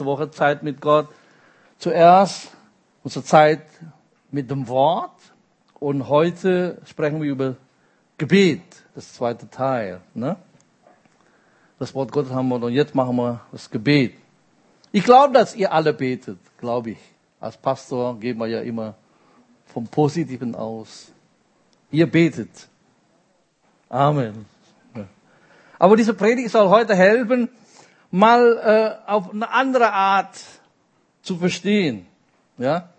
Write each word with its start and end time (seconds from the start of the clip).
letzte 0.00 0.06
Woche 0.06 0.30
Zeit 0.30 0.62
mit 0.62 0.80
Gott. 0.80 1.08
Zuerst 1.76 2.52
unsere 3.04 3.22
Zeit 3.22 3.60
mit 4.30 4.50
dem 4.50 4.66
Wort 4.66 5.12
und 5.78 6.08
heute 6.08 6.80
sprechen 6.86 7.20
wir 7.20 7.30
über 7.30 7.56
Gebet, 8.16 8.62
das 8.94 9.12
zweite 9.12 9.50
Teil. 9.50 10.00
Ne? 10.14 10.36
Das 11.78 11.94
Wort 11.94 12.12
Gottes 12.12 12.32
haben 12.32 12.48
wir 12.48 12.62
und 12.62 12.72
jetzt 12.72 12.94
machen 12.94 13.14
wir 13.16 13.40
das 13.52 13.68
Gebet. 13.68 14.14
Ich 14.90 15.04
glaube, 15.04 15.34
dass 15.34 15.54
ihr 15.54 15.70
alle 15.70 15.92
betet, 15.92 16.38
glaube 16.56 16.92
ich. 16.92 16.98
Als 17.38 17.58
Pastor 17.58 18.18
gehen 18.18 18.38
wir 18.38 18.46
ja 18.46 18.60
immer 18.62 18.94
vom 19.66 19.86
Positiven 19.86 20.54
aus. 20.54 21.12
Ihr 21.90 22.10
betet. 22.10 22.68
Amen. 23.90 24.46
Aber 25.78 25.96
diese 25.96 26.14
Predigt 26.14 26.50
soll 26.50 26.70
heute 26.70 26.94
helfen, 26.94 27.50
mal 28.10 29.00
äh, 29.06 29.10
auf 29.10 29.30
eine 29.32 29.50
andere 29.50 29.92
Art 29.92 30.38
zu 31.22 31.36
verstehen. 31.36 32.06
Ja? 32.58 32.90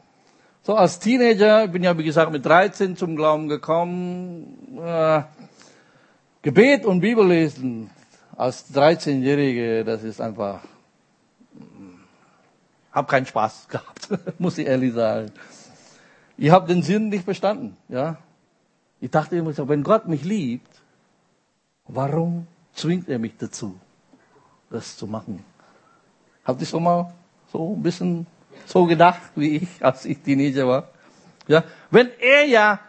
So 0.63 0.75
als 0.75 0.99
Teenager, 0.99 1.65
ich 1.65 1.71
bin 1.71 1.83
ja 1.83 1.97
wie 1.97 2.03
gesagt 2.03 2.31
mit 2.31 2.45
13 2.45 2.95
zum 2.95 3.15
Glauben 3.15 3.47
gekommen, 3.47 4.77
äh, 4.77 5.23
Gebet 6.41 6.85
und 6.85 7.01
Bibellesen 7.01 7.89
als 8.35 8.73
13-Jährige, 8.73 9.83
das 9.83 10.03
ist 10.03 10.21
einfach, 10.21 10.61
hab 12.91 13.07
keinen 13.07 13.25
Spaß 13.25 13.67
gehabt, 13.69 14.09
muss 14.39 14.57
ich 14.57 14.67
ehrlich 14.67 14.93
sagen. 14.93 15.31
Ich 16.37 16.49
habe 16.49 16.67
den 16.67 16.81
Sinn 16.81 17.09
nicht 17.09 17.25
verstanden. 17.25 17.77
Ja, 17.89 18.17
ich 18.99 19.11
dachte 19.11 19.35
immer 19.35 19.53
so, 19.53 19.67
wenn 19.67 19.83
Gott 19.83 20.07
mich 20.07 20.23
liebt, 20.23 20.81
warum 21.87 22.47
zwingt 22.73 23.09
er 23.09 23.19
mich 23.19 23.33
dazu, 23.37 23.79
das 24.71 24.97
zu 24.97 25.05
machen? 25.05 25.43
Habt 26.43 26.61
ihr 26.61 26.67
schon 26.67 26.83
mal 26.83 27.13
so 27.51 27.75
ein 27.75 27.83
bisschen 27.83 28.25
so 28.65 28.85
gedacht 28.85 29.21
wie 29.35 29.57
ich, 29.57 29.67
als 29.85 30.05
ich 30.05 30.19
Teenager 30.19 30.67
war? 30.67 30.87
Ja, 31.47 31.63
wenn 31.89 32.09
er 32.19 32.45
ja 32.45 32.79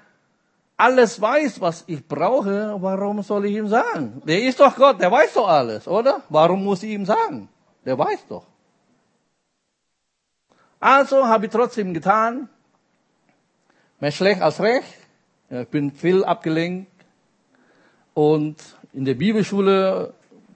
alles 0.77 1.21
weiß, 1.21 1.61
was 1.61 1.85
ich 1.87 2.07
brauche, 2.07 2.77
warum 2.81 3.23
soll 3.23 3.47
ich 3.47 3.57
ihm 3.57 3.69
sagen? 3.69 4.23
Der 4.25 4.43
ist 4.43 4.59
doch 4.59 4.75
Gott, 4.75 5.01
der 5.01 5.11
weiß 5.11 5.35
doch 5.35 5.49
alles, 5.49 5.87
oder? 5.87 6.23
Warum 6.29 6.65
muss 6.65 6.83
ich 6.83 6.91
ihm 6.91 7.07
sagen? 7.07 7.49
Der 7.85 7.99
weiß 7.99 8.27
doch. 8.29 8.47
Also 10.81 11.27
habe 11.27 11.47
ich 11.47 11.53
trotzdem 11.53 11.95
getan. 11.95 12.49
Mehr 14.01 14.11
schlecht 14.11 14.43
als 14.43 14.61
recht. 14.61 14.99
Ich 15.49 15.69
bin 15.69 15.93
viel 15.93 16.25
abgelenkt. 16.25 16.91
Und 18.15 18.57
in 18.93 19.05
der 19.05 19.15
Bibelschule 19.15 20.13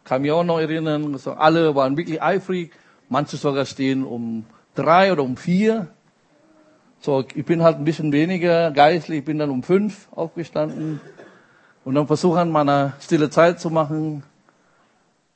kann 0.06 0.22
ich 0.22 0.22
mich 0.22 0.32
auch 0.32 0.44
noch 0.44 0.60
erinnern, 0.60 1.18
alle 1.36 1.74
waren 1.74 1.96
wirklich 1.96 2.22
eifrig. 2.22 2.72
Manche 3.08 3.36
sogar 3.36 3.66
stehen 3.66 4.04
um 4.04 4.46
drei 4.74 5.12
oder 5.12 5.22
um 5.22 5.36
vier. 5.36 5.88
So, 7.00 7.24
ich 7.34 7.44
bin 7.44 7.62
halt 7.62 7.76
ein 7.76 7.84
bisschen 7.84 8.12
weniger 8.12 8.70
geistlich, 8.70 9.18
ich 9.18 9.24
bin 9.24 9.38
dann 9.38 9.50
um 9.50 9.62
fünf 9.62 10.08
aufgestanden 10.12 11.00
und 11.84 11.94
dann 11.94 12.06
versuchen, 12.06 12.50
meine 12.50 12.94
stille 13.00 13.30
Zeit 13.30 13.60
zu 13.60 13.68
machen. 13.70 14.22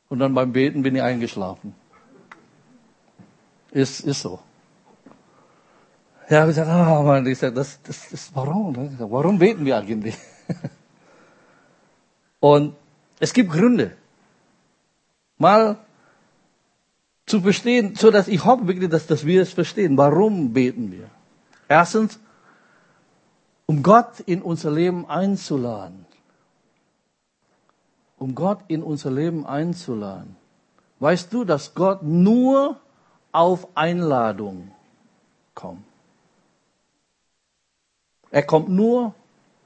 Und 0.09 0.19
dann 0.19 0.35
beim 0.35 0.53
Beten 0.53 0.83
bin 0.83 0.97
ich 0.97 1.03
eingeschlafen. 1.03 1.75
Ist, 3.71 4.01
ist 4.01 4.23
so. 4.23 4.41
Ja, 6.29 6.43
ich 6.43 6.49
gesagt, 6.49 6.69
ah, 6.69 7.03
man, 7.03 7.27
ich 7.27 7.39
sag, 7.39 7.55
das, 7.55 7.81
das, 7.83 8.09
das, 8.11 8.31
warum? 8.35 8.77
Warum 8.99 9.39
beten 9.39 9.65
wir 9.65 9.77
eigentlich? 9.77 10.17
Und 12.41 12.75
es 13.21 13.33
gibt 13.33 13.53
Gründe. 13.53 13.97
Mal 15.41 15.79
zu 17.25 17.41
verstehen, 17.41 17.95
so 17.97 18.11
dass 18.11 18.29
ich 18.29 18.45
hoffe 18.45 18.67
wirklich, 18.67 18.91
dass, 18.91 19.07
dass 19.07 19.25
wir 19.25 19.41
es 19.41 19.53
verstehen. 19.53 19.97
Warum 19.97 20.53
beten 20.53 20.93
wir? 20.93 21.09
Erstens, 21.67 22.21
um 23.67 23.83
Gott 23.83 24.21
in 24.27 24.43
unser 24.43 24.71
Leben 24.71 25.09
einzuladen. 25.09 26.05
Um 28.19 28.35
Gott 28.35 28.61
in 28.69 28.83
unser 28.83 29.11
Leben 29.11 29.47
einzuladen. 29.47 30.37
Weißt 30.99 31.33
du, 31.33 31.45
dass 31.45 31.75
Gott 31.75 32.03
nur 32.03 32.79
auf 33.33 33.67
Einladung 33.75 34.73
kommt? 35.55 35.85
Er 38.31 38.43
kommt 38.43 38.69
nur 38.69 39.15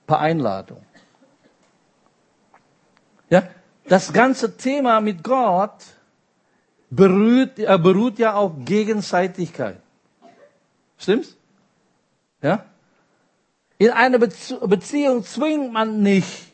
per 0.06 0.20
Einladung. 0.20 0.84
Das 3.86 4.12
ganze 4.12 4.56
Thema 4.56 5.00
mit 5.00 5.22
Gott 5.22 5.84
beruht, 6.90 7.58
er 7.58 7.78
beruht 7.78 8.18
ja 8.18 8.34
auf 8.34 8.52
Gegenseitigkeit. 8.64 9.78
Stimmt's? 10.98 11.36
Ja? 12.40 12.64
In 13.78 13.90
einer 13.90 14.18
Beziehung 14.18 15.24
zwingt 15.24 15.72
man 15.72 16.02
nicht 16.02 16.52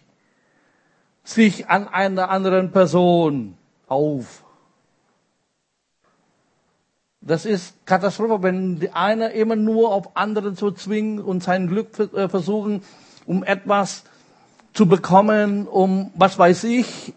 sich 1.22 1.68
an 1.68 1.86
einer 1.86 2.30
anderen 2.30 2.72
Person 2.72 3.56
auf. 3.86 4.42
Das 7.20 7.44
ist 7.44 7.86
Katastrophe, 7.86 8.42
wenn 8.42 8.80
die 8.80 8.90
eine 8.90 9.32
immer 9.32 9.54
nur 9.54 9.92
auf 9.92 10.16
andere 10.16 10.54
zu 10.54 10.70
zwingen 10.70 11.20
und 11.20 11.42
sein 11.42 11.68
Glück 11.68 11.98
äh, 11.98 12.28
versuchen, 12.28 12.82
um 13.26 13.44
etwas 13.44 14.04
zu 14.72 14.86
bekommen, 14.86 15.68
um 15.68 16.10
was 16.14 16.38
weiß 16.38 16.64
ich. 16.64 17.12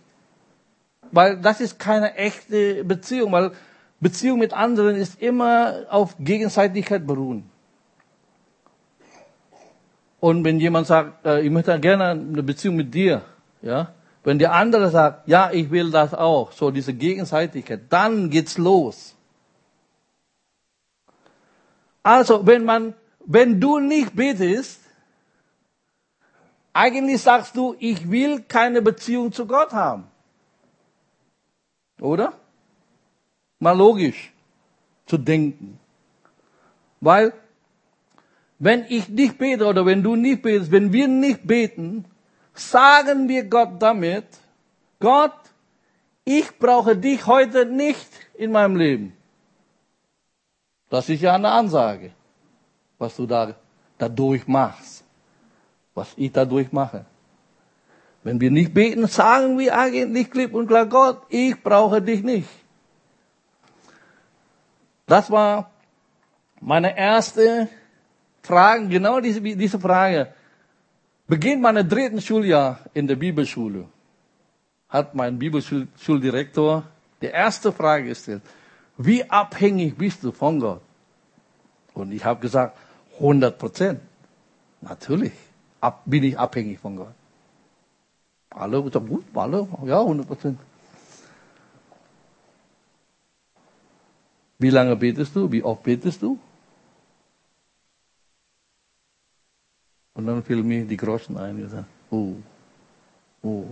Weil 1.14 1.38
das 1.38 1.62
ist 1.62 1.78
keine 1.78 2.16
echte 2.16 2.84
Beziehung, 2.84 3.32
weil 3.32 3.52
Beziehung 4.00 4.40
mit 4.40 4.52
anderen 4.52 4.96
ist 4.96 5.22
immer 5.22 5.86
auf 5.90 6.16
Gegenseitigkeit 6.18 7.06
beruhen. 7.06 7.50
Und 10.20 10.44
wenn 10.44 10.60
jemand 10.60 10.88
sagt, 10.88 11.24
äh, 11.24 11.42
ich 11.42 11.52
möchte 11.52 11.80
gerne 11.80 12.06
eine 12.10 12.42
Beziehung 12.42 12.78
mit 12.78 12.92
dir, 12.94 13.22
ja, 13.62 13.94
wenn 14.24 14.40
der 14.40 14.54
andere 14.54 14.90
sagt, 14.90 15.28
ja, 15.28 15.52
ich 15.52 15.70
will 15.70 15.92
das 15.92 16.16
auch, 16.16 16.52
so 16.52 16.72
diese 16.72 16.94
Gegenseitigkeit, 16.96 17.82
dann 17.90 18.32
geht's 18.32 18.58
los. 18.58 19.16
Also, 22.02 22.48
wenn 22.48 22.66
man, 22.66 22.96
wenn 23.24 23.62
du 23.62 23.80
nicht 23.80 24.16
betest, 24.16 24.82
eigentlich 26.74 27.22
sagst 27.22 27.56
du, 27.56 27.76
ich 27.78 28.10
will 28.10 28.42
keine 28.42 28.82
Beziehung 28.82 29.32
zu 29.32 29.46
Gott 29.46 29.74
haben. 29.74 30.06
Oder? 32.04 32.34
Mal 33.60 33.78
logisch 33.78 34.34
zu 35.06 35.18
denken. 35.18 35.80
Weil 37.00 37.32
wenn 38.60 38.86
ich 38.90 39.08
nicht 39.08 39.38
bete 39.38 39.66
oder 39.66 39.86
wenn 39.86 40.04
du 40.04 40.16
nicht 40.16 40.42
betest, 40.42 40.70
wenn 40.72 40.92
wir 40.92 41.08
nicht 41.08 41.48
beten, 41.48 42.06
sagen 42.54 43.30
wir 43.30 43.46
Gott 43.46 43.82
damit, 43.82 44.26
Gott, 45.00 45.40
ich 46.26 46.60
brauche 46.60 46.96
dich 46.98 47.26
heute 47.26 47.66
nicht 47.66 48.10
in 48.36 48.52
meinem 48.52 48.76
Leben. 48.76 49.14
Das 50.90 51.08
ist 51.08 51.22
ja 51.22 51.36
eine 51.36 51.52
Ansage, 51.52 52.12
was 52.98 53.16
du 53.16 53.26
da 53.26 53.56
dadurch 53.98 54.46
machst, 54.46 55.06
was 55.94 56.14
ich 56.18 56.32
dadurch 56.32 56.72
mache. 56.72 57.06
Wenn 58.24 58.40
wir 58.40 58.52
nicht 58.52 58.74
beten, 58.74 59.08
sagen 59.08 59.60
wir 59.60 59.78
eigentlich 59.78 60.32
klipp 60.32 60.54
und 60.54 60.68
klar, 60.68 60.86
Gott, 60.86 61.24
ich 61.30 61.62
brauche 61.62 62.02
dich 62.02 62.24
nicht. 62.24 62.50
Das 65.06 65.30
war 65.30 65.72
meine 66.62 66.98
erste 66.98 67.68
fragen 68.42 68.90
genau 68.90 69.20
diese, 69.20 69.42
diese 69.42 69.80
Frage. 69.80 70.34
Beginn 71.28 71.62
meiner 71.62 71.84
dritten 71.84 72.22
Schuljahr 72.22 72.80
in 72.94 73.08
der 73.08 73.16
Bibelschule 73.16 73.88
hat 74.90 75.16
mein 75.16 75.40
Bibelschuldirektor 75.40 76.84
die 77.22 77.28
erste 77.28 77.72
Frage 77.72 78.06
gestellt. 78.10 78.42
Wie 78.98 79.28
abhängig 79.30 79.98
bist 79.98 80.24
du 80.24 80.32
von 80.32 80.60
Gott? 80.60 80.82
Und 81.94 82.12
ich 82.12 82.24
habe 82.24 82.40
gesagt, 82.40 82.78
100 83.16 83.58
Prozent. 83.58 84.00
Natürlich 84.82 85.34
bin 86.06 86.24
ich 86.24 86.38
abhängig 86.38 86.80
von 86.80 86.98
Gott. 86.98 87.14
Alle 88.56 88.84
gesagt, 88.84 89.08
gut, 89.08 89.26
alle, 89.34 89.68
ja, 89.86 90.00
100 90.00 90.28
Prozent. 90.28 90.60
Wie 94.60 94.70
lange 94.70 94.96
betest 94.96 95.36
du? 95.36 95.52
Wie 95.52 95.64
oft 95.64 95.84
betest 95.84 96.22
du? 96.22 96.38
Und 100.14 100.28
dann 100.28 100.44
fiel 100.44 100.64
mir 100.64 100.86
die 100.86 100.98
Groschen 100.98 101.38
ein. 101.38 101.64
Ich 101.64 101.72
sagte, 101.72 101.88
oh, 102.12 102.36
oh. 103.42 103.66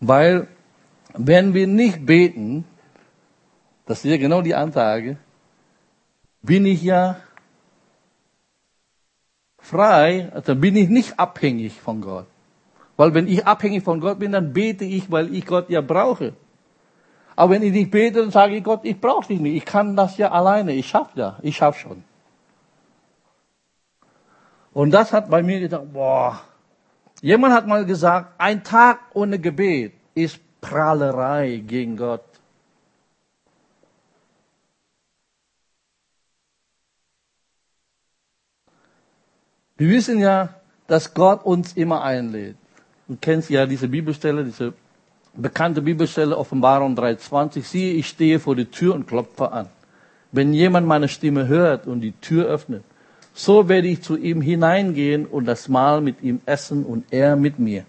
Weil, 0.00 0.48
wenn 1.14 1.54
wir 1.54 1.66
nicht 1.68 2.04
beten, 2.04 2.64
das 3.86 4.04
ist 4.04 4.10
ja 4.10 4.16
genau 4.16 4.42
die 4.42 4.54
Ansage, 4.54 5.16
bin 6.42 6.66
ich 6.66 6.82
ja 6.82 7.16
frei, 9.62 10.30
also 10.34 10.54
bin 10.54 10.76
ich 10.76 10.88
nicht 10.88 11.18
abhängig 11.18 11.80
von 11.80 12.00
Gott. 12.02 12.26
Weil 12.96 13.14
wenn 13.14 13.26
ich 13.26 13.46
abhängig 13.46 13.82
von 13.82 14.00
Gott 14.00 14.18
bin, 14.18 14.32
dann 14.32 14.52
bete 14.52 14.84
ich, 14.84 15.10
weil 15.10 15.34
ich 15.34 15.46
Gott 15.46 15.70
ja 15.70 15.80
brauche. 15.80 16.34
Aber 17.34 17.54
wenn 17.54 17.62
ich 17.62 17.72
nicht 17.72 17.90
bete, 17.90 18.20
dann 18.20 18.30
sage 18.30 18.56
ich 18.56 18.64
Gott, 18.64 18.80
ich 18.82 19.00
brauche 19.00 19.26
dich 19.28 19.40
nicht. 19.40 19.56
Ich 19.56 19.64
kann 19.64 19.96
das 19.96 20.18
ja 20.18 20.30
alleine. 20.30 20.72
Ich 20.74 20.88
schaffe 20.88 21.18
ja. 21.18 21.38
Ich 21.42 21.56
schaffe 21.56 21.78
schon. 21.78 22.04
Und 24.74 24.90
das 24.90 25.12
hat 25.12 25.30
bei 25.30 25.42
mir 25.42 25.60
gedacht, 25.60 25.92
boah. 25.92 26.40
Jemand 27.22 27.54
hat 27.54 27.66
mal 27.66 27.86
gesagt, 27.86 28.34
ein 28.38 28.64
Tag 28.64 28.98
ohne 29.14 29.38
Gebet 29.38 29.92
ist 30.14 30.40
Prahlerei 30.60 31.62
gegen 31.66 31.96
Gott. 31.96 32.24
Wir 39.82 39.88
wissen 39.88 40.20
ja, 40.20 40.50
dass 40.86 41.12
Gott 41.12 41.44
uns 41.44 41.72
immer 41.72 42.04
einlädt. 42.04 42.54
Du 43.08 43.16
kennst 43.20 43.50
ja 43.50 43.66
diese 43.66 43.88
Bibelstelle, 43.88 44.44
diese 44.44 44.74
bekannte 45.34 45.82
Bibelstelle, 45.82 46.38
Offenbarung 46.38 46.96
3,20. 46.96 47.62
Siehe, 47.64 47.94
ich 47.94 48.06
stehe 48.06 48.38
vor 48.38 48.54
der 48.54 48.70
Tür 48.70 48.94
und 48.94 49.08
klopfe 49.08 49.50
an. 49.50 49.66
Wenn 50.30 50.52
jemand 50.52 50.86
meine 50.86 51.08
Stimme 51.08 51.48
hört 51.48 51.88
und 51.88 52.00
die 52.00 52.12
Tür 52.12 52.46
öffnet, 52.46 52.84
so 53.34 53.68
werde 53.68 53.88
ich 53.88 54.02
zu 54.02 54.16
ihm 54.16 54.40
hineingehen 54.40 55.26
und 55.26 55.46
das 55.46 55.68
Mahl 55.68 56.00
mit 56.00 56.22
ihm 56.22 56.40
essen 56.46 56.84
und 56.84 57.04
er 57.10 57.34
mit 57.34 57.58
mir. 57.58 57.84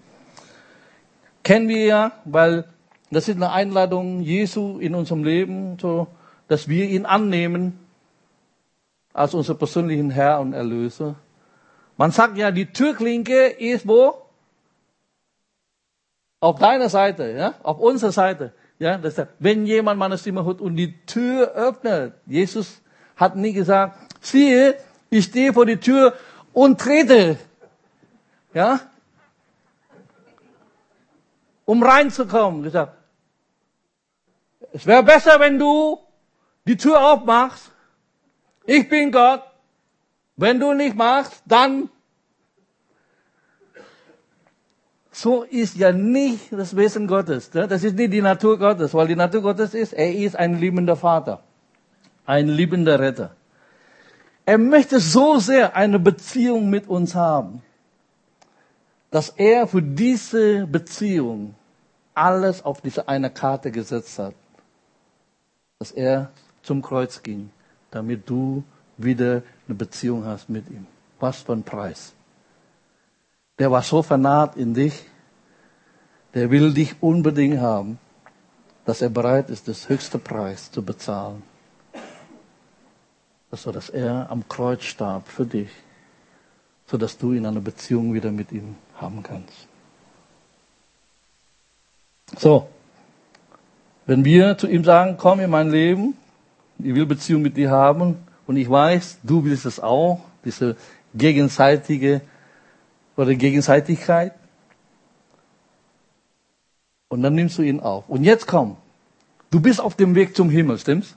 Kennen 1.44 1.68
wir 1.68 1.86
ja, 1.86 2.12
weil 2.26 2.66
das 3.12 3.28
ist 3.28 3.36
eine 3.36 3.52
Einladung 3.52 4.22
Jesu 4.22 4.80
in 4.80 4.96
unserem 4.96 5.24
Leben, 5.24 5.78
so, 5.80 6.08
dass 6.48 6.68
wir 6.68 6.90
ihn 6.90 7.06
annehmen 7.06 7.78
als 9.14 9.36
unser 9.36 9.54
persönlichen 9.54 10.10
Herr 10.10 10.40
und 10.40 10.54
Erlöser. 10.54 11.18
Man 11.98 12.12
sagt 12.12 12.38
ja, 12.38 12.52
die 12.52 12.66
Türklinke 12.66 13.48
ist 13.48 13.88
wo? 13.88 14.16
Auf 16.40 16.60
deiner 16.60 16.90
Seite, 16.90 17.32
ja, 17.32 17.56
auf 17.64 17.80
unserer 17.80 18.12
Seite. 18.12 18.54
Ja, 18.80 18.98
das 18.98 19.18
heißt, 19.18 19.30
wenn 19.40 19.66
jemand 19.66 20.00
meine 20.00 20.18
Stimme 20.18 20.44
hört 20.44 20.60
und 20.60 20.76
die 20.76 21.06
Tür 21.06 21.54
öffnet, 21.54 22.16
Jesus 22.26 22.82
hat 23.16 23.36
nie 23.36 23.54
gesagt, 23.54 23.98
siehe, 24.20 24.78
ich 25.10 25.26
stehe 25.26 25.54
vor 25.54 25.66
die 25.66 25.78
Tür 25.78 26.14
und 26.52 26.82
trete. 26.82 27.38
Ja? 28.54 28.80
Um 31.66 31.82
reinzukommen. 31.82 32.64
Gesagt, 32.64 32.98
es 34.74 34.86
wäre 34.86 35.04
besser, 35.04 35.40
wenn 35.40 35.60
du 35.60 36.00
die 36.66 36.76
Tür 36.76 37.00
aufmachst. 37.00 37.72
Ich 38.66 38.90
bin 38.90 39.12
Gott. 39.12 39.44
Wenn 40.36 40.60
du 40.60 40.74
nicht 40.74 40.96
machst, 40.96 41.44
dann 41.46 41.90
so 45.12 45.44
ist 45.44 45.78
ja 45.78 45.92
nicht 45.92 46.52
das 46.52 46.76
Wesen 46.76 47.08
Gottes. 47.08 47.52
Das 47.52 47.84
ist 47.84 47.96
nicht 47.96 48.14
die 48.14 48.22
Natur 48.22 48.58
Gottes, 48.58 48.94
weil 48.94 49.08
die 49.08 49.16
Natur 49.16 49.44
Gottes 49.44 49.74
ist, 49.74 49.94
er 49.94 50.12
ist 50.14 50.36
ein 50.36 50.60
liebender 50.60 50.96
Vater, 50.96 51.44
ein 52.26 52.48
liebender 52.48 53.00
Retter. 53.00 53.36
Er 54.46 54.58
möchte 54.58 55.00
so 55.00 55.38
sehr 55.38 55.76
eine 55.76 56.00
Beziehung 56.00 56.70
mit 56.70 56.88
uns 56.90 57.16
haben, 57.16 57.62
dass 59.12 59.30
er 59.30 59.68
für 59.68 59.82
diese 59.82 60.66
Beziehung 60.66 61.54
alles 62.16 62.66
auf 62.66 62.82
diese 62.82 63.08
eine 63.08 63.30
Karte 63.30 63.72
gesetzt 63.72 64.18
hat. 64.20 64.34
Dass 65.80 65.92
er 65.92 66.32
zum 66.64 66.82
Kreuz 66.82 67.22
ging, 67.22 67.52
damit 67.92 68.28
du 68.30 68.64
wieder 69.04 69.44
eine 69.68 69.76
Beziehung 69.76 70.26
hast 70.26 70.50
mit 70.50 70.70
ihm. 70.70 70.88
Was 71.20 71.42
für 71.42 71.54
ein 71.54 71.64
Preis. 71.64 72.14
Der 73.60 73.72
war 73.72 73.82
so 73.82 74.02
vernaht 74.02 74.56
in 74.56 74.74
dich, 74.74 75.06
der 76.34 76.50
will 76.50 76.74
dich 76.74 76.96
unbedingt 77.02 77.60
haben, 77.60 78.00
dass 78.86 79.02
er 79.02 79.10
bereit 79.10 79.50
ist, 79.50 79.68
das 79.68 79.88
höchste 79.88 80.18
Preis 80.18 80.72
zu 80.72 80.84
bezahlen 80.84 81.44
so 83.58 83.72
dass 83.72 83.90
er 83.90 84.30
am 84.30 84.48
Kreuz 84.48 84.84
starb 84.84 85.28
für 85.28 85.46
dich, 85.46 85.70
so 86.88 86.98
dass 86.98 87.18
du 87.18 87.34
in 87.34 87.46
einer 87.46 87.62
Beziehung 87.62 88.14
wieder 88.14 88.32
mit 88.32 88.52
ihm 88.52 88.76
haben 88.96 89.22
kannst. 89.24 89.68
So, 92.38 92.68
wenn 94.06 94.26
wir 94.26 94.58
zu 94.58 94.68
ihm 94.68 94.84
sagen, 94.84 95.18
komm 95.18 95.40
in 95.40 95.50
mein 95.50 95.70
Leben, 95.70 96.16
ich 96.80 96.96
will 96.96 97.06
Beziehung 97.06 97.42
mit 97.42 97.56
dir 97.56 97.70
haben 97.70 98.18
und 98.48 98.58
ich 98.58 98.70
weiß, 98.70 99.20
du 99.24 99.44
willst 99.44 99.66
es 99.66 99.80
auch, 99.80 100.22
diese 100.44 100.76
gegenseitige 101.14 102.22
oder 103.16 103.34
Gegenseitigkeit. 103.36 104.34
Und 107.08 107.22
dann 107.22 107.36
nimmst 107.36 107.58
du 107.58 107.62
ihn 107.62 107.80
auf. 107.80 108.10
Und 108.10 108.24
jetzt 108.24 108.48
komm, 108.48 108.78
du 109.52 109.62
bist 109.62 109.80
auf 109.80 109.96
dem 109.96 110.16
Weg 110.16 110.36
zum 110.36 110.50
Himmel, 110.50 110.78
stimmt's? 110.78 111.16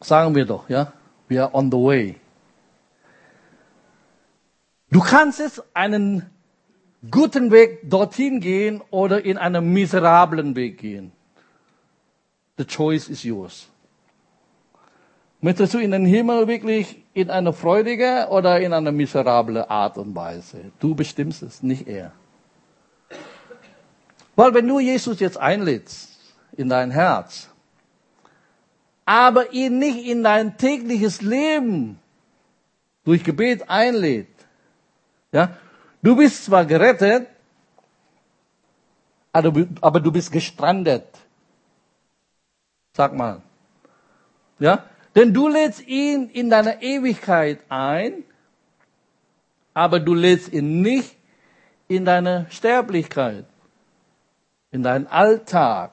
Sagen 0.00 0.34
wir 0.34 0.44
doch, 0.44 0.68
ja? 0.68 0.92
We 1.28 1.42
are 1.42 1.54
on 1.54 1.70
the 1.70 1.78
way. 1.78 2.16
Du 4.90 5.00
kannst 5.00 5.40
jetzt 5.40 5.62
einen 5.74 6.30
guten 7.10 7.50
Weg 7.50 7.80
dorthin 7.88 8.40
gehen 8.40 8.82
oder 8.90 9.24
in 9.24 9.38
einen 9.38 9.72
miserablen 9.72 10.54
Weg 10.54 10.78
gehen. 10.78 11.12
The 12.58 12.64
choice 12.64 13.08
is 13.08 13.22
yours. 13.24 13.68
Möchtest 15.46 15.74
du 15.74 15.78
in 15.78 15.92
den 15.92 16.04
Himmel 16.04 16.48
wirklich 16.48 17.04
in 17.14 17.30
eine 17.30 17.52
freudige 17.52 18.26
oder 18.30 18.58
in 18.60 18.72
eine 18.72 18.90
miserable 18.90 19.70
Art 19.70 19.96
und 19.96 20.12
Weise? 20.12 20.72
Du 20.80 20.96
bestimmst 20.96 21.40
es, 21.44 21.62
nicht 21.62 21.86
er. 21.86 22.10
Weil 24.34 24.52
wenn 24.54 24.66
du 24.66 24.80
Jesus 24.80 25.20
jetzt 25.20 25.38
einlädst 25.38 26.18
in 26.56 26.68
dein 26.68 26.90
Herz, 26.90 27.48
aber 29.04 29.52
ihn 29.52 29.78
nicht 29.78 30.04
in 30.04 30.24
dein 30.24 30.58
tägliches 30.58 31.22
Leben 31.22 32.00
durch 33.04 33.22
Gebet 33.22 33.70
einlädt. 33.70 34.34
Ja, 35.30 35.50
du 36.02 36.16
bist 36.16 36.44
zwar 36.44 36.64
gerettet, 36.64 37.28
aber 39.32 40.00
du 40.00 40.10
bist 40.10 40.32
gestrandet. 40.32 41.06
Sag 42.94 43.14
mal. 43.14 43.42
Ja, 44.58 44.82
denn 45.16 45.32
du 45.32 45.48
lädst 45.48 45.86
ihn 45.88 46.28
in 46.28 46.50
deine 46.50 46.82
Ewigkeit 46.82 47.58
ein, 47.70 48.22
aber 49.74 49.98
du 49.98 50.14
lädst 50.14 50.52
ihn 50.52 50.82
nicht 50.82 51.16
in 51.88 52.04
deine 52.04 52.46
Sterblichkeit, 52.50 53.46
in 54.70 54.82
deinen 54.82 55.06
Alltag. 55.06 55.90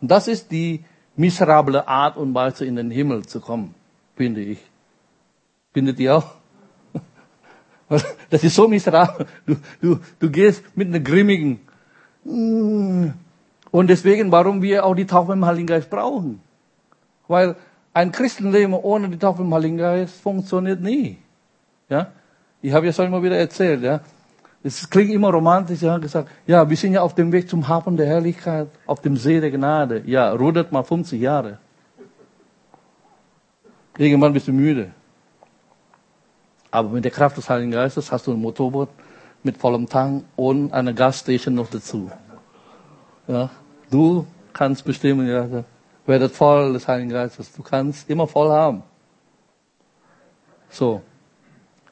Und 0.00 0.10
das 0.10 0.28
ist 0.28 0.50
die 0.50 0.84
miserable 1.16 1.86
Art 1.88 2.16
und 2.16 2.34
Weise 2.34 2.64
in 2.64 2.76
den 2.76 2.90
Himmel 2.90 3.24
zu 3.26 3.40
kommen, 3.40 3.74
finde 4.16 4.42
ich. 4.42 4.58
Findet 5.72 5.98
ihr 6.00 6.16
auch? 6.16 6.34
Das 8.30 8.44
ist 8.44 8.54
so 8.54 8.68
miserabel. 8.68 9.26
Du, 9.44 9.56
du, 9.80 9.98
du 10.20 10.30
gehst 10.30 10.62
mit 10.76 10.86
einer 10.86 11.00
grimmigen. 11.00 11.58
Und 12.24 13.14
deswegen, 13.72 14.30
warum 14.30 14.62
wir 14.62 14.84
auch 14.84 14.94
die 14.94 15.06
Taufe 15.06 15.32
im 15.32 15.44
Heiligen 15.44 15.66
Geist 15.66 15.90
brauchen. 15.90 16.40
Weil 17.26 17.56
ein 17.92 18.12
Christenleben 18.12 18.74
ohne 18.74 19.08
die 19.08 19.18
Taufe 19.18 19.42
im 19.42 19.52
Heiligen 19.52 19.76
Geist 19.76 20.20
funktioniert 20.20 20.80
nie. 20.80 21.18
Ja? 21.88 22.12
Ich 22.62 22.72
habe 22.72 22.86
ja 22.86 22.92
schon 22.92 23.06
immer 23.06 23.22
wieder 23.22 23.36
erzählt, 23.36 23.82
ja. 23.82 24.00
Es 24.62 24.90
klingt 24.90 25.10
immer 25.10 25.30
romantisch, 25.30 25.80
ja, 25.80 25.96
gesagt, 25.96 26.28
ja, 26.46 26.68
wir 26.68 26.76
sind 26.76 26.92
ja 26.92 27.00
auf 27.00 27.14
dem 27.14 27.32
Weg 27.32 27.48
zum 27.48 27.66
Hafen 27.66 27.96
der 27.96 28.06
Herrlichkeit, 28.06 28.68
auf 28.86 29.00
dem 29.00 29.16
See 29.16 29.40
der 29.40 29.50
Gnade. 29.50 30.02
Ja, 30.04 30.32
rudert 30.32 30.70
mal 30.70 30.82
50 30.82 31.18
Jahre. 31.18 31.58
Irgendwann 33.96 34.34
bist 34.34 34.48
du 34.48 34.52
müde. 34.52 34.90
Aber 36.70 36.90
mit 36.90 37.04
der 37.04 37.10
Kraft 37.10 37.38
des 37.38 37.48
Heiligen 37.48 37.70
Geistes 37.70 38.12
hast 38.12 38.26
du 38.26 38.32
ein 38.32 38.40
Motorboot 38.40 38.90
mit 39.42 39.56
vollem 39.56 39.88
Tank 39.88 40.24
und 40.36 40.72
eine 40.72 40.94
Gasstation 40.94 41.54
noch 41.54 41.70
dazu. 41.70 42.10
Ja, 43.26 43.48
du 43.90 44.26
kannst 44.52 44.84
bestimmen, 44.84 45.26
ja, 45.26 45.64
werdet 46.10 46.32
voll 46.32 46.72
des 46.74 46.86
Heiligen 46.86 47.10
Geistes. 47.10 47.52
Du 47.52 47.62
kannst 47.62 48.10
immer 48.10 48.26
voll 48.26 48.50
haben. 48.50 48.82
So. 50.68 51.00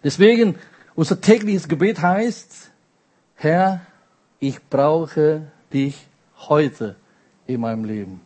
Deswegen, 0.02 0.56
unser 0.94 1.20
tägliches 1.20 1.68
Gebet 1.68 2.02
heißt, 2.02 2.70
Herr, 3.36 3.80
ich 4.40 4.58
brauche 4.68 5.50
dich 5.72 6.06
heute 6.48 6.96
in 7.46 7.60
meinem 7.60 7.84
Leben. 7.84 8.20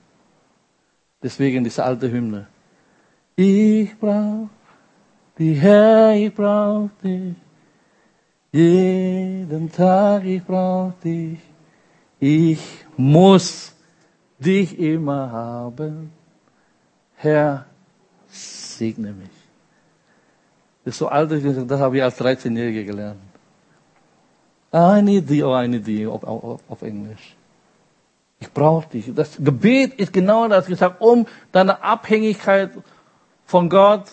Deswegen 1.23 1.63
diese 1.63 1.85
alte 1.85 2.11
Hymne. 2.11 2.47
Ich 3.37 3.97
brauche 3.99 4.49
dich, 5.39 5.61
Herr, 5.61 6.15
ich 6.15 6.35
brauche 6.35 6.91
dich. 7.05 7.35
Jeden 8.51 9.71
Tag, 9.73 10.25
ich 10.25 10.43
brauche 10.43 10.95
dich. 11.05 11.39
Ich 12.19 12.61
muss 12.97 13.72
dich 14.45 14.79
immer 14.79 15.31
haben. 15.31 16.13
Herr, 17.17 17.67
segne 18.29 19.13
mich. 19.13 19.29
Das 20.85 20.95
ist 20.95 20.99
so 20.99 21.09
alt, 21.09 21.31
das 21.31 21.81
habe 21.81 21.97
ich 21.97 22.03
als 22.03 22.21
13-Jähriger 22.21 22.85
gelernt. 22.85 23.21
I 24.75 25.03
need 25.03 25.29
thee, 25.29 25.43
oh, 25.43 25.55
I 25.55 25.69
need 25.69 25.85
thee, 25.85 26.07
auf, 26.07 26.25
auf, 26.25 26.61
auf 26.69 26.83
Englisch. 26.83 27.37
Ich 28.41 28.51
brauche 28.51 28.89
dich. 28.89 29.13
Das 29.15 29.37
Gebet 29.39 29.95
ist 29.95 30.13
genau 30.13 30.49
das 30.49 30.67
gesagt, 30.67 31.01
um 31.01 31.27
deine 31.53 31.83
Abhängigkeit 31.83 32.71
von 33.47 33.69
Gott 33.69 34.07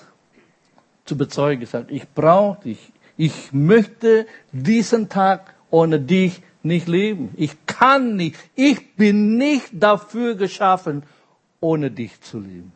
zu 1.05 1.17
bezeugen. 1.17 1.62
Gesagt, 1.62 1.89
ich 1.89 2.07
brauche 2.07 2.62
dich. 2.62 2.91
Ich 3.17 3.51
möchte 3.51 4.27
diesen 4.51 5.09
Tag 5.09 5.55
ohne 5.71 6.00
dich 6.00 6.43
nicht 6.62 6.88
leben. 6.88 7.33
Ich 7.38 7.65
kann 7.79 8.15
nicht. 8.17 8.38
Ich 8.55 8.95
bin 8.95 9.38
nicht 9.38 9.69
dafür 9.71 10.36
geschaffen, 10.36 11.03
ohne 11.62 11.89
dich 11.89 12.19
zu 12.21 12.39
leben. 12.39 12.74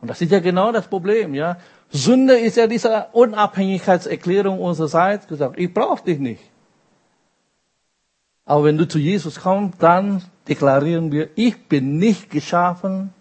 Und 0.00 0.08
das 0.08 0.20
ist 0.20 0.32
ja 0.32 0.40
genau 0.40 0.72
das 0.72 0.88
Problem, 0.88 1.34
ja. 1.34 1.56
Sünde 1.90 2.36
ist 2.36 2.56
ja 2.56 2.66
diese 2.66 3.06
Unabhängigkeitserklärung 3.12 4.60
unsererseits 4.60 5.28
gesagt. 5.28 5.58
Ich 5.58 5.72
brauche 5.72 6.04
dich 6.04 6.18
nicht. 6.18 6.42
Aber 8.44 8.64
wenn 8.64 8.76
du 8.76 8.86
zu 8.88 8.98
Jesus 8.98 9.40
kommst, 9.40 9.80
dann 9.80 10.22
deklarieren 10.48 11.12
wir, 11.12 11.30
ich 11.36 11.68
bin 11.68 11.98
nicht 11.98 12.30
geschaffen, 12.30 13.14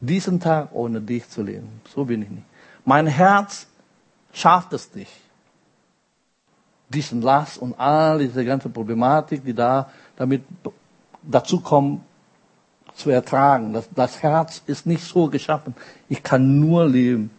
diesen 0.00 0.40
Tag 0.40 0.70
ohne 0.72 1.00
dich 1.00 1.28
zu 1.28 1.42
leben. 1.42 1.80
So 1.94 2.04
bin 2.04 2.22
ich 2.22 2.30
nicht. 2.30 2.46
Mein 2.84 3.06
Herz 3.06 3.68
schafft 4.32 4.72
es 4.72 4.94
nicht. 4.94 5.27
Diesen 6.88 7.22
Last 7.22 7.58
und 7.58 7.78
all 7.78 8.18
diese 8.18 8.44
ganze 8.44 8.68
Problematik, 8.68 9.44
die 9.44 9.54
da 9.54 9.90
damit 10.16 10.42
dazu 11.22 11.60
kommen, 11.60 12.04
zu 12.94 13.10
ertragen. 13.10 13.72
Das, 13.72 13.88
das 13.94 14.22
Herz 14.22 14.62
ist 14.66 14.86
nicht 14.86 15.04
so 15.04 15.28
geschaffen. 15.28 15.74
Ich 16.08 16.22
kann 16.22 16.60
nur 16.60 16.86
leben 16.86 17.30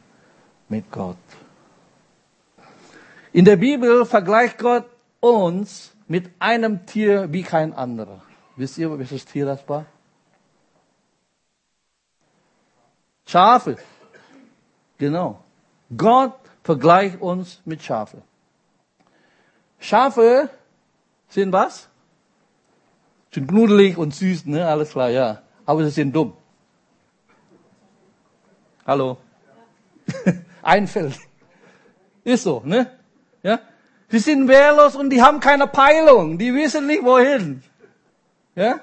mit 0.69 0.89
Gott. 0.91 1.17
In 3.33 3.45
der 3.45 3.57
Bibel 3.57 4.05
vergleicht 4.05 4.57
Gott 4.57 4.85
uns 5.19 5.91
mit 6.07 6.29
einem 6.39 6.85
Tier 6.85 7.31
wie 7.31 7.43
kein 7.43 7.73
anderer. 7.73 8.21
Wisst 8.55 8.77
ihr, 8.77 8.97
welches 8.97 9.25
Tier 9.25 9.45
das 9.45 9.67
war? 9.67 9.85
Schafe. 13.27 13.77
Genau. 14.97 15.43
Gott 15.95 16.33
vergleicht 16.63 17.21
uns 17.21 17.61
mit 17.65 17.83
Schafe. 17.83 18.21
Schafe 19.79 20.49
sind 21.29 21.53
was? 21.53 21.87
Sind 23.31 23.47
knuddelig 23.47 23.97
und 23.97 24.13
süß, 24.13 24.45
ne? 24.45 24.67
Alles 24.67 24.91
klar, 24.91 25.09
ja. 25.09 25.41
Aber 25.65 25.83
sie 25.83 25.91
sind 25.91 26.15
dumm. 26.15 26.33
Hallo? 28.85 29.17
Einfältig. 30.61 31.19
Ist 32.23 32.43
so, 32.43 32.61
ne? 32.65 32.91
Ja? 33.43 33.59
Sie 34.09 34.19
sind 34.19 34.47
wehrlos 34.47 34.95
und 34.95 35.11
die 35.11 35.21
haben 35.21 35.39
keine 35.39 35.67
Peilung. 35.67 36.37
Die 36.37 36.53
wissen 36.53 36.87
nicht 36.87 37.03
wohin. 37.03 37.63
Ja? 38.55 38.81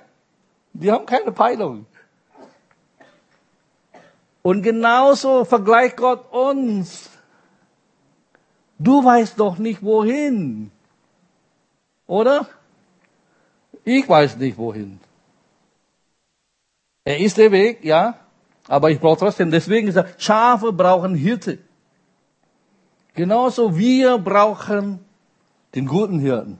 Die 0.72 0.90
haben 0.90 1.06
keine 1.06 1.32
Peilung. 1.32 1.86
Und 4.42 4.62
genauso 4.62 5.44
vergleicht 5.44 5.96
Gott 5.96 6.32
uns. 6.32 7.10
Du 8.78 9.04
weißt 9.04 9.40
doch 9.40 9.58
nicht 9.58 9.82
wohin. 9.82 10.70
Oder? 12.06 12.46
Ich 13.84 14.08
weiß 14.08 14.36
nicht 14.36 14.58
wohin. 14.58 15.00
Er 17.04 17.18
ist 17.18 17.36
der 17.36 17.52
Weg, 17.52 17.84
ja. 17.84 18.18
Aber 18.68 18.90
ich 18.90 18.98
brauche 18.98 19.18
trotzdem, 19.18 19.50
deswegen 19.50 19.88
ist 19.88 19.96
er, 19.96 20.08
Schafe 20.18 20.72
brauchen 20.72 21.14
Hirte. 21.14 21.58
Genauso 23.14 23.76
wir 23.76 24.18
brauchen 24.18 24.98
den 25.74 25.86
guten 25.86 26.18
Hirten. 26.18 26.58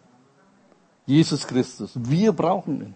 Jesus 1.04 1.46
Christus. 1.46 1.92
Wir 1.96 2.32
brauchen 2.32 2.80
ihn. 2.80 2.94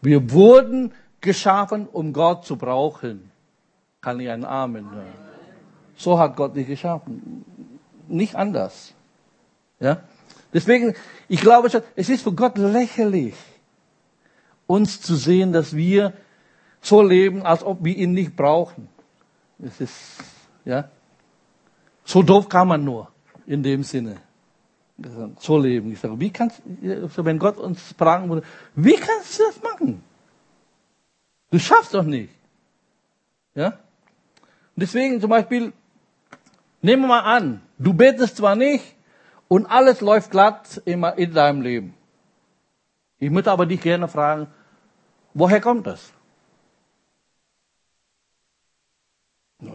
Wir 0.00 0.30
wurden 0.30 0.92
geschaffen, 1.20 1.88
um 1.92 2.12
Gott 2.12 2.44
zu 2.46 2.56
brauchen. 2.56 3.30
Kann 4.00 4.18
ich 4.20 4.30
einen 4.30 4.44
Amen 4.44 4.90
hören? 4.90 5.14
So 5.96 6.18
hat 6.18 6.36
Gott 6.36 6.56
dich 6.56 6.66
geschaffen. 6.66 7.44
Nicht 8.08 8.34
anders. 8.34 8.94
Ja? 9.78 9.98
Deswegen, 10.52 10.94
ich 11.28 11.40
glaube 11.40 11.70
schon, 11.70 11.82
es 11.96 12.08
ist 12.08 12.22
für 12.22 12.32
Gott 12.32 12.58
lächerlich, 12.58 13.34
uns 14.66 15.00
zu 15.00 15.14
sehen, 15.14 15.52
dass 15.52 15.74
wir 15.74 16.12
so 16.80 17.02
leben, 17.02 17.42
als 17.42 17.62
ob 17.62 17.84
wir 17.84 17.96
ihn 17.96 18.12
nicht 18.12 18.34
brauchen. 18.36 18.88
Es 19.62 19.80
ist, 19.80 20.18
ja. 20.64 20.88
So 22.04 22.22
doof 22.22 22.48
kann 22.48 22.68
man 22.68 22.84
nur, 22.84 23.08
in 23.46 23.62
dem 23.62 23.82
Sinne. 23.82 24.16
So 25.38 25.58
leben. 25.58 25.92
Ich 25.92 26.00
sage, 26.00 26.18
wie 26.18 26.30
kannst, 26.30 26.60
wenn 26.82 27.38
Gott 27.38 27.56
uns 27.56 27.94
fragen 27.96 28.28
würde, 28.28 28.46
wie 28.74 28.96
kannst 28.96 29.38
du 29.38 29.44
das 29.44 29.62
machen? 29.62 30.02
Du 31.50 31.58
schaffst 31.58 31.94
doch 31.94 32.04
nicht. 32.04 32.34
Ja? 33.54 33.78
Deswegen 34.76 35.20
zum 35.20 35.30
Beispiel, 35.30 35.72
nehmen 36.82 37.02
wir 37.02 37.08
mal 37.08 37.20
an, 37.20 37.62
du 37.78 37.92
betest 37.92 38.36
zwar 38.36 38.56
nicht 38.56 38.84
und 39.50 39.66
alles 39.66 40.00
läuft 40.00 40.30
glatt 40.30 40.80
immer 40.84 41.18
in 41.18 41.34
deinem 41.34 41.60
Leben. 41.60 41.94
Ich 43.18 43.30
möchte 43.30 43.50
aber 43.50 43.66
dich 43.66 43.80
gerne 43.80 44.06
fragen, 44.06 44.46
woher 45.34 45.60
kommt 45.60 45.88
das? 45.88 46.12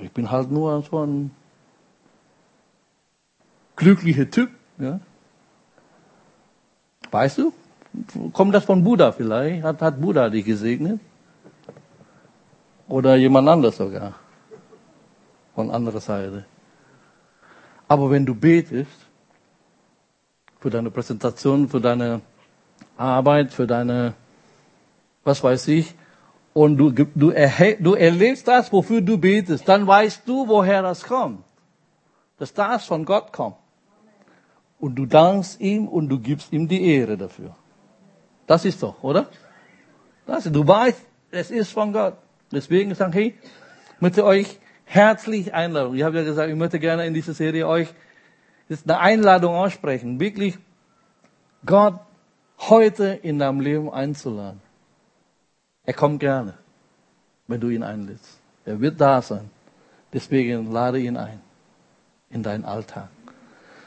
Ich 0.01 0.11
bin 0.13 0.31
halt 0.31 0.49
nur 0.49 0.81
so 0.81 1.03
ein 1.05 1.31
glücklicher 3.75 4.29
Typ. 4.29 4.49
Ja? 4.77 5.01
Weißt 7.11 7.39
du? 7.39 7.53
Kommt 8.31 8.55
das 8.55 8.63
von 8.63 8.81
Buddha 8.81 9.11
vielleicht? 9.11 9.61
Hat, 9.61 9.81
hat 9.81 9.99
Buddha 9.99 10.29
dich 10.29 10.45
gesegnet? 10.45 11.01
Oder 12.87 13.17
jemand 13.17 13.49
anders 13.49 13.75
sogar. 13.75 14.13
Von 15.53 15.69
anderer 15.69 15.99
Seite. 15.99 16.45
Aber 17.89 18.09
wenn 18.09 18.25
du 18.25 18.33
betest, 18.33 19.04
für 20.65 20.71
deine 20.71 20.89
Präsentation, 20.89 21.69
für 21.69 21.79
deine 21.79 22.21
Arbeit, 22.97 23.53
für 23.53 23.67
deine, 23.67 24.15
was 25.23 25.43
weiß 25.43 25.67
ich, 25.67 25.93
und 26.53 26.77
du, 26.77 26.89
du, 26.89 27.05
du 27.13 27.93
erlebst 27.93 28.47
das, 28.47 28.73
wofür 28.73 29.01
du 29.01 29.19
betest, 29.19 29.69
dann 29.69 29.85
weißt 29.85 30.27
du, 30.27 30.47
woher 30.47 30.81
das 30.81 31.03
kommt. 31.03 31.43
Dass 32.39 32.51
das 32.51 32.83
von 32.85 33.05
Gott 33.05 33.31
kommt. 33.31 33.57
Und 34.79 34.95
du 34.95 35.05
dankst 35.05 35.61
ihm 35.61 35.87
und 35.87 36.09
du 36.09 36.17
gibst 36.17 36.51
ihm 36.51 36.67
die 36.67 36.83
Ehre 36.83 37.15
dafür. 37.15 37.55
Das 38.47 38.65
ist 38.65 38.81
doch, 38.81 39.03
oder? 39.03 39.27
Das, 40.25 40.45
du 40.45 40.67
weißt, 40.67 40.99
es 41.29 41.51
ist 41.51 41.73
von 41.73 41.93
Gott. 41.93 42.15
Deswegen 42.51 42.95
sagen, 42.95 43.13
hey, 43.13 43.35
ich 43.93 44.01
möchte 44.01 44.25
euch 44.25 44.57
herzlich 44.85 45.53
einladen. 45.53 45.95
Ich 45.95 46.01
habe 46.01 46.17
ja 46.17 46.23
gesagt, 46.23 46.49
ich 46.49 46.55
möchte 46.55 46.79
gerne 46.79 47.05
in 47.05 47.13
dieser 47.13 47.35
Serie 47.35 47.67
euch 47.67 47.93
ist 48.67 48.89
eine 48.89 48.99
Einladung 48.99 49.53
aussprechen, 49.55 50.19
wirklich 50.19 50.57
Gott 51.65 51.99
heute 52.59 53.05
in 53.05 53.39
deinem 53.39 53.59
Leben 53.59 53.91
einzuladen. 53.91 54.61
Er 55.83 55.93
kommt 55.93 56.19
gerne, 56.19 56.55
wenn 57.47 57.59
du 57.59 57.69
ihn 57.69 57.83
einlädst. 57.83 58.39
Er 58.65 58.79
wird 58.79 58.99
da 58.99 59.21
sein. 59.21 59.49
Deswegen 60.13 60.71
lade 60.71 60.99
ihn 60.99 61.17
ein 61.17 61.41
in 62.29 62.41
deinen 62.41 62.65
Alltag. 62.65 63.09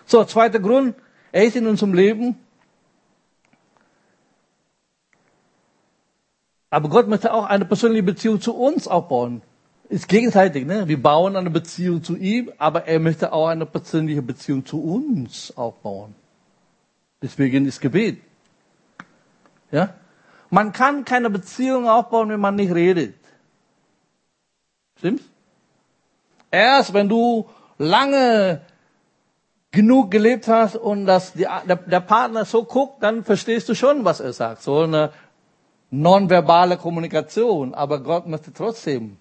So, 0.06 0.24
zweiter 0.24 0.60
Grund, 0.60 0.94
er 1.32 1.44
ist 1.44 1.56
in 1.56 1.66
unserem 1.66 1.92
Leben. 1.94 2.36
Aber 6.70 6.88
Gott 6.88 7.08
möchte 7.08 7.32
auch 7.32 7.44
eine 7.44 7.64
persönliche 7.64 8.02
Beziehung 8.02 8.40
zu 8.40 8.54
uns 8.54 8.86
aufbauen. 8.86 9.42
Ist 9.88 10.06
gegenseitig, 10.06 10.66
ne? 10.66 10.86
Wir 10.86 11.02
bauen 11.02 11.34
eine 11.34 11.48
Beziehung 11.50 12.02
zu 12.02 12.16
ihm, 12.16 12.52
aber 12.58 12.86
er 12.86 13.00
möchte 13.00 13.32
auch 13.32 13.48
eine 13.48 13.64
persönliche 13.64 14.20
Beziehung 14.20 14.66
zu 14.66 14.82
uns 14.82 15.56
aufbauen. 15.56 16.14
Deswegen 17.22 17.66
ist 17.66 17.80
Gebet. 17.80 18.20
Ja? 19.70 19.94
Man 20.50 20.72
kann 20.72 21.04
keine 21.04 21.30
Beziehung 21.30 21.88
aufbauen, 21.88 22.28
wenn 22.28 22.40
man 22.40 22.56
nicht 22.56 22.72
redet. 22.72 23.14
Stimmt's? 24.98 25.24
Erst 26.50 26.92
wenn 26.92 27.08
du 27.08 27.48
lange 27.78 28.62
genug 29.70 30.10
gelebt 30.10 30.48
hast 30.48 30.76
und 30.76 31.06
dass 31.06 31.32
der, 31.34 31.76
der 31.76 32.00
Partner 32.00 32.44
so 32.44 32.64
guckt, 32.64 33.02
dann 33.02 33.24
verstehst 33.24 33.68
du 33.68 33.74
schon, 33.74 34.04
was 34.04 34.20
er 34.20 34.32
sagt. 34.32 34.62
So 34.62 34.80
eine 34.80 35.12
nonverbale 35.90 36.76
Kommunikation. 36.76 37.74
Aber 37.74 38.02
Gott 38.02 38.26
möchte 38.26 38.52
trotzdem 38.52 39.18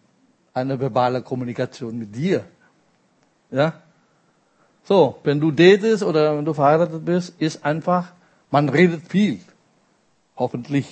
eine 0.57 0.79
verbale 0.79 1.21
Kommunikation 1.21 1.97
mit 1.97 2.15
dir. 2.15 2.43
Ja? 3.51 3.73
So, 4.83 5.19
wenn 5.23 5.39
du 5.39 5.51
datest 5.51 6.03
oder 6.03 6.37
wenn 6.37 6.45
du 6.45 6.53
verheiratet 6.53 7.05
bist, 7.05 7.39
ist 7.39 7.63
einfach, 7.63 8.13
man 8.49 8.69
redet 8.69 9.07
viel. 9.07 9.39
Hoffentlich. 10.35 10.87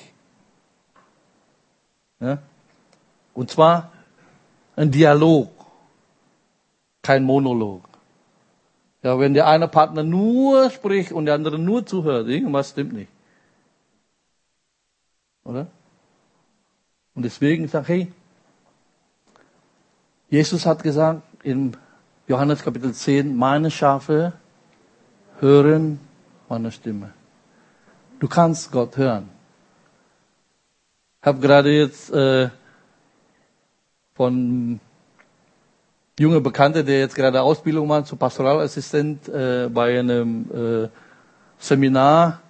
Ja? 2.20 2.38
Und 3.34 3.50
zwar 3.50 3.92
ein 4.76 4.92
Dialog, 4.92 5.50
kein 7.02 7.24
Monolog. 7.24 7.84
Ja, 9.04 9.20
wenn 9.20 9.34
der 9.34 9.48
eine 9.48 9.68
Partner 9.68 10.04
nur 10.04 10.72
spricht 10.72 11.12
und 11.12 11.26
der 11.26 11.36
andere 11.36 11.60
nur 11.60 11.86
zuhört, 11.86 12.28
irgendwas 12.28 12.72
stimmt 12.72 12.94
nicht. 12.94 13.12
Oder? 15.44 15.68
Und 17.14 17.24
deswegen 17.24 17.68
sage 17.68 17.84
ich, 17.84 17.90
hey, 17.90 18.14
Jesus 20.30 20.66
hat 20.66 20.82
gesagt 20.82 21.22
in 21.44 21.78
Johannes 22.28 22.64
Kapitel 22.64 22.94
10, 22.94 23.36
meine 23.36 23.70
Schafe 23.70 24.34
hören 25.40 26.00
meine 26.50 26.72
Stimme. 26.72 27.12
Du 28.20 28.28
kannst 28.28 28.72
Gott 28.72 28.98
hören. 28.98 29.30
Ich 31.22 31.28
habe 31.28 31.40
gerade 31.40 31.72
jetzt 31.72 32.12
äh, 32.12 32.50
von 34.16 34.80
junger 36.20 36.40
Bekannter, 36.40 36.84
der 36.84 37.00
jetzt 37.00 37.16
gerade 37.16 37.42
Ausbildung 37.42 37.88
macht 37.88 38.08
zu 38.08 38.16
Pastoralassistent 38.16 39.28
äh, 39.28 39.70
bei 39.70 40.00
einem 40.00 40.86
äh, 40.86 40.90
Seminar, 41.60 42.42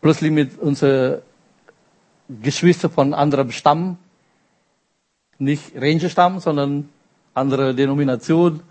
plötzlich 0.00 0.30
mit 0.30 0.58
unseren 0.58 1.22
Geschwistern 2.28 2.90
von 2.90 3.14
anderem 3.14 3.50
Stamm, 3.50 3.98
nicht 5.38 5.72
Ranger-Stamm, 5.74 6.40
sondern 6.40 6.88
andere 7.34 7.74
Denomination. 7.74 8.62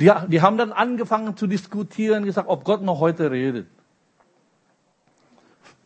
Die, 0.00 0.10
die 0.28 0.42
haben 0.42 0.58
dann 0.58 0.72
angefangen 0.72 1.36
zu 1.36 1.46
diskutieren, 1.46 2.24
gesagt, 2.24 2.48
ob 2.48 2.64
Gott 2.64 2.82
noch 2.82 3.00
heute 3.00 3.30
redet. 3.30 3.66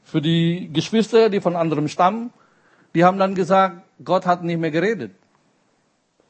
Für 0.02 0.20
die 0.20 0.70
Geschwister, 0.72 1.30
die 1.30 1.40
von 1.40 1.54
anderem 1.54 1.86
Stamm, 1.88 2.30
die 2.94 3.04
haben 3.04 3.18
dann 3.18 3.34
gesagt, 3.34 3.82
Gott 4.04 4.26
hat 4.26 4.42
nicht 4.42 4.58
mehr 4.58 4.72
geredet. 4.72 5.12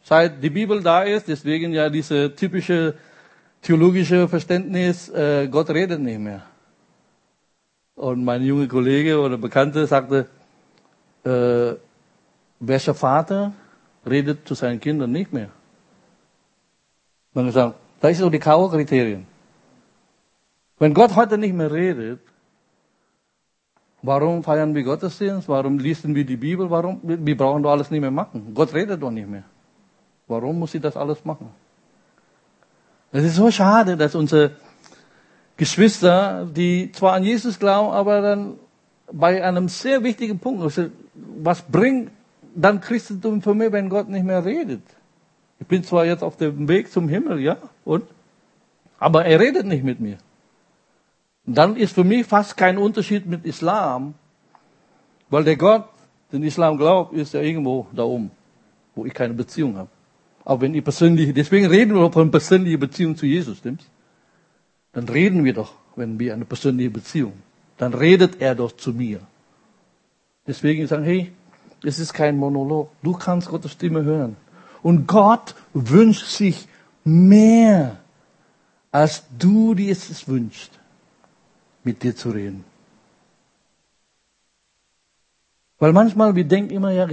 Seit 0.02 0.42
die 0.42 0.50
Bibel 0.50 0.82
da 0.82 1.02
ist, 1.02 1.28
deswegen 1.28 1.72
ja 1.72 1.88
diese 1.88 2.34
typische 2.34 2.94
theologische 3.62 4.28
Verständnis, 4.28 5.08
äh, 5.10 5.48
Gott 5.48 5.70
redet 5.70 6.00
nicht 6.00 6.18
mehr. 6.18 6.42
Und 7.94 8.24
mein 8.24 8.42
junger 8.42 8.66
Kollege 8.66 9.20
oder 9.20 9.36
Bekannte 9.36 9.86
sagte, 9.86 10.26
äh, 11.24 11.74
welcher 12.60 12.94
Vater 12.94 13.52
redet 14.08 14.46
zu 14.46 14.54
seinen 14.54 14.78
Kindern 14.78 15.10
nicht 15.10 15.32
mehr? 15.32 15.48
Dann 17.34 17.46
gesagt, 17.46 17.76
das 18.00 18.12
ist 18.12 18.18
so 18.18 18.30
die 18.30 18.38
K.O.-Kriterien. 18.38 19.24
Wenn 20.78 20.94
Gott 20.94 21.14
heute 21.16 21.36
nicht 21.36 21.54
mehr 21.54 21.70
redet, 21.70 22.20
warum 24.02 24.42
feiern 24.42 24.74
wir 24.74 24.82
Gottesdienst? 24.82 25.48
Warum 25.48 25.78
lesen 25.78 26.14
wir 26.14 26.24
die 26.24 26.36
Bibel? 26.36 26.70
Warum? 26.70 27.00
Wir 27.02 27.36
brauchen 27.36 27.62
doch 27.62 27.70
alles 27.70 27.90
nicht 27.90 28.00
mehr 28.00 28.10
machen. 28.10 28.52
Gott 28.54 28.72
redet 28.72 29.02
doch 29.02 29.10
nicht 29.10 29.28
mehr. 29.28 29.44
Warum 30.26 30.58
muss 30.58 30.74
ich 30.74 30.80
das 30.80 30.96
alles 30.96 31.24
machen? 31.24 31.50
Es 33.12 33.24
ist 33.24 33.36
so 33.36 33.50
schade, 33.50 33.96
dass 33.96 34.14
unsere 34.14 34.52
Geschwister, 35.56 36.46
die 36.46 36.90
zwar 36.92 37.14
an 37.14 37.24
Jesus 37.24 37.58
glauben, 37.58 37.92
aber 37.92 38.22
dann 38.22 38.54
bei 39.12 39.44
einem 39.44 39.68
sehr 39.68 40.02
wichtigen 40.02 40.38
Punkt, 40.38 40.62
also 40.62 40.86
was 41.14 41.60
bringt 41.60 42.10
dann 42.54 42.80
Christentum 42.80 43.42
für 43.42 43.54
mich, 43.54 43.72
wenn 43.72 43.88
Gott 43.88 44.08
nicht 44.08 44.24
mehr 44.24 44.44
redet? 44.44 44.82
Ich 45.58 45.66
bin 45.66 45.84
zwar 45.84 46.06
jetzt 46.06 46.22
auf 46.22 46.36
dem 46.36 46.68
Weg 46.68 46.90
zum 46.90 47.08
Himmel, 47.08 47.40
ja, 47.40 47.58
und? 47.84 48.04
Aber 48.98 49.24
er 49.24 49.40
redet 49.40 49.66
nicht 49.66 49.84
mit 49.84 50.00
mir. 50.00 50.18
dann 51.46 51.76
ist 51.76 51.94
für 51.94 52.04
mich 52.04 52.26
fast 52.26 52.56
kein 52.56 52.78
Unterschied 52.78 53.26
mit 53.26 53.44
Islam, 53.44 54.14
weil 55.30 55.44
der 55.44 55.56
Gott, 55.56 55.88
den 56.32 56.42
Islam 56.42 56.76
glaubt, 56.76 57.12
ist 57.14 57.34
ja 57.34 57.40
irgendwo 57.40 57.86
da 57.92 58.04
oben, 58.04 58.30
wo 58.94 59.04
ich 59.04 59.14
keine 59.14 59.34
Beziehung 59.34 59.76
habe. 59.76 59.88
Aber 60.44 60.60
wenn 60.62 60.74
ihr 60.74 60.82
persönlich, 60.82 61.32
deswegen 61.34 61.66
reden 61.66 61.94
wir 61.94 62.12
von 62.12 62.30
persönlicher 62.30 62.78
Beziehung 62.78 63.16
zu 63.16 63.26
Jesus, 63.26 63.58
stimmt's? 63.58 63.86
Dann 64.92 65.08
reden 65.08 65.44
wir 65.44 65.54
doch, 65.54 65.74
wenn 65.96 66.18
wir 66.18 66.34
eine 66.34 66.44
persönliche 66.44 66.90
Beziehung. 66.90 67.34
Dann 67.78 67.94
redet 67.94 68.40
er 68.40 68.54
doch 68.54 68.72
zu 68.72 68.92
mir. 68.92 69.20
Deswegen 70.46 70.86
sagen, 70.86 71.04
hey, 71.04 71.32
es 71.82 71.98
ist 71.98 72.12
kein 72.12 72.36
Monolog. 72.36 72.90
Du 73.02 73.12
kannst 73.12 73.48
Gottes 73.48 73.72
Stimme 73.72 74.04
hören. 74.04 74.36
Und 74.82 75.06
Gott 75.06 75.54
wünscht 75.72 76.26
sich 76.26 76.68
mehr, 77.04 77.98
als 78.90 79.24
du 79.38 79.74
dir 79.74 79.92
es 79.92 80.26
wünschst, 80.26 80.78
mit 81.84 82.02
dir 82.02 82.14
zu 82.16 82.30
reden. 82.30 82.64
Weil 85.78 85.92
manchmal, 85.92 86.34
wir 86.34 86.44
denken 86.44 86.74
immer, 86.74 86.90
ja, 86.90 87.08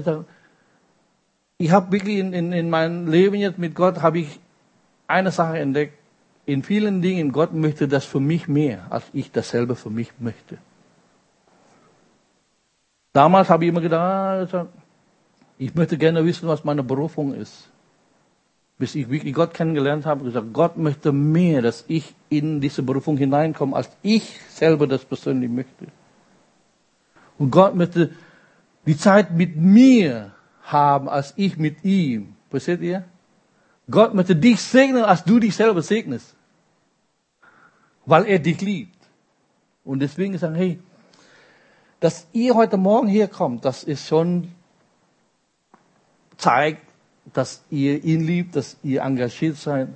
ich 1.57 1.71
habe 1.71 1.91
wirklich 1.91 2.17
in, 2.17 2.33
in, 2.33 2.51
in 2.51 2.69
meinem 2.69 3.07
Leben 3.07 3.35
jetzt 3.35 3.57
mit 3.57 3.75
Gott, 3.75 4.01
habe 4.01 4.19
ich 4.19 4.39
eine 5.07 5.31
Sache 5.31 5.59
entdeckt. 5.59 5.97
In 6.45 6.63
vielen 6.63 7.01
Dingen, 7.01 7.31
Gott 7.31 7.53
möchte 7.53 7.87
das 7.87 8.05
für 8.05 8.19
mich 8.19 8.47
mehr, 8.47 8.87
als 8.89 9.05
ich 9.13 9.31
dasselbe 9.31 9.75
für 9.75 9.89
mich 9.89 10.11
möchte. 10.19 10.57
Damals 13.17 13.49
habe 13.49 13.65
ich 13.65 13.69
immer 13.69 13.81
gedacht, 13.81 14.53
ah, 14.53 14.67
ich 15.57 15.73
möchte 15.73 15.97
gerne 15.97 16.23
wissen, 16.23 16.47
was 16.47 16.63
meine 16.63 16.83
Berufung 16.83 17.33
ist. 17.33 17.67
Bis 18.77 18.93
ich 18.93 19.09
wirklich 19.09 19.33
Gott 19.33 19.55
kennengelernt 19.55 20.05
habe, 20.05 20.23
gesagt, 20.23 20.53
Gott 20.53 20.77
möchte 20.77 21.11
mehr, 21.11 21.63
dass 21.63 21.83
ich 21.87 22.13
in 22.29 22.61
diese 22.61 22.83
Berufung 22.83 23.17
hineinkomme, 23.17 23.75
als 23.75 23.89
ich 24.03 24.39
selber 24.49 24.85
das 24.85 25.03
persönlich 25.03 25.49
möchte. 25.49 25.87
Und 27.39 27.49
Gott 27.49 27.73
möchte 27.73 28.11
die 28.85 28.95
Zeit 28.95 29.31
mit 29.31 29.55
mir 29.55 30.33
haben 30.61 31.09
als 31.09 31.33
ich 31.37 31.57
mit 31.57 31.83
ihm. 31.83 32.35
Versteht 32.51 32.81
ihr? 32.81 33.03
Gott 33.89 34.13
möchte 34.13 34.35
dich 34.35 34.61
segnen, 34.61 35.03
als 35.03 35.23
du 35.23 35.39
dich 35.39 35.55
selber 35.55 35.81
segnest. 35.81 36.35
Weil 38.05 38.25
er 38.27 38.37
dich 38.37 38.61
liebt. 38.61 38.99
Und 39.83 40.01
deswegen 40.01 40.37
sagen, 40.37 40.53
hey, 40.53 40.79
dass 41.99 42.27
ihr 42.33 42.55
heute 42.55 42.77
Morgen 42.77 43.07
hier 43.07 43.27
kommt, 43.27 43.65
das 43.65 43.83
ist 43.83 44.07
schon 44.07 44.51
zeigt, 46.37 46.83
dass 47.33 47.63
ihr 47.69 48.03
ihn 48.03 48.21
liebt, 48.21 48.55
dass 48.55 48.77
ihr 48.83 49.01
engagiert 49.01 49.57
seid. 49.57 49.89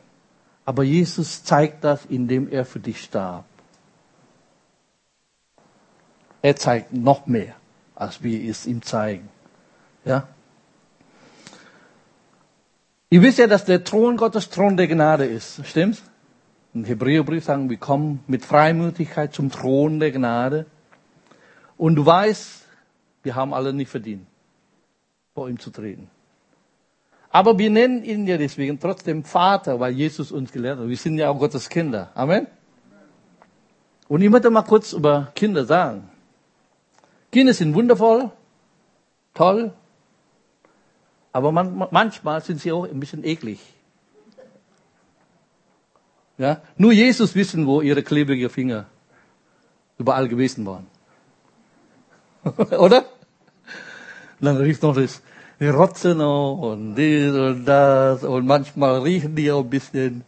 Aber 0.65 0.83
Jesus 0.83 1.43
zeigt 1.43 1.83
das, 1.83 2.05
indem 2.05 2.49
er 2.49 2.65
für 2.65 2.79
dich 2.79 3.01
starb. 3.01 3.45
Er 6.41 6.55
zeigt 6.55 6.93
noch 6.93 7.27
mehr, 7.27 7.55
als 7.95 8.23
wir 8.23 8.49
es 8.49 8.65
ihm 8.65 8.81
zeigen. 8.81 9.29
Ja? 10.05 10.27
Ihr 13.09 13.21
wisst 13.21 13.37
ja, 13.37 13.47
dass 13.47 13.65
der 13.65 13.83
Thron 13.83 14.17
Gottes 14.17 14.49
Thron 14.49 14.77
der 14.77 14.87
Gnade 14.87 15.25
ist. 15.25 15.65
Stimmt's? 15.65 16.01
Im 16.73 16.85
Hebräerbrief 16.85 17.43
sagen 17.43 17.69
wir 17.69 17.77
kommen 17.77 18.23
mit 18.27 18.45
Freimütigkeit 18.45 19.33
zum 19.33 19.51
Thron 19.51 19.99
der 19.99 20.11
Gnade. 20.11 20.65
Und 21.81 21.95
du 21.95 22.05
weißt, 22.05 22.63
wir 23.23 23.33
haben 23.33 23.55
alle 23.55 23.73
nicht 23.73 23.89
verdient, 23.89 24.27
vor 25.33 25.49
ihm 25.49 25.57
zu 25.57 25.71
treten. 25.71 26.11
Aber 27.31 27.57
wir 27.57 27.71
nennen 27.71 28.03
ihn 28.03 28.27
ja 28.27 28.37
deswegen 28.37 28.79
trotzdem 28.79 29.23
Vater, 29.23 29.79
weil 29.79 29.93
Jesus 29.93 30.31
uns 30.31 30.51
gelehrt 30.51 30.77
hat. 30.77 30.87
Wir 30.87 30.95
sind 30.95 31.17
ja 31.17 31.31
auch 31.31 31.39
Gottes 31.39 31.67
Kinder. 31.67 32.11
Amen. 32.13 32.45
Und 34.07 34.21
ich 34.21 34.29
möchte 34.29 34.51
mal 34.51 34.61
kurz 34.61 34.93
über 34.93 35.31
Kinder 35.33 35.65
sagen. 35.65 36.07
Kinder 37.31 37.51
sind 37.51 37.73
wundervoll, 37.73 38.29
toll, 39.33 39.73
aber 41.31 41.51
man, 41.51 41.87
manchmal 41.89 42.43
sind 42.43 42.61
sie 42.61 42.71
auch 42.71 42.83
ein 42.83 42.99
bisschen 42.99 43.23
eklig. 43.23 43.59
Ja? 46.37 46.61
Nur 46.77 46.91
Jesus 46.91 47.33
wissen, 47.33 47.65
wo 47.65 47.81
ihre 47.81 48.03
klebrigen 48.03 48.51
Finger 48.51 48.85
überall 49.97 50.27
gewesen 50.27 50.63
waren. 50.67 50.85
Oder? 52.77 53.05
Dann 54.39 54.57
rief 54.57 54.81
noch 54.81 54.95
das, 54.95 55.21
die 55.59 55.67
Rotze 55.67 56.15
noch 56.15 56.57
und 56.57 56.95
dies 56.95 57.31
und 57.31 57.65
das 57.65 58.23
und 58.23 58.45
manchmal 58.45 59.01
riechen 59.01 59.35
die 59.35 59.51
auch 59.51 59.63
ein 59.63 59.69
bisschen. 59.69 60.23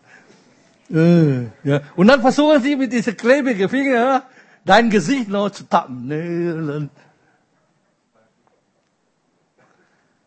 Äh, 0.92 1.46
ja. 1.64 1.82
Und 1.96 2.08
dann 2.08 2.22
versuchen 2.22 2.62
sie 2.62 2.76
mit 2.76 2.94
diesen 2.94 3.18
klebrigen 3.18 3.68
Fingern 3.68 4.22
dein 4.64 4.90
Gesicht 4.90 5.28
noch 5.30 5.50
zu 5.50 5.64
tappen. 5.64 6.90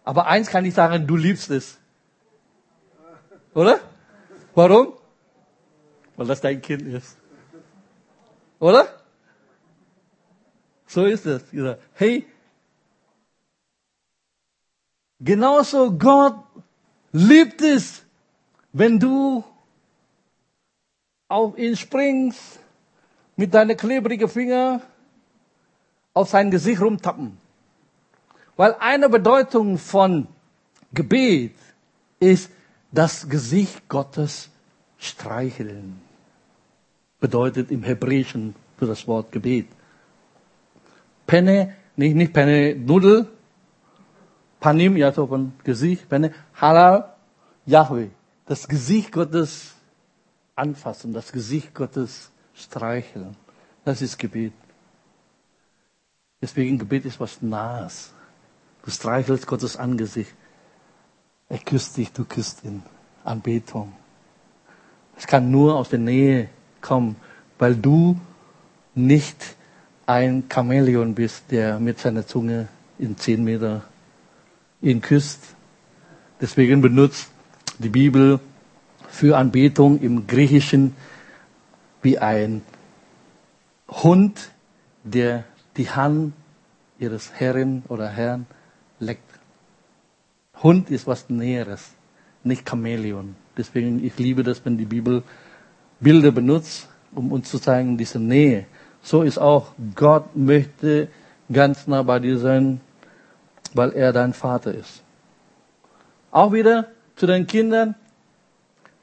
Aber 0.04 0.26
eins 0.26 0.48
kann 0.48 0.64
ich 0.64 0.74
sagen, 0.74 1.06
du 1.06 1.16
liebst 1.16 1.50
es. 1.50 1.78
Oder? 3.54 3.80
Warum? 4.54 4.92
Weil 6.16 6.26
das 6.26 6.40
dein 6.40 6.60
Kind 6.60 6.82
ist. 6.82 7.16
Oder? 8.58 8.86
So 10.96 11.04
ist 11.04 11.26
es. 11.26 11.42
Hey, 11.92 12.24
genauso 15.20 15.92
Gott 15.92 16.42
liebt 17.12 17.60
es, 17.60 18.02
wenn 18.72 18.98
du 18.98 19.44
auf 21.28 21.58
ihn 21.58 21.76
springst, 21.76 22.60
mit 23.36 23.52
deinen 23.52 23.76
klebrigen 23.76 24.26
Finger 24.26 24.80
auf 26.14 26.30
sein 26.30 26.50
Gesicht 26.50 26.80
rumtappen. 26.80 27.36
Weil 28.56 28.74
eine 28.80 29.10
Bedeutung 29.10 29.76
von 29.76 30.26
Gebet 30.94 31.56
ist 32.20 32.50
das 32.90 33.28
Gesicht 33.28 33.86
Gottes 33.90 34.48
streicheln. 34.96 36.00
Bedeutet 37.20 37.70
im 37.70 37.82
Hebräischen 37.82 38.54
für 38.78 38.86
das 38.86 39.06
Wort 39.06 39.30
Gebet. 39.30 39.75
Penne, 41.26 41.74
nicht, 41.96 42.14
nicht 42.14 42.32
Penne, 42.32 42.74
Nudel, 42.74 43.28
Panim, 44.60 44.96
ja, 44.96 45.12
so 45.12 45.26
von 45.26 45.52
Gesicht, 45.64 46.08
Penne, 46.08 46.32
Halal, 46.54 47.14
Yahweh. 47.66 48.08
Das 48.46 48.68
Gesicht 48.68 49.12
Gottes 49.12 49.74
anfassen, 50.54 51.12
das 51.12 51.32
Gesicht 51.32 51.74
Gottes 51.74 52.30
streicheln. 52.54 53.36
Das 53.84 54.02
ist 54.02 54.18
Gebet. 54.18 54.52
Deswegen 56.40 56.78
Gebet 56.78 57.04
ist 57.04 57.20
was 57.20 57.42
Nahes. 57.42 58.12
Du 58.82 58.90
streichelst 58.90 59.46
Gottes 59.46 59.76
Angesicht. 59.76 60.34
Er 61.48 61.58
küsst 61.58 61.96
dich, 61.96 62.12
du 62.12 62.24
küsst 62.24 62.64
ihn. 62.64 62.82
Anbetung. 63.24 63.92
Es 65.16 65.26
kann 65.26 65.50
nur 65.50 65.76
aus 65.76 65.88
der 65.88 65.98
Nähe 65.98 66.48
kommen, 66.80 67.16
weil 67.58 67.74
du 67.74 68.20
nicht 68.94 69.55
ein 70.06 70.44
Chamäleon 70.48 71.14
bist, 71.14 71.44
der 71.50 71.78
mit 71.80 71.98
seiner 71.98 72.26
Zunge 72.26 72.68
in 72.98 73.18
zehn 73.18 73.44
Meter 73.44 73.82
ihn 74.80 75.00
küsst. 75.00 75.40
Deswegen 76.40 76.80
benutzt 76.80 77.28
die 77.78 77.88
Bibel 77.88 78.40
für 79.08 79.36
Anbetung 79.36 80.00
im 80.00 80.26
Griechischen 80.26 80.94
wie 82.02 82.18
ein 82.18 82.62
Hund, 83.88 84.50
der 85.02 85.44
die 85.76 85.90
Hand 85.90 86.34
ihres 86.98 87.32
Herrin 87.34 87.82
oder 87.88 88.08
Herrn 88.08 88.46
leckt. 89.00 89.22
Hund 90.62 90.90
ist 90.90 91.06
was 91.06 91.28
Näheres, 91.28 91.90
nicht 92.44 92.68
Chamäleon. 92.68 93.36
Deswegen, 93.56 94.04
ich 94.04 94.18
liebe 94.18 94.42
das, 94.42 94.64
wenn 94.64 94.78
die 94.78 94.84
Bibel 94.84 95.22
Bilder 96.00 96.30
benutzt, 96.30 96.88
um 97.12 97.32
uns 97.32 97.50
zu 97.50 97.58
zeigen, 97.58 97.96
diese 97.96 98.18
Nähe. 98.18 98.66
So 99.06 99.22
ist 99.22 99.38
auch, 99.38 99.72
Gott 99.94 100.34
möchte 100.34 101.06
ganz 101.52 101.86
nah 101.86 102.02
bei 102.02 102.18
dir 102.18 102.38
sein, 102.38 102.80
weil 103.72 103.92
er 103.92 104.12
dein 104.12 104.34
Vater 104.34 104.74
ist. 104.74 105.04
Auch 106.32 106.52
wieder 106.52 106.90
zu 107.14 107.28
deinen 107.28 107.46
Kindern. 107.46 107.94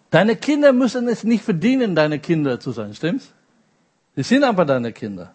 Deine 0.10 0.36
Kinder 0.36 0.74
müssen 0.74 1.08
es 1.08 1.24
nicht 1.24 1.46
verdienen, 1.46 1.96
deine 1.96 2.20
Kinder 2.20 2.60
zu 2.60 2.74
sein, 2.74 2.94
stimmt's? 2.94 3.34
Sie 4.18 4.24
sind 4.24 4.44
aber 4.44 4.66
deine 4.66 4.92
Kinder. 4.92 5.34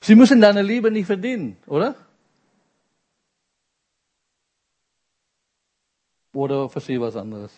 Sie 0.00 0.14
müssen 0.14 0.40
deine 0.40 0.62
Liebe 0.62 0.90
nicht 0.90 1.08
verdienen, 1.08 1.58
oder? 1.66 1.94
Oder 6.32 6.70
verstehe 6.70 7.02
was 7.02 7.16
anderes. 7.16 7.52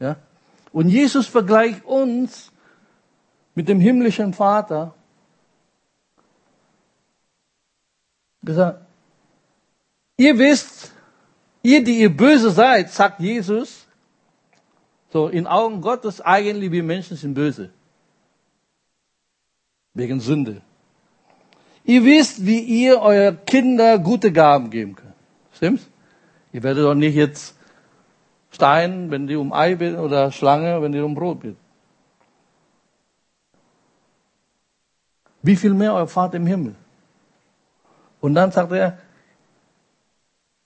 Ja? 0.00 0.16
Und 0.72 0.88
Jesus 0.88 1.28
vergleicht 1.28 1.84
uns 1.84 2.50
mit 3.54 3.68
dem 3.68 3.80
himmlischen 3.80 4.34
Vater. 4.34 4.94
Gesagt, 8.42 8.80
ihr 10.16 10.38
wisst, 10.38 10.94
Ihr, 11.64 11.82
die 11.82 12.00
ihr 12.00 12.14
böse 12.14 12.50
seid, 12.50 12.90
sagt 12.90 13.20
Jesus, 13.20 13.86
so 15.10 15.28
in 15.28 15.46
Augen 15.46 15.80
Gottes 15.80 16.20
eigentlich 16.20 16.70
wir 16.70 16.82
Menschen 16.82 17.16
sind 17.16 17.32
böse. 17.32 17.70
Wegen 19.94 20.20
Sünde. 20.20 20.60
Ihr 21.84 22.04
wisst, 22.04 22.44
wie 22.44 22.60
ihr 22.60 23.00
euer 23.00 23.32
Kinder 23.32 23.98
gute 23.98 24.30
Gaben 24.30 24.68
geben 24.68 24.94
könnt. 24.94 25.14
Stimmt's? 25.54 25.88
Ihr 26.52 26.62
werdet 26.62 26.84
doch 26.84 26.94
nicht 26.94 27.14
jetzt 27.14 27.56
Stein, 28.50 29.10
wenn 29.10 29.26
die 29.26 29.36
um 29.36 29.54
Ei 29.54 29.74
bitten, 29.76 29.98
oder 29.98 30.32
Schlange, 30.32 30.82
wenn 30.82 30.92
die 30.92 31.00
um 31.00 31.14
Brot 31.14 31.40
bitten. 31.40 31.63
Wie 35.44 35.56
viel 35.56 35.74
mehr 35.74 35.92
euer 35.92 36.08
Vater 36.08 36.38
im 36.38 36.46
Himmel? 36.46 36.74
Und 38.22 38.34
dann 38.34 38.50
sagt 38.50 38.72
er, 38.72 38.96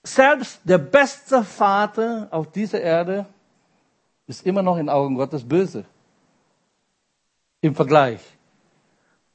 selbst 0.03 0.61
der 0.63 0.77
beste 0.77 1.43
Vater 1.43 2.29
auf 2.31 2.49
dieser 2.53 2.79
Erde 2.79 3.25
ist 4.25 4.45
immer 4.45 4.63
noch 4.63 4.77
in 4.77 4.87
Augen 4.87 5.15
Gottes 5.15 5.43
böse. 5.43 5.83
Im 7.59 7.75
Vergleich 7.75 8.21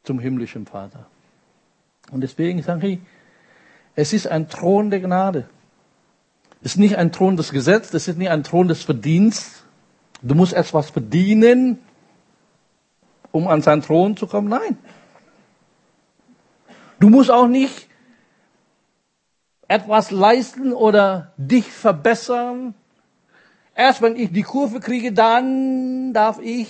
zum 0.03 0.19
himmlischen 0.19 0.65
Vater. 0.65 1.05
Und 2.11 2.23
deswegen 2.23 2.63
sage 2.63 2.87
ich, 2.89 2.99
es 3.95 4.15
ist 4.15 4.27
ein 4.27 4.49
Thron 4.49 4.89
der 4.89 5.01
Gnade. 5.01 5.47
Es 6.63 6.73
ist 6.73 6.79
nicht 6.79 6.97
ein 6.97 7.13
Thron 7.13 7.37
des 7.37 7.51
Gesetzes, 7.51 7.93
es 7.93 8.09
ist 8.09 8.17
nicht 8.17 8.31
ein 8.31 8.45
Thron 8.45 8.69
des 8.69 8.83
Verdienstes. 8.83 9.63
Du 10.23 10.35
musst 10.35 10.55
erst 10.55 10.73
was 10.73 10.89
verdienen, 10.89 11.81
um 13.31 13.47
an 13.47 13.61
seinen 13.61 13.83
Thron 13.83 14.17
zu 14.17 14.27
kommen. 14.27 14.49
Nein. 14.49 14.79
Du 17.05 17.11
musst 17.11 17.31
auch 17.31 17.49
nicht 17.49 17.87
etwas 19.69 20.11
leisten 20.11 20.73
oder 20.73 21.35
dich 21.37 21.71
verbessern. 21.71 22.75
Erst 23.75 24.01
wenn 24.01 24.17
ich 24.17 24.33
die 24.33 24.43
Kurve 24.43 24.81
kriege, 24.81 25.13
dann 25.13 26.15
darf 26.15 26.39
ich 26.39 26.67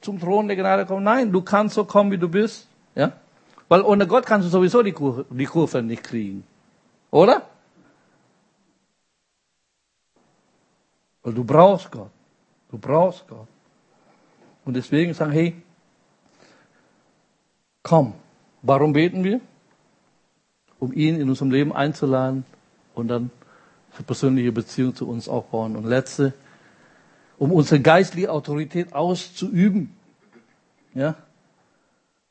zum 0.00 0.18
Thron 0.18 0.48
der 0.48 0.56
Gnade 0.56 0.86
kommen. 0.86 1.04
Nein, 1.04 1.30
du 1.30 1.42
kannst 1.42 1.74
so 1.74 1.84
kommen, 1.84 2.10
wie 2.10 2.16
du 2.16 2.30
bist. 2.30 2.68
Ja? 2.94 3.12
Weil 3.68 3.82
ohne 3.82 4.06
Gott 4.06 4.24
kannst 4.24 4.46
du 4.46 4.50
sowieso 4.50 4.82
die 4.82 4.92
Kurve, 4.92 5.26
die 5.28 5.44
Kurve 5.44 5.82
nicht 5.82 6.04
kriegen. 6.04 6.42
Oder? 7.10 7.42
Weil 11.22 11.34
du 11.34 11.44
brauchst 11.44 11.90
Gott. 11.90 12.12
Du 12.70 12.78
brauchst 12.78 13.28
Gott. 13.28 13.48
Und 14.64 14.72
deswegen 14.72 15.12
sagen, 15.12 15.32
hey, 15.32 15.62
komm. 17.82 18.14
Warum 18.62 18.94
beten 18.94 19.22
wir? 19.22 19.42
Um 20.80 20.92
ihn 20.92 21.20
in 21.20 21.28
unserem 21.28 21.50
Leben 21.50 21.72
einzuladen 21.72 22.44
und 22.94 23.08
dann 23.08 23.30
eine 23.94 24.04
persönliche 24.04 24.52
Beziehung 24.52 24.94
zu 24.94 25.08
uns 25.08 25.28
aufbauen. 25.28 25.76
Und 25.76 25.84
letzte, 25.84 26.32
um 27.38 27.52
unsere 27.52 27.80
geistliche 27.80 28.32
Autorität 28.32 28.92
auszuüben. 28.92 29.94
Ja? 30.94 31.14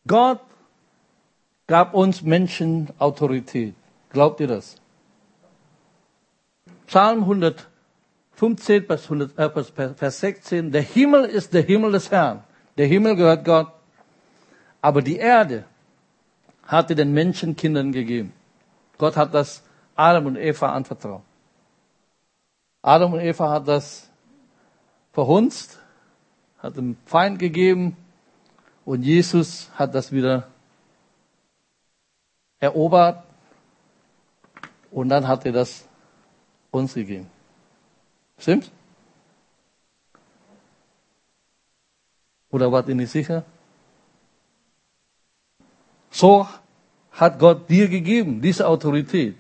Gott 0.07 0.41
gab 1.67 1.93
uns 1.93 2.21
Menschen 2.23 2.89
Autorität. 2.97 3.75
Glaubt 4.09 4.39
ihr 4.39 4.47
das? 4.47 4.75
Psalm 6.88 7.19
115, 7.19 8.85
Vers, 8.85 9.03
100, 9.03 9.38
äh, 9.38 9.93
Vers 9.93 10.19
16. 10.19 10.71
Der 10.71 10.81
Himmel 10.81 11.25
ist 11.25 11.53
der 11.53 11.62
Himmel 11.62 11.91
des 11.91 12.09
Herrn. 12.09 12.43
Der 12.77 12.88
Himmel 12.88 13.15
gehört 13.15 13.45
Gott. 13.45 13.67
Aber 14.81 15.01
die 15.01 15.17
Erde 15.17 15.65
hatte 16.63 16.95
den 16.95 17.13
Menschen 17.13 17.55
Kindern 17.55 17.91
gegeben. 17.91 18.33
Gott 18.99 19.15
hat 19.15 19.33
das 19.33 19.63
Adam 19.95 20.27
und 20.27 20.35
Eva 20.35 20.73
anvertraut. 20.73 21.23
Adam 22.81 23.13
und 23.13 23.21
Eva 23.21 23.49
hat 23.49 23.67
das 23.67 24.09
verhunzt, 25.13 25.79
hat 26.59 26.77
dem 26.77 26.97
Feind 27.05 27.39
gegeben 27.39 27.97
und 28.85 29.03
Jesus 29.03 29.71
hat 29.73 29.95
das 29.95 30.12
wieder 30.12 30.47
erobert 32.59 33.23
und 34.91 35.09
dann 35.09 35.27
hat 35.27 35.45
er 35.45 35.53
das 35.53 35.88
uns 36.71 36.93
gegeben. 36.93 37.29
Stimmt's? 38.38 38.69
Oder 42.51 42.71
wart 42.71 42.89
ihr 42.89 42.95
nicht 42.95 43.12
sicher? 43.12 43.45
So 46.12 46.47
hat 47.19 47.38
Gott 47.38 47.69
dir 47.69 47.88
gegeben, 47.89 48.41
diese 48.41 48.67
Autorität. 48.67 49.36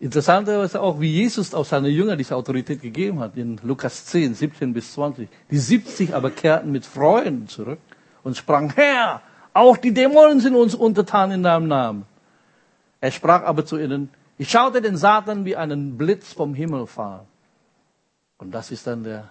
Interessanterweise 0.00 0.80
auch, 0.80 0.98
wie 0.98 1.12
Jesus 1.12 1.54
auch 1.54 1.64
seine 1.64 1.88
Jünger 1.88 2.16
diese 2.16 2.34
Autorität 2.34 2.82
gegeben 2.82 3.20
hat, 3.20 3.36
in 3.36 3.60
Lukas 3.62 4.06
10, 4.06 4.34
17 4.34 4.72
bis 4.72 4.94
20. 4.94 5.28
Die 5.50 5.58
70 5.58 6.14
aber 6.14 6.30
kehrten 6.30 6.72
mit 6.72 6.84
Freuden 6.84 7.46
zurück 7.46 7.78
und 8.24 8.36
sprangen, 8.36 8.72
Herr, 8.74 9.22
auch 9.52 9.76
die 9.76 9.92
Dämonen 9.92 10.40
sind 10.40 10.56
uns 10.56 10.74
untertan 10.74 11.30
in 11.30 11.42
deinem 11.42 11.68
Namen. 11.68 12.04
Er 13.00 13.10
sprach 13.10 13.44
aber 13.44 13.64
zu 13.64 13.78
ihnen, 13.78 14.08
ich 14.38 14.50
schaute 14.50 14.80
den 14.80 14.96
Satan 14.96 15.44
wie 15.44 15.54
einen 15.54 15.98
Blitz 15.98 16.32
vom 16.32 16.54
Himmel 16.54 16.86
fahren. 16.86 17.26
Und 18.38 18.50
das 18.52 18.72
ist 18.72 18.86
dann 18.86 19.04
der, 19.04 19.28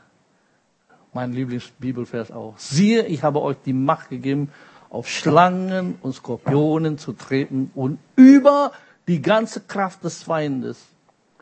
mein 1.12 1.34
Lieblingsbibelvers 1.34 2.32
auch. 2.32 2.54
Siehe, 2.58 3.06
ich 3.08 3.24
habe 3.24 3.42
euch 3.42 3.58
die 3.66 3.74
Macht 3.74 4.10
gegeben, 4.10 4.52
auf 4.92 5.10
Schlangen 5.10 5.98
und 6.02 6.14
Skorpionen 6.14 6.98
zu 6.98 7.14
treten 7.14 7.72
und 7.74 7.98
über 8.18 8.74
die 9.08 9.22
ganze 9.22 9.62
Kraft 9.62 10.04
des 10.04 10.24
Feindes. 10.24 10.86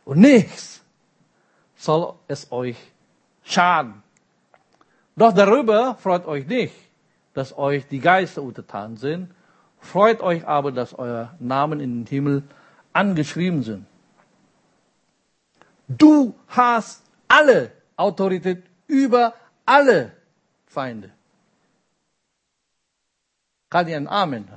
Und 0.05 0.19
nichts 0.19 0.81
soll 1.75 2.13
es 2.27 2.51
euch 2.51 2.77
schaden. 3.43 4.03
Doch 5.15 5.33
darüber 5.33 5.95
freut 5.95 6.27
euch 6.27 6.45
nicht, 6.47 6.75
dass 7.33 7.57
euch 7.57 7.87
die 7.87 7.99
Geister 7.99 8.43
untertan 8.43 8.97
sind. 8.97 9.31
Freut 9.79 10.21
euch 10.21 10.47
aber, 10.47 10.71
dass 10.71 10.93
euer 10.93 11.33
Namen 11.39 11.79
in 11.79 12.03
den 12.03 12.05
Himmel 12.05 12.43
angeschrieben 12.93 13.63
sind. 13.63 13.85
Du 15.87 16.35
hast 16.47 17.03
alle 17.27 17.71
Autorität 17.95 18.63
über 18.87 19.33
alle 19.65 20.11
Feinde. 20.67 21.11
Kann 23.69 23.87
ein 23.87 24.07
Amen? 24.07 24.47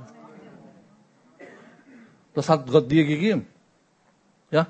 Das 2.33 2.49
hat 2.49 2.65
Gott 2.67 2.89
dir 2.89 3.05
gegeben. 3.05 3.47
Ja? 4.49 4.67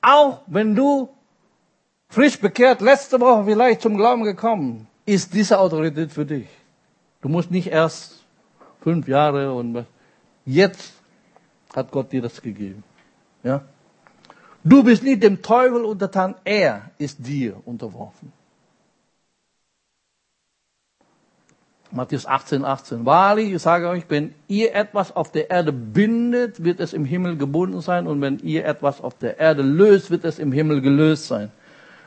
Auch 0.00 0.40
wenn 0.46 0.74
du 0.74 1.10
frisch 2.08 2.40
bekehrt, 2.40 2.80
letzte 2.80 3.20
Woche 3.20 3.44
vielleicht 3.44 3.82
zum 3.82 3.96
Glauben 3.96 4.24
gekommen, 4.24 4.86
ist 5.04 5.34
diese 5.34 5.58
Autorität 5.58 6.12
für 6.12 6.24
dich. 6.24 6.48
Du 7.20 7.28
musst 7.28 7.50
nicht 7.50 7.66
erst 7.68 8.24
fünf 8.80 9.08
Jahre 9.08 9.52
und 9.52 9.84
jetzt 10.46 10.94
hat 11.74 11.90
Gott 11.90 12.12
dir 12.12 12.22
das 12.22 12.40
gegeben. 12.40 12.84
Ja? 13.42 13.62
Du 14.64 14.82
bist 14.82 15.02
nicht 15.02 15.22
dem 15.22 15.42
Teufel 15.42 15.84
untertan, 15.84 16.34
er 16.44 16.90
ist 16.98 17.26
dir 17.26 17.60
unterworfen. 17.64 18.32
Matthäus 21.90 22.26
18, 22.26 22.64
18. 22.64 23.06
Wahrlich, 23.06 23.52
ich 23.52 23.62
sage 23.62 23.88
euch, 23.88 24.04
wenn 24.08 24.34
ihr 24.46 24.74
etwas 24.74 25.14
auf 25.16 25.32
der 25.32 25.50
Erde 25.50 25.72
bindet, 25.72 26.62
wird 26.62 26.80
es 26.80 26.92
im 26.92 27.04
Himmel 27.04 27.36
gebunden 27.36 27.80
sein. 27.80 28.06
Und 28.06 28.20
wenn 28.20 28.38
ihr 28.40 28.66
etwas 28.66 29.00
auf 29.00 29.16
der 29.16 29.38
Erde 29.38 29.62
löst, 29.62 30.10
wird 30.10 30.24
es 30.24 30.38
im 30.38 30.52
Himmel 30.52 30.82
gelöst 30.82 31.28
sein. 31.28 31.50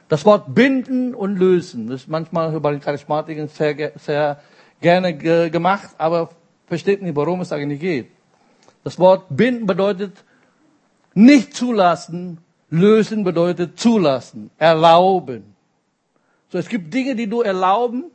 Das 0.08 0.26
Wort 0.26 0.54
binden 0.54 1.16
und 1.16 1.38
lösen, 1.38 1.88
das 1.88 2.02
ist 2.02 2.10
manchmal 2.10 2.60
bei 2.60 2.72
den 2.72 2.82
Charismatikern 2.82 3.48
sehr, 3.48 3.94
sehr 3.98 4.42
gerne 4.82 5.16
gemacht, 5.50 5.92
aber 5.98 6.30
versteht 6.68 7.02
nicht, 7.02 7.16
worum 7.16 7.42
es 7.42 7.52
eigentlich 7.52 7.80
geht. 7.80 8.08
Das 8.84 9.00
Wort 9.00 9.26
binden 9.30 9.66
bedeutet 9.66 10.24
nicht 11.14 11.56
zulassen, 11.56 12.40
lösen 12.70 13.24
bedeutet 13.24 13.80
zulassen, 13.80 14.52
erlauben. 14.58 15.56
So, 16.50 16.58
es 16.58 16.68
gibt 16.68 16.94
Dinge, 16.94 17.16
die 17.16 17.28
du 17.28 17.42
erlauben 17.42 18.12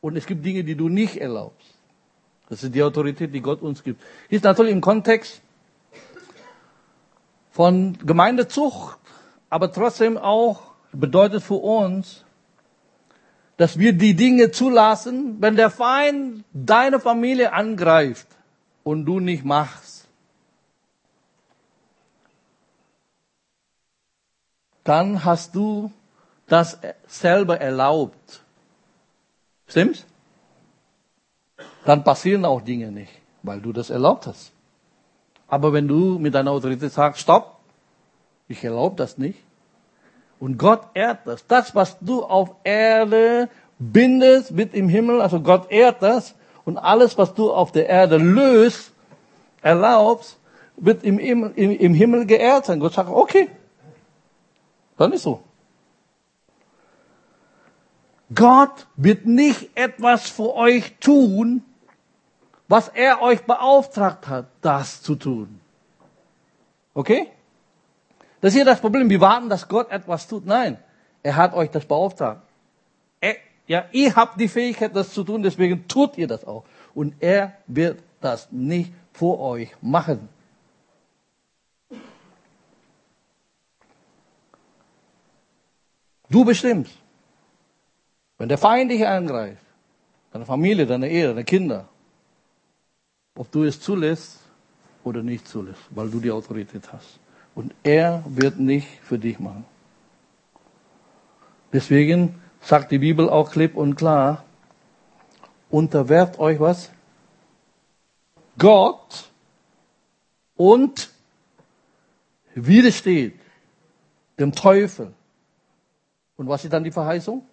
und 0.00 0.16
es 0.16 0.26
gibt 0.26 0.44
Dinge, 0.44 0.64
die 0.64 0.74
du 0.74 0.88
nicht 0.88 1.16
erlaubst. 1.16 1.74
Das 2.48 2.62
ist 2.62 2.74
die 2.74 2.82
Autorität, 2.82 3.34
die 3.34 3.40
Gott 3.40 3.60
uns 3.60 3.82
gibt. 3.82 4.02
Ist 4.30 4.44
natürlich 4.44 4.72
im 4.72 4.80
Kontext 4.80 5.42
von 7.50 7.98
Gemeindezucht, 7.98 8.98
aber 9.50 9.72
trotzdem 9.72 10.16
auch 10.16 10.62
bedeutet 10.92 11.42
für 11.42 11.54
uns, 11.54 12.24
dass 13.58 13.78
wir 13.78 13.92
die 13.92 14.14
Dinge 14.14 14.50
zulassen, 14.52 15.36
wenn 15.40 15.56
der 15.56 15.70
Feind 15.70 16.44
deine 16.52 17.00
Familie 17.00 17.52
angreift 17.52 18.28
und 18.84 19.04
du 19.04 19.18
nicht 19.20 19.44
machst. 19.44 20.06
Dann 24.84 25.24
hast 25.24 25.54
du 25.54 25.92
das 26.46 26.78
selber 27.06 27.60
erlaubt. 27.60 28.42
Stimmt's? 29.68 30.06
Dann 31.84 32.04
passieren 32.04 32.44
auch 32.44 32.60
Dinge 32.60 32.90
nicht, 32.90 33.12
weil 33.42 33.60
du 33.60 33.72
das 33.72 33.90
erlaubt 33.90 34.26
hast. 34.26 34.52
Aber 35.46 35.72
wenn 35.72 35.88
du 35.88 36.18
mit 36.18 36.34
deiner 36.34 36.50
Autorität 36.50 36.92
sagst, 36.92 37.22
stopp, 37.22 37.56
ich 38.48 38.62
erlaube 38.64 38.96
das 38.96 39.18
nicht, 39.18 39.38
und 40.40 40.56
Gott 40.56 40.82
ehrt 40.94 41.26
das. 41.26 41.46
Das, 41.46 41.74
was 41.74 41.98
du 42.00 42.22
auf 42.22 42.54
Erde 42.62 43.48
bindest, 43.78 44.56
wird 44.56 44.74
im 44.74 44.88
Himmel, 44.88 45.20
also 45.20 45.40
Gott 45.40 45.70
ehrt 45.70 46.02
das. 46.02 46.34
Und 46.64 46.78
alles, 46.78 47.18
was 47.18 47.34
du 47.34 47.52
auf 47.52 47.72
der 47.72 47.88
Erde 47.88 48.18
löst, 48.18 48.92
erlaubst, 49.62 50.38
wird 50.76 51.02
im, 51.02 51.18
im, 51.18 51.52
im 51.56 51.94
Himmel 51.94 52.26
geehrt 52.26 52.66
sein. 52.66 52.78
Gott 52.78 52.92
sagt, 52.92 53.10
okay, 53.10 53.48
dann 54.96 55.12
ist 55.12 55.22
so. 55.22 55.42
Gott 58.34 58.86
wird 58.96 59.26
nicht 59.26 59.70
etwas 59.74 60.28
für 60.28 60.54
euch 60.54 60.96
tun, 61.00 61.62
was 62.68 62.88
er 62.88 63.22
euch 63.22 63.42
beauftragt 63.44 64.28
hat, 64.28 64.46
das 64.60 65.02
zu 65.02 65.14
tun. 65.14 65.60
Okay? 66.92 67.28
Das 68.40 68.50
ist 68.50 68.56
hier 68.56 68.64
das 68.64 68.80
Problem. 68.80 69.08
Wir 69.08 69.20
warten, 69.20 69.48
dass 69.48 69.66
Gott 69.66 69.90
etwas 69.90 70.28
tut. 70.28 70.44
Nein, 70.44 70.78
er 71.22 71.36
hat 71.36 71.54
euch 71.54 71.70
das 71.70 71.86
beauftragt. 71.86 72.42
Er, 73.20 73.36
ja, 73.66 73.86
ihr 73.92 74.14
habt 74.14 74.38
die 74.38 74.48
Fähigkeit, 74.48 74.94
das 74.94 75.12
zu 75.12 75.24
tun, 75.24 75.42
deswegen 75.42 75.88
tut 75.88 76.18
ihr 76.18 76.26
das 76.26 76.44
auch. 76.44 76.64
Und 76.94 77.14
er 77.20 77.54
wird 77.66 78.02
das 78.20 78.52
nicht 78.52 78.92
vor 79.12 79.40
euch 79.40 79.74
machen. 79.80 80.28
Du 86.28 86.44
bestimmst. 86.44 86.92
Wenn 88.38 88.48
der 88.48 88.58
Feind 88.58 88.90
dich 88.90 89.06
angreift, 89.06 89.64
deine 90.32 90.46
Familie, 90.46 90.86
deine 90.86 91.10
Ehe, 91.10 91.28
deine 91.28 91.44
Kinder, 91.44 91.88
ob 93.34 93.50
du 93.50 93.64
es 93.64 93.80
zulässt 93.80 94.38
oder 95.04 95.22
nicht 95.22 95.46
zulässt, 95.46 95.82
weil 95.90 96.08
du 96.08 96.20
die 96.20 96.30
Autorität 96.30 96.92
hast. 96.92 97.18
Und 97.54 97.74
er 97.82 98.22
wird 98.26 98.58
nicht 98.58 98.86
für 99.02 99.18
dich 99.18 99.38
machen. 99.40 99.64
Deswegen 101.72 102.40
sagt 102.60 102.92
die 102.92 102.98
Bibel 102.98 103.28
auch 103.28 103.50
klipp 103.50 103.76
und 103.76 103.96
klar, 103.96 104.44
unterwerft 105.70 106.38
euch 106.38 106.60
was? 106.60 106.90
Gott 108.56 109.30
und 110.56 111.10
widersteht 112.54 113.38
dem 114.38 114.52
Teufel. 114.52 115.12
Und 116.36 116.48
was 116.48 116.64
ist 116.64 116.72
dann 116.72 116.84
die 116.84 116.92
Verheißung? 116.92 117.44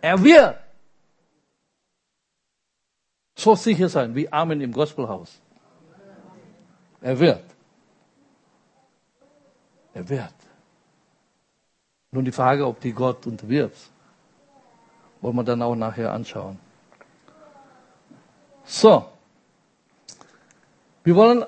Er 0.00 0.22
wird 0.22 0.56
so 3.36 3.54
sicher 3.54 3.88
sein 3.88 4.14
wie 4.14 4.30
Amen 4.30 4.60
im 4.60 4.72
Gospelhaus. 4.72 5.40
Er 7.00 7.18
wird. 7.18 7.44
Er 9.94 10.08
wird. 10.08 10.34
Nun 12.12 12.24
die 12.24 12.32
Frage, 12.32 12.66
ob 12.66 12.80
die 12.80 12.92
Gott 12.92 13.26
unterwirft, 13.26 13.90
wollen 15.20 15.36
wir 15.36 15.44
dann 15.44 15.62
auch 15.62 15.74
nachher 15.74 16.12
anschauen. 16.12 16.58
So. 18.64 19.06
Wir 21.04 21.14
wollen 21.14 21.44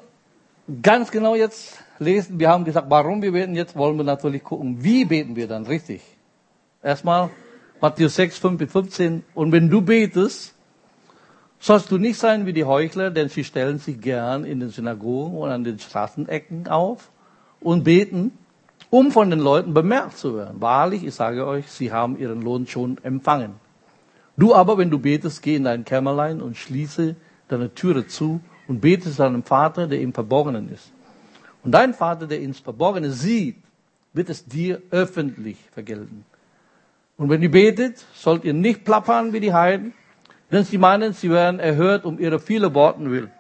ganz 0.83 1.11
genau 1.11 1.35
jetzt 1.35 1.79
lesen. 1.99 2.39
Wir 2.39 2.49
haben 2.49 2.65
gesagt, 2.65 2.89
warum 2.89 3.21
wir 3.23 3.33
beten. 3.33 3.55
Jetzt 3.55 3.77
wollen 3.77 3.97
wir 3.97 4.05
natürlich 4.05 4.43
gucken, 4.43 4.83
wie 4.83 5.05
beten 5.05 5.37
wir 5.37 5.49
dann 5.49 5.67
richtig. 5.67 6.03
Erstmal 6.83 7.31
Matthäus 7.83 8.15
6, 8.15 8.39
5 8.39 8.59
bis 8.59 8.71
15. 8.71 9.25
Und 9.35 9.51
wenn 9.51 9.69
du 9.69 9.83
betest, 9.83 10.55
sollst 11.59 11.91
du 11.91 11.99
nicht 11.99 12.17
sein 12.17 12.47
wie 12.47 12.53
die 12.53 12.63
Heuchler, 12.63 13.11
denn 13.11 13.29
sie 13.29 13.43
stellen 13.43 13.81
sich 13.81 14.01
gern 14.01 14.45
in 14.45 14.61
den 14.61 14.69
Synagogen 14.69 15.37
und 15.37 15.51
an 15.51 15.65
den 15.65 15.81
Straßenecken 15.81 16.69
auf 16.69 17.11
und 17.61 17.83
beten, 17.83 18.39
um 18.89 19.11
von 19.11 19.31
den 19.31 19.41
Leuten 19.41 19.75
bemerkt 19.75 20.17
zu 20.17 20.37
werden. 20.37 20.61
Wahrlich, 20.61 21.05
ich 21.05 21.15
sage 21.17 21.45
euch, 21.45 21.67
sie 21.73 21.91
haben 21.91 22.17
ihren 22.17 22.41
Lohn 22.41 22.69
schon 22.69 22.99
empfangen. 23.03 23.55
Du 24.37 24.55
aber, 24.55 24.79
wenn 24.79 24.91
du 24.91 25.01
betest, 25.01 25.43
geh 25.43 25.57
in 25.57 25.65
dein 25.65 25.85
Kämmerlein 25.85 26.41
und 26.41 26.57
schließe 26.57 27.17
deine 27.49 27.75
Türe 27.75 28.07
zu 28.07 28.41
und 28.69 28.81
bete 28.81 29.11
zu 29.11 29.17
deinem 29.17 29.43
Vater, 29.43 29.89
der 29.89 30.01
im 30.01 30.15
Verborgenen 30.15 30.73
ist. 30.73 30.93
Und 31.65 31.73
dein 31.73 31.95
Vater, 31.95 32.29
der 32.29 32.41
ins 32.41 32.61
Verborgene 32.61 33.11
sieht, 33.11 33.57
wird 34.13 34.31
es 34.31 34.47
dir 34.47 34.81
öffentlich 34.93 35.57
vergelten. 35.73 36.25
Und 37.17 37.29
wenn 37.31 37.43
ihr 37.43 37.51
betet, 37.51 38.05
sollt 38.15 38.45
ihr 38.45 38.55
nicht 38.55 38.85
plappern 38.85 39.33
wie 39.33 39.41
die 39.41 39.53
Heiden, 39.53 39.95
denn 40.51 40.65
sie 40.65 40.79
meinen, 40.79 41.13
sie 41.13 41.31
werden 41.31 41.61
erhört 41.61 42.05
um 42.05 42.19
ihre 42.19 42.39
viele 42.39 42.75
Worten 42.75 43.11
willen. 43.11 43.31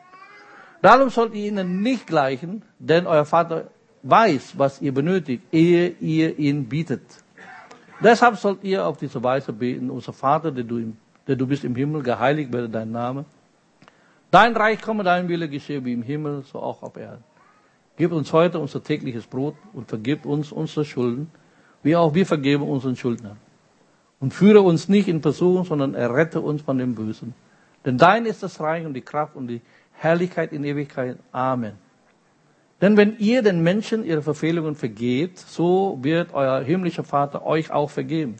Darum 0.80 1.10
sollt 1.10 1.34
ihr 1.34 1.46
ihnen 1.48 1.82
nicht 1.82 2.06
gleichen, 2.06 2.62
denn 2.78 3.06
euer 3.06 3.24
Vater 3.24 3.70
weiß, 4.02 4.58
was 4.58 4.80
ihr 4.80 4.92
benötigt, 4.92 5.44
ehe 5.52 5.88
ihr 6.00 6.38
ihn 6.38 6.68
bietet. 6.68 7.02
Deshalb 8.02 8.36
sollt 8.36 8.64
ihr 8.64 8.84
auf 8.84 8.96
diese 8.96 9.22
Weise 9.22 9.52
beten, 9.52 9.90
unser 9.90 10.12
Vater, 10.12 10.50
der 10.50 10.64
du, 10.64 10.78
im, 10.78 10.96
der 11.26 11.36
du 11.36 11.46
bist 11.46 11.62
im 11.64 11.76
Himmel, 11.76 12.02
geheiligt 12.02 12.52
werde 12.52 12.68
dein 12.68 12.90
Name. 12.90 13.24
Dein 14.30 14.56
Reich 14.56 14.80
komme, 14.80 15.04
dein 15.04 15.28
Wille 15.28 15.48
geschehe 15.48 15.84
wie 15.84 15.92
im 15.92 16.02
Himmel, 16.02 16.42
so 16.50 16.58
auch 16.58 16.82
auf 16.82 16.96
Erden. 16.96 17.22
Gib 17.96 18.10
uns 18.10 18.32
heute 18.32 18.58
unser 18.58 18.82
tägliches 18.82 19.26
Brot 19.26 19.54
und 19.72 19.88
vergib 19.88 20.26
uns 20.26 20.50
unsere 20.50 20.84
Schulden, 20.84 21.30
wie 21.82 21.94
auch 21.94 22.14
wir 22.14 22.26
vergeben 22.26 22.64
unseren 22.64 22.96
Schuldnern. 22.96 23.36
Und 24.22 24.32
führe 24.32 24.62
uns 24.62 24.88
nicht 24.88 25.08
in 25.08 25.20
Versuchung, 25.20 25.64
sondern 25.64 25.94
errette 25.94 26.40
uns 26.40 26.62
von 26.62 26.78
dem 26.78 26.94
Bösen. 26.94 27.34
Denn 27.84 27.98
dein 27.98 28.24
ist 28.24 28.44
das 28.44 28.60
Reich 28.60 28.86
und 28.86 28.94
die 28.94 29.00
Kraft 29.00 29.34
und 29.34 29.48
die 29.48 29.60
Herrlichkeit 29.94 30.52
in 30.52 30.62
Ewigkeit. 30.62 31.18
Amen. 31.32 31.72
Denn 32.80 32.96
wenn 32.96 33.18
ihr 33.18 33.42
den 33.42 33.64
Menschen 33.64 34.04
ihre 34.04 34.22
Verfehlungen 34.22 34.76
vergebt, 34.76 35.38
so 35.38 35.98
wird 36.02 36.34
euer 36.34 36.60
himmlischer 36.60 37.02
Vater 37.02 37.44
euch 37.44 37.72
auch 37.72 37.90
vergeben. 37.90 38.36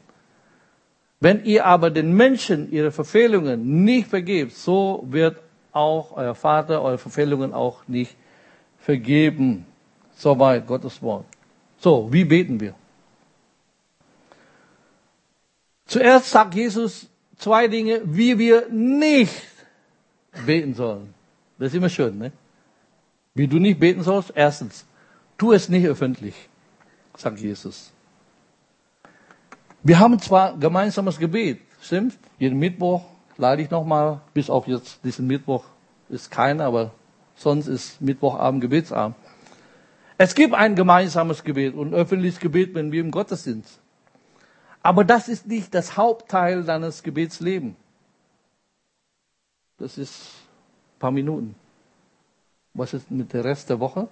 Wenn 1.19 1.45
ihr 1.45 1.67
aber 1.67 1.91
den 1.91 2.15
Menschen 2.15 2.71
ihre 2.71 2.93
Verfehlungen 2.93 3.85
nicht 3.85 4.07
vergebt, 4.07 4.53
so 4.53 5.05
wird 5.09 5.37
auch 5.73 6.17
euer 6.17 6.37
Vater 6.37 6.81
eure 6.81 6.99
Verfehlungen 6.99 7.53
auch 7.53 7.89
nicht 7.89 8.17
vergeben. 8.79 9.67
Soweit 10.15 10.65
Gottes 10.65 11.03
Wort. 11.03 11.27
So, 11.79 12.13
wie 12.13 12.25
beten 12.25 12.61
wir? 12.61 12.75
Zuerst 15.93 16.31
sagt 16.31 16.55
Jesus 16.55 17.07
zwei 17.37 17.69
Dinge, 17.69 18.01
wie 18.05 18.39
wir 18.39 18.67
nicht 18.71 19.43
beten 20.47 20.73
sollen. 20.73 21.13
Das 21.59 21.69
ist 21.69 21.75
immer 21.75 21.91
schön, 21.91 22.17
ne? 22.17 22.33
Wie 23.35 23.47
du 23.47 23.59
nicht 23.59 23.79
beten 23.79 24.03
sollst, 24.03 24.33
erstens, 24.35 24.87
tu 25.37 25.53
es 25.53 25.69
nicht 25.69 25.87
öffentlich, 25.87 26.35
sagt 27.15 27.41
Jesus. 27.41 27.93
Wir 29.83 29.99
haben 29.99 30.19
zwar 30.19 30.57
gemeinsames 30.57 31.19
Gebet, 31.19 31.61
stimmt? 31.83 32.17
Jeden 32.39 32.59
Mittwoch 32.59 33.05
lade 33.37 33.61
ich 33.61 33.71
nochmal, 33.71 34.23
bis 34.33 34.49
auf 34.49 34.67
jetzt 34.67 35.05
diesen 35.05 35.27
Mittwoch 35.27 35.67
ist 36.09 36.31
keiner, 36.31 36.65
aber 36.65 36.93
sonst 37.37 37.67
ist 37.67 38.01
Mittwochabend 38.01 38.63
Gebetsabend. 38.63 39.17
Es 40.17 40.35
gibt 40.35 40.55
ein 40.55 40.75
gemeinsames 40.75 41.45
Gebet 41.45 41.75
und 41.75 41.93
öffentliches 41.93 42.41
Gebet, 42.41 42.75
wenn 42.75 42.93
wir 42.93 43.03
im 43.03 43.11
Gottesdienst. 43.11 43.82
Aber 44.83 45.05
das 45.05 45.29
ist 45.29 45.47
nicht 45.47 45.75
das 45.75 45.97
Hauptteil 45.97 46.65
deines 46.65 47.03
Gebetslebens. 47.03 47.77
Das 49.79 49.99
ist 49.99 50.21
ein 50.97 50.99
paar 50.99 51.11
Minuten. 51.11 51.55
Was 52.75 52.95
ist 52.95 53.11
mit 53.11 53.33
der 53.33 53.45
Rest 53.45 53.71
der 53.71 53.79
Woche? 53.79 54.09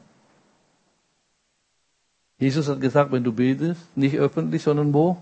Jesus 2.38 2.68
hat 2.68 2.80
gesagt, 2.80 3.12
wenn 3.12 3.24
du 3.24 3.32
betest, 3.32 3.80
nicht 3.96 4.16
öffentlich, 4.16 4.62
sondern 4.62 4.92
wo? 4.94 5.16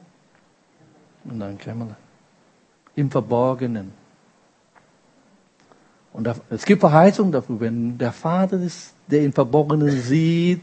Und 1.25 1.41
dann 1.41 1.59
käme 1.59 1.97
im 2.95 3.11
Verborgenen. 3.11 3.93
Und 6.13 6.29
es 6.51 6.65
gibt 6.65 6.81
Verheißung 6.81 7.31
dafür, 7.31 7.61
wenn 7.61 7.99
der 7.99 8.13
Vater 8.13 8.61
ist, 8.61 8.95
der 9.07 9.23
im 9.23 9.33
Verborgenen 9.33 9.91
sieht, 9.91 10.61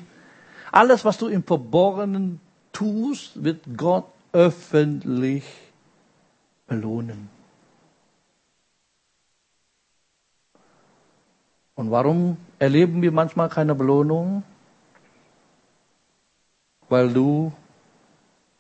alles, 0.71 1.05
was 1.05 1.17
du 1.17 1.27
im 1.27 1.43
Verborgenen 1.43 2.39
tust, 2.73 3.41
wird 3.41 3.61
Gott 3.77 4.05
öffentlich 4.35 5.45
belohnen. 6.67 7.29
Und 11.75 11.89
warum 11.89 12.35
erleben 12.59 13.01
wir 13.01 13.13
manchmal 13.13 13.47
keine 13.47 13.75
Belohnung? 13.75 14.43
Weil 16.89 17.13
du 17.13 17.53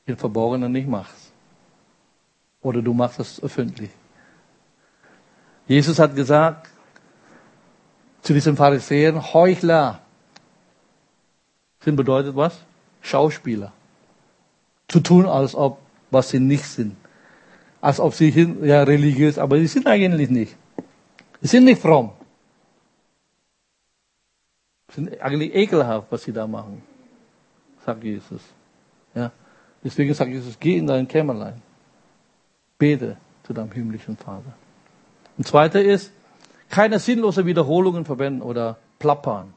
im 0.05 0.17
Verborgenen 0.17 0.71
nicht 0.71 0.87
machst. 0.87 1.33
Oder 2.61 2.81
du 2.81 2.93
machst 2.93 3.19
es 3.19 3.43
öffentlich. 3.43 3.91
Jesus 5.67 5.99
hat 5.99 6.15
gesagt 6.15 6.69
zu 8.21 8.33
diesen 8.33 8.55
Pharisäern, 8.55 9.21
Heuchler. 9.33 9.99
Sind 11.81 11.97
bedeutet 11.97 12.35
was? 12.35 12.63
Schauspieler. 13.01 13.71
Zu 14.87 14.99
tun, 14.99 15.25
als 15.25 15.55
ob 15.55 15.79
was 16.11 16.29
sie 16.29 16.39
nicht 16.39 16.65
sind. 16.65 16.95
Als 17.81 17.99
ob 17.99 18.13
sie 18.13 18.29
ja 18.61 18.83
religiös, 18.83 19.37
aber 19.37 19.57
sie 19.59 19.67
sind 19.67 19.87
eigentlich 19.87 20.29
nicht. 20.29 20.55
Sie 21.41 21.47
sind 21.47 21.65
nicht 21.65 21.81
fromm 21.81 22.11
sind 24.95 25.21
eigentlich 25.21 25.53
ekelhaft, 25.53 26.07
was 26.09 26.23
sie 26.23 26.31
da 26.31 26.47
machen, 26.47 26.81
sagt 27.85 28.03
Jesus. 28.03 28.41
Ja. 29.13 29.31
Deswegen 29.83 30.13
sagt 30.13 30.31
Jesus, 30.31 30.57
geh 30.59 30.77
in 30.77 30.87
dein 30.87 31.07
Kämmerlein. 31.07 31.61
Bete 32.77 33.17
zu 33.43 33.53
deinem 33.53 33.71
himmlischen 33.71 34.17
Vater. 34.17 34.53
Und 35.37 35.45
zweite 35.45 35.79
ist, 35.79 36.11
keine 36.69 36.99
sinnlose 36.99 37.45
Wiederholungen 37.45 38.05
verwenden 38.05 38.41
oder 38.41 38.77
plappern. 38.97 39.53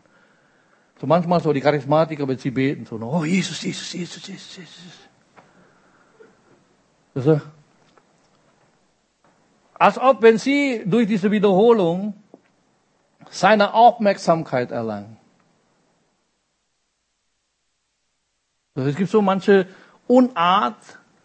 So 1.00 1.06
manchmal 1.06 1.40
so 1.40 1.52
die 1.52 1.60
Charismatiker, 1.60 2.26
wenn 2.26 2.38
sie 2.38 2.50
beten, 2.50 2.84
so, 2.84 2.96
oh 2.96 3.24
Jesus, 3.24 3.62
Jesus, 3.62 3.92
Jesus, 3.92 4.26
Jesus, 4.26 4.56
Jesus. 4.56 5.07
Also, 7.18 7.40
als 9.74 9.98
ob, 9.98 10.22
wenn 10.22 10.38
sie 10.38 10.84
durch 10.86 11.08
diese 11.08 11.32
Wiederholung 11.32 12.14
seine 13.28 13.74
Aufmerksamkeit 13.74 14.70
erlangen. 14.70 15.16
Es 18.76 18.94
gibt 18.94 19.10
so 19.10 19.20
manche 19.20 19.66
Unart 20.06 20.76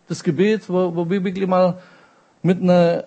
des 0.10 0.24
Gebets, 0.24 0.68
wo, 0.68 0.96
wo 0.96 1.08
wir 1.08 1.24
wirklich 1.24 1.48
mal 1.48 1.80
mit 2.42 2.60
einem 2.60 3.04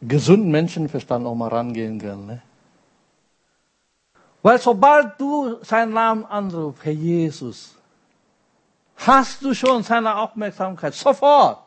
gesunden 0.00 0.52
Menschenverstand 0.52 1.26
auch 1.26 1.34
mal 1.34 1.48
rangehen 1.48 1.98
können. 2.00 2.26
Ne? 2.26 2.42
Weil 4.42 4.60
sobald 4.60 5.20
du 5.20 5.56
seinen 5.62 5.92
Namen 5.92 6.24
anrufst, 6.24 6.84
Herr 6.84 6.92
Jesus, 6.92 7.74
hast 8.96 9.42
du 9.42 9.52
schon 9.54 9.82
seine 9.82 10.14
Aufmerksamkeit. 10.14 10.94
Sofort. 10.94 11.61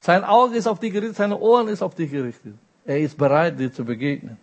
Sein 0.00 0.24
Auge 0.24 0.56
ist 0.56 0.66
auf 0.66 0.80
dich 0.80 0.92
gerichtet, 0.92 1.16
seine 1.16 1.38
Ohren 1.38 1.68
ist 1.68 1.82
auf 1.82 1.94
dich 1.94 2.10
gerichtet. 2.10 2.54
Er 2.84 2.98
ist 2.98 3.16
bereit, 3.16 3.58
dir 3.58 3.72
zu 3.72 3.84
begegnen. 3.84 4.38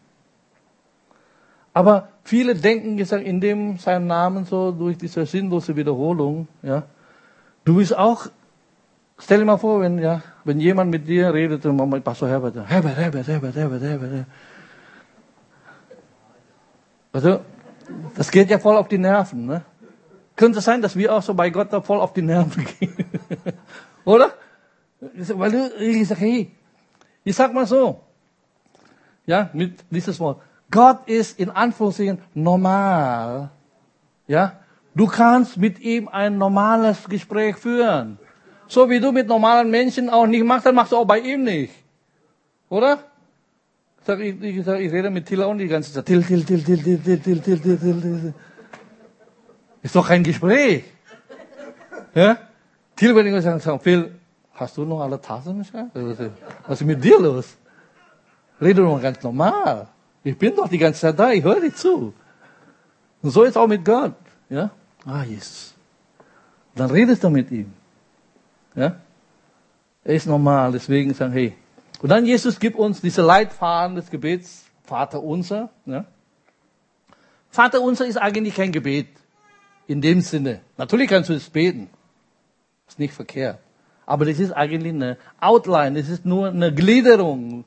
Aber 1.74 2.10
viele 2.24 2.56
denken 2.56 2.98
in 2.98 3.42
dem 3.42 3.78
seinen 3.78 4.08
Namen 4.08 4.46
so 4.46 4.72
durch 4.72 4.98
diese 4.98 5.26
sinnlose 5.26 5.76
Wiederholung, 5.76 6.48
ja, 6.64 6.84
du 7.66 7.76
bist 7.76 7.96
auch, 7.96 8.28
stell 9.18 9.40
dir 9.40 9.46
mal 9.46 9.58
vor, 9.58 9.82
wenn, 9.82 10.00
ja, 10.00 10.22
wenn 10.44 10.60
jemand 10.60 10.92
mit 10.92 11.08
dir 11.08 11.34
redet 11.34 11.66
und 11.66 11.76
man 11.76 12.02
Pastor 12.02 12.30
Herbert, 12.30 12.56
Herbert, 12.68 12.98
Herbert, 12.98 13.28
Herbert, 13.28 13.56
Herbert, 13.56 13.82
Herbert. 13.82 14.26
Also, 17.14 17.42
das 18.16 18.32
geht 18.32 18.50
ja 18.50 18.60
voll 18.60 18.78
auf 18.78 18.88
die 18.88 18.98
Nerven, 18.98 19.46
ne? 19.46 19.62
Könnte 20.36 20.62
sein, 20.62 20.84
dass 20.84 20.96
wir 20.96 21.14
auch 21.14 21.22
so 21.24 21.34
bei 21.34 21.50
Gott 21.50 21.74
da 21.74 21.82
voll 21.82 22.00
auf 22.00 22.14
die 22.14 22.22
Nerven 22.22 22.66
gehen. 22.80 23.06
Oder? 24.06 24.34
Weil 25.00 25.52
du, 25.52 25.76
ich 25.80 26.08
sag, 26.08 26.20
hey, 26.20 26.52
ich 27.24 27.36
sag 27.36 27.54
mal 27.54 27.66
so, 27.66 28.02
ja, 29.26 29.50
mit 29.54 29.84
dieses 29.90 30.20
Wort. 30.20 30.42
Gott 30.72 31.08
ist 31.08 31.40
in 31.40 31.50
Anführungszeichen 31.50 32.20
normal. 32.34 33.50
Ja? 34.28 34.60
Du 34.96 35.06
kannst 35.08 35.58
mit 35.58 35.80
ihm 35.80 36.08
ein 36.08 36.38
normales 36.38 37.08
Gespräch 37.08 37.58
führen. 37.58 38.18
So 38.68 38.90
wie 38.90 39.00
du 39.00 39.12
mit 39.12 39.28
normalen 39.28 39.70
Menschen 39.70 40.10
auch 40.10 40.26
nicht 40.26 40.44
machst, 40.44 40.66
dann 40.66 40.76
machst 40.76 40.92
du 40.92 40.98
auch 40.98 41.06
bei 41.06 41.20
ihm 41.20 41.44
nicht. 41.44 41.74
Oder? 42.70 43.00
Sag 44.06 44.20
ich, 44.20 44.42
ich, 44.42 44.66
sag, 44.66 44.80
ich 44.80 44.92
rede 44.92 45.10
mit 45.10 45.26
Till 45.26 45.42
auch 45.44 45.56
die 45.56 45.68
ganze 45.68 45.94
Zeit. 45.94 46.06
Till, 46.06 46.24
Till, 46.24 46.44
Till, 46.44 46.64
Till, 46.64 46.84
Till, 46.84 47.04
Till, 47.04 47.22
Till, 47.22 47.42
Till, 47.42 47.62
Till, 47.62 47.80
Till, 47.80 48.02
Till. 48.02 48.34
Ist 49.84 49.96
doch 49.96 50.08
kein 50.08 50.24
Gespräch. 50.24 50.84
Ja? 52.14 52.38
Till 52.96 53.14
würde 53.14 53.30
ich 53.30 53.44
sagen, 53.44 53.80
Phil, 53.80 54.17
hast 54.60 54.78
du 54.78 54.86
noch 54.86 55.02
alle 55.02 55.20
Tassen? 55.22 55.66
Was 56.68 56.82
ist 56.82 56.88
mit 56.88 57.04
dir 57.04 57.20
los? 57.20 57.56
Rede 58.60 58.82
doch 58.82 59.02
ganz 59.02 59.22
normal. 59.24 59.88
Ich 60.24 60.38
bin 60.38 60.56
doch 60.56 60.68
die 60.68 60.78
ganze 60.78 61.02
Zeit 61.02 61.18
da, 61.18 61.32
ich 61.32 61.44
höre 61.44 61.62
dir 61.62 61.74
zu. 61.74 62.14
Und 63.22 63.30
so 63.30 63.44
ist 63.44 63.58
auch 63.58 63.68
mit 63.68 63.86
Gott. 63.86 64.16
Ja? 64.50 64.72
Ah, 65.06 65.24
Jesus. 65.24 65.74
Dann 66.76 66.90
redest 66.92 67.24
du 67.24 67.30
mit 67.30 67.52
ihm. 67.52 67.74
Ja? 68.76 68.96
Er 70.04 70.16
ist 70.16 70.26
normal, 70.26 70.72
deswegen 70.72 71.14
sagen, 71.14 71.34
hey. 71.34 71.56
Und 72.02 72.10
dann 72.10 72.26
Jesus 72.26 72.60
gibt 72.60 72.78
uns 72.78 73.02
diese 73.02 73.22
Leitfaden 73.22 73.96
des 73.96 74.10
Gebets, 74.10 74.66
Vater 74.84 75.22
unser. 75.22 75.70
Ja? 75.86 76.06
Vater 77.50 77.82
unser 77.82 78.06
ist 78.06 78.18
eigentlich 78.18 78.56
kein 78.56 78.72
Gebet. 78.72 79.08
In 79.88 80.02
dem 80.02 80.22
Sinne. 80.22 80.62
Natürlich 80.78 81.10
kannst 81.10 81.30
du 81.30 81.34
es 81.34 81.50
beten. 81.50 81.90
Ist 82.88 83.00
nicht 83.00 83.14
verkehrt. 83.14 83.60
Aber 84.08 84.26
das 84.26 84.40
ist 84.40 84.54
eigentlich 84.54 84.94
eine 84.94 85.18
Outline, 85.40 86.00
das 86.00 86.10
ist 86.10 86.26
nur 86.26 86.48
eine 86.48 86.74
Gliederung 86.74 87.66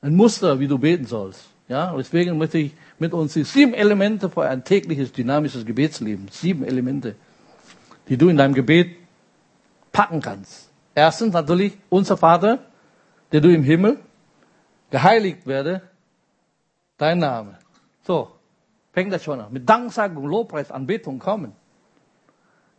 ein 0.00 0.14
Muster, 0.16 0.58
wie 0.58 0.66
du 0.66 0.78
beten 0.78 1.04
sollst. 1.04 1.46
Ja, 1.68 1.94
deswegen 1.96 2.38
möchte 2.38 2.58
ich 2.58 2.72
mit 2.98 3.12
uns 3.12 3.34
die 3.34 3.44
sieben 3.44 3.74
Elemente 3.74 4.30
für 4.30 4.48
ein 4.48 4.64
tägliches, 4.64 5.12
dynamisches 5.12 5.66
Gebetsleben, 5.66 6.28
sieben 6.30 6.64
Elemente, 6.64 7.16
die 8.08 8.16
du 8.16 8.28
in 8.28 8.36
deinem 8.36 8.54
Gebet 8.54 8.96
packen 9.92 10.20
kannst. 10.20 10.70
Erstens 10.94 11.34
natürlich 11.34 11.76
unser 11.90 12.16
Vater, 12.16 12.60
der 13.32 13.42
du 13.42 13.52
im 13.52 13.62
Himmel, 13.62 13.98
geheiligt 14.90 15.46
werde 15.46 15.82
dein 16.96 17.18
Name. 17.18 17.58
So, 18.06 18.30
fängt 18.92 19.12
das 19.12 19.22
schon 19.22 19.40
an. 19.40 19.52
Mit 19.52 19.68
Danksagung, 19.68 20.24
Lobpreis, 20.26 20.70
Anbetung 20.70 21.18
kommen. 21.18 21.52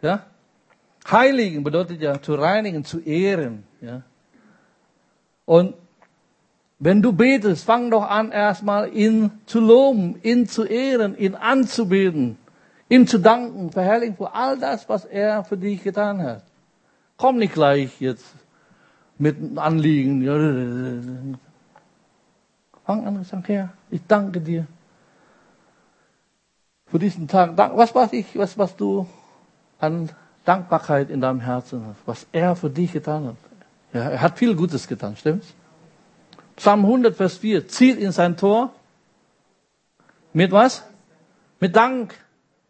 Ja? 0.01 0.25
Heiligen 1.09 1.63
bedeutet 1.63 2.01
ja 2.01 2.21
zu 2.21 2.35
reinigen, 2.35 2.83
zu 2.83 2.99
ehren. 2.99 3.63
Ja? 3.81 4.01
Und 5.45 5.75
wenn 6.79 7.01
du 7.01 7.13
betest, 7.13 7.65
fang 7.65 7.89
doch 7.89 8.03
an, 8.03 8.31
erstmal 8.31 8.93
ihn 8.93 9.31
zu 9.45 9.59
loben, 9.59 10.19
ihn 10.21 10.47
zu 10.47 10.63
ehren, 10.65 11.17
ihn 11.17 11.35
anzubeten, 11.35 12.37
ihm 12.89 13.07
zu 13.07 13.19
danken, 13.19 13.71
verherrlichen 13.71 14.17
für 14.17 14.33
all 14.33 14.59
das, 14.59 14.87
was 14.87 15.05
er 15.05 15.43
für 15.43 15.57
dich 15.57 15.83
getan 15.83 16.21
hat. 16.21 16.43
Komm 17.17 17.37
nicht 17.37 17.53
gleich 17.53 17.99
jetzt 17.99 18.25
mit 19.17 19.57
Anliegen. 19.57 21.39
Fang 22.85 23.07
an 23.07 23.23
sag, 23.23 23.47
Herr, 23.47 23.73
ich 23.89 24.01
danke 24.07 24.39
dir 24.39 24.67
für 26.85 26.99
diesen 26.99 27.27
Tag. 27.27 27.57
Was 27.57 27.95
weiß 27.95 28.13
ich, 28.13 28.37
was, 28.37 28.57
was 28.57 28.75
du 28.75 29.07
an 29.79 30.09
Dankbarkeit 30.47 31.09
in 31.09 31.19
deinem 31.19 31.41
Herzen 31.41 31.85
hast, 31.85 31.99
was 32.05 32.25
er 32.31 32.55
für 32.55 32.69
dich 32.69 32.93
getan 32.93 33.27
hat. 33.27 33.35
Ja, 33.91 34.09
er 34.09 34.21
hat 34.21 34.37
viel 34.37 34.55
Gutes 34.55 34.87
getan, 34.87 35.15
stimmt's? 35.17 35.53
Psalm 36.55 36.85
100, 36.85 37.15
Vers 37.15 37.37
4, 37.37 37.67
zieht 37.67 37.99
in 37.99 38.11
sein 38.11 38.37
Tor 38.37 38.71
mit 40.33 40.51
was? 40.51 40.83
Mit 41.59 41.75
Dank. 41.75 42.15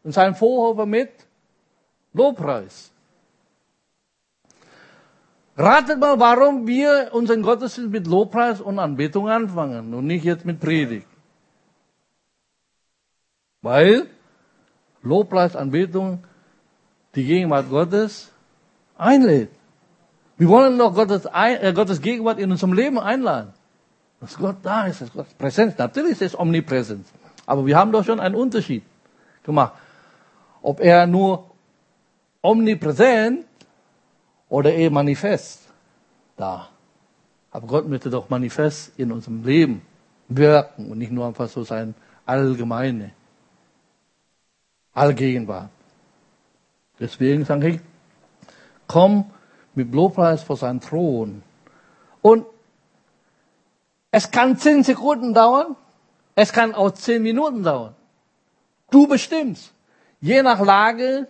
In 0.03 0.11
seinem 0.11 0.35
Vorhofer 0.35 0.85
mit 0.85 1.11
Lobpreis. 2.13 2.91
Ratet 5.57 5.99
mal, 5.99 6.19
warum 6.19 6.65
wir 6.65 7.09
unseren 7.11 7.41
Gottesdienst 7.41 7.91
mit 7.91 8.07
Lobpreis 8.07 8.61
und 8.61 8.79
Anbetung 8.79 9.27
anfangen 9.27 9.93
und 9.93 10.05
nicht 10.05 10.23
jetzt 10.23 10.45
mit 10.45 10.59
Predigt. 10.59 11.07
Weil 13.61 14.07
Lobpreis, 15.01 15.55
Anbetung 15.55 16.23
die 17.17 17.25
Gegenwart 17.25 17.67
Gottes 17.69 18.31
einlädt. 18.95 19.49
Wir 20.37 20.47
wollen 20.47 20.77
doch 20.77 20.93
Gottes, 20.93 21.25
äh, 21.33 21.73
Gottes 21.73 21.99
Gegenwart 21.99 22.37
in 22.37 22.51
unserem 22.51 22.73
Leben 22.73 22.99
einladen. 22.99 23.53
Dass 24.21 24.37
Gott 24.37 24.57
da 24.61 24.85
ist, 24.85 25.01
dass 25.01 25.11
Gott 25.11 25.25
präsent 25.37 25.77
Natürlich 25.79 26.11
ist 26.13 26.21
es 26.21 26.39
omnipräsent. 26.39 27.07
Aber 27.47 27.65
wir 27.65 27.75
haben 27.75 27.91
doch 27.91 28.05
schon 28.05 28.19
einen 28.19 28.35
Unterschied 28.35 28.83
gemacht. 29.43 29.73
Ob 30.61 30.79
er 30.79 31.07
nur 31.07 31.49
omnipräsent 32.43 33.45
oder 34.47 34.71
eher 34.71 34.91
manifest 34.91 35.61
da. 36.35 36.69
Aber 37.49 37.65
Gott 37.65 37.87
möchte 37.87 38.11
doch 38.11 38.29
manifest 38.29 38.91
in 38.99 39.11
unserem 39.11 39.43
Leben 39.43 39.81
wirken 40.27 40.91
und 40.91 40.99
nicht 40.99 41.11
nur 41.11 41.25
einfach 41.25 41.49
so 41.49 41.63
sein 41.63 41.95
allgemeine, 42.25 43.11
allgegenwart. 44.93 45.71
Deswegen 46.99 47.45
sage 47.45 47.69
ich, 47.69 47.79
komm 48.87 49.25
mit 49.75 49.93
Lobpreis 49.93 50.43
vor 50.43 50.57
seinen 50.57 50.81
Thron. 50.81 51.43
Und 52.21 52.45
es 54.11 54.31
kann 54.31 54.57
zehn 54.57 54.83
Sekunden 54.83 55.33
dauern, 55.33 55.75
es 56.35 56.51
kann 56.51 56.73
auch 56.73 56.91
zehn 56.91 57.21
Minuten 57.21 57.63
dauern. 57.63 57.95
Du 58.89 59.07
bestimmst. 59.07 59.73
Je 60.19 60.41
nach 60.41 60.59
Lage, 60.59 61.27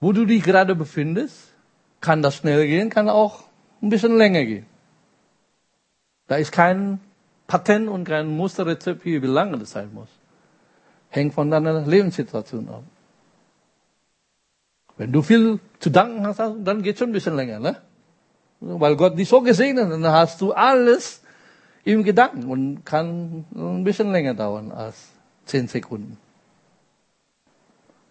wo 0.00 0.12
du 0.12 0.26
dich 0.26 0.42
gerade 0.42 0.74
befindest, 0.74 1.52
kann 2.00 2.22
das 2.22 2.36
schnell 2.36 2.66
gehen, 2.66 2.90
kann 2.90 3.08
auch 3.08 3.44
ein 3.80 3.88
bisschen 3.88 4.16
länger 4.18 4.44
gehen. 4.44 4.66
Da 6.26 6.36
ist 6.36 6.52
kein 6.52 7.00
Patent 7.46 7.88
und 7.88 8.04
kein 8.04 8.26
Musterrezept 8.26 9.02
hier, 9.04 9.22
wie 9.22 9.26
lange 9.26 9.58
das 9.58 9.70
sein 9.70 9.92
muss. 9.94 10.08
Hängt 11.08 11.34
von 11.34 11.50
deiner 11.50 11.80
Lebenssituation 11.80 12.68
ab. 12.68 12.82
Wenn 14.96 15.12
du 15.12 15.22
viel 15.22 15.60
zu 15.78 15.90
danken 15.90 16.26
hast, 16.26 16.38
dann 16.38 16.82
geht 16.82 16.98
schon 16.98 17.10
ein 17.10 17.12
bisschen 17.12 17.36
länger, 17.36 17.58
ne? 17.60 17.76
Weil 18.60 18.96
Gott 18.96 19.18
dich 19.18 19.28
so 19.28 19.42
gesegnet 19.42 19.84
hat, 19.84 19.92
dann 19.92 20.06
hast 20.06 20.40
du 20.40 20.52
alles 20.52 21.22
im 21.84 22.02
Gedanken 22.02 22.44
und 22.44 22.84
kann 22.84 23.44
ein 23.54 23.84
bisschen 23.84 24.10
länger 24.10 24.34
dauern 24.34 24.72
als 24.72 25.10
zehn 25.44 25.68
Sekunden. 25.68 26.18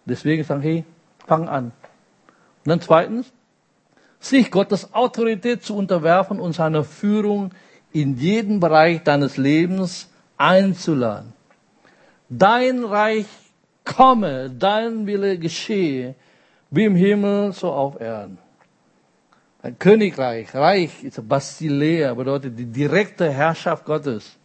Deswegen 0.04 0.44
sagen, 0.44 0.62
hey, 0.62 0.84
fang 1.26 1.48
an. 1.48 1.72
Und 2.64 2.70
dann 2.70 2.80
zweitens, 2.80 3.32
sich 4.20 4.50
Gottes 4.50 4.94
Autorität 4.94 5.64
zu 5.64 5.76
unterwerfen 5.76 6.40
und 6.40 6.52
seiner 6.52 6.84
Führung 6.84 7.50
in 7.92 8.16
jeden 8.16 8.60
Bereich 8.60 9.02
deines 9.02 9.36
Lebens 9.36 10.08
einzuladen. 10.36 11.32
Dein 12.28 12.84
Reich 12.84 13.26
komme, 13.84 14.50
dein 14.50 15.06
Wille 15.06 15.38
geschehe, 15.38 16.14
wie 16.70 16.84
im 16.84 16.96
Himmel, 16.96 17.52
so 17.52 17.72
auf 17.72 18.00
Erden. 18.00 18.38
Ein 19.62 19.78
Königreich, 19.78 20.54
Reich 20.54 21.02
ist 21.02 21.28
Basilea, 21.28 22.14
bedeutet 22.14 22.58
die 22.58 22.66
direkte 22.66 23.30
Herrschaft 23.30 23.84
Gottes. 23.84 24.36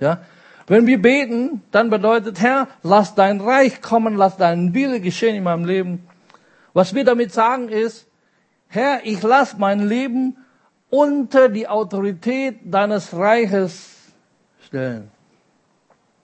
Ja? 0.00 0.20
Wenn 0.66 0.86
wir 0.86 1.00
beten, 1.00 1.62
dann 1.70 1.90
bedeutet, 1.90 2.40
Herr, 2.40 2.66
lass 2.82 3.14
dein 3.14 3.40
Reich 3.40 3.80
kommen, 3.80 4.16
lass 4.16 4.36
dein 4.36 4.74
Wille 4.74 5.00
geschehen 5.00 5.36
in 5.36 5.44
meinem 5.44 5.64
Leben. 5.64 6.08
Was 6.72 6.94
wir 6.94 7.04
damit 7.04 7.32
sagen 7.32 7.68
ist, 7.68 8.08
Herr, 8.68 9.00
ich 9.04 9.22
lass 9.22 9.56
mein 9.56 9.86
Leben 9.86 10.36
unter 10.90 11.48
die 11.48 11.68
Autorität 11.68 12.58
deines 12.64 13.14
Reiches 13.14 14.12
stellen. 14.64 15.10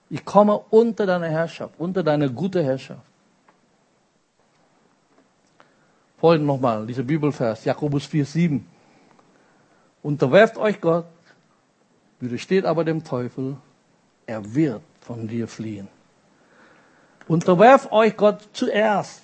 Ich 0.09 0.25
komme 0.25 0.59
unter 0.69 1.05
deine 1.05 1.29
Herrschaft, 1.29 1.75
unter 1.77 2.03
deine 2.03 2.29
gute 2.29 2.61
Herrschaft. 2.61 3.12
Folgend 6.23 6.47
nochmal, 6.47 6.87
dieser 6.87 7.03
Bibelvers, 7.03 7.65
Jakobus 7.65 8.05
4, 8.05 8.25
7. 8.25 8.65
Unterwerft 10.01 10.55
euch 10.55 10.79
Gott, 10.79 11.03
widersteht 12.21 12.63
aber 12.63 12.85
dem 12.85 13.03
Teufel, 13.03 13.57
er 14.25 14.55
wird 14.55 14.83
von 15.01 15.27
dir 15.27 15.49
fliehen. 15.49 15.89
Unterwerft 17.27 17.91
euch 17.91 18.15
Gott 18.15 18.47
zuerst. 18.53 19.21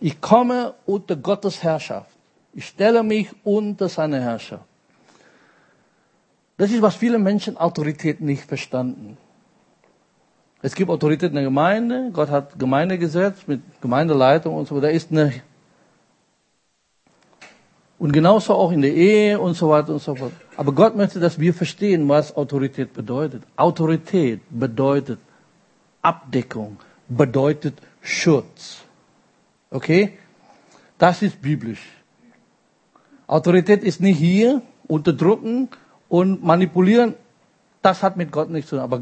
Ich 0.00 0.18
komme 0.22 0.72
unter 0.86 1.14
Gottes 1.14 1.62
Herrschaft. 1.62 2.16
Ich 2.54 2.68
stelle 2.68 3.02
mich 3.02 3.28
unter 3.44 3.90
seine 3.90 4.22
Herrschaft. 4.22 4.64
Das 6.56 6.70
ist, 6.70 6.80
was 6.80 6.94
viele 6.96 7.18
Menschen 7.18 7.58
Autorität 7.58 8.22
nicht 8.22 8.44
verstanden. 8.44 9.18
Es 10.62 10.74
gibt 10.74 10.90
Autorität 10.90 11.28
in 11.28 11.34
der 11.34 11.44
Gemeinde. 11.44 12.08
Gott 12.14 12.30
hat 12.30 12.58
Gemeindegesetz 12.58 13.46
mit 13.46 13.60
Gemeindeleitung 13.82 14.54
und 14.56 14.66
so. 14.66 14.80
Da 14.80 14.88
ist 14.88 15.12
eine 15.12 15.42
und 17.98 18.12
genauso 18.12 18.54
auch 18.54 18.72
in 18.72 18.82
der 18.82 18.92
Ehe 18.92 19.38
und 19.40 19.54
so 19.54 19.68
weiter 19.68 19.92
und 19.92 20.02
so 20.02 20.14
fort. 20.14 20.32
Aber 20.56 20.72
Gott 20.72 20.96
möchte, 20.96 21.20
dass 21.20 21.38
wir 21.38 21.54
verstehen, 21.54 22.08
was 22.08 22.36
Autorität 22.36 22.92
bedeutet. 22.92 23.42
Autorität 23.56 24.40
bedeutet 24.50 25.18
Abdeckung, 26.02 26.76
bedeutet 27.08 27.74
Schutz. 28.02 28.82
Okay? 29.70 30.18
Das 30.98 31.22
ist 31.22 31.40
biblisch. 31.40 31.82
Autorität 33.26 33.82
ist 33.82 34.00
nicht 34.00 34.18
hier, 34.18 34.60
unterdrücken 34.86 35.68
und 36.08 36.44
manipulieren. 36.44 37.14
Das 37.80 38.02
hat 38.02 38.16
mit 38.16 38.30
Gott 38.30 38.50
nichts 38.50 38.70
zu 38.70 38.76
tun. 38.76 38.82
Aber 38.84 39.00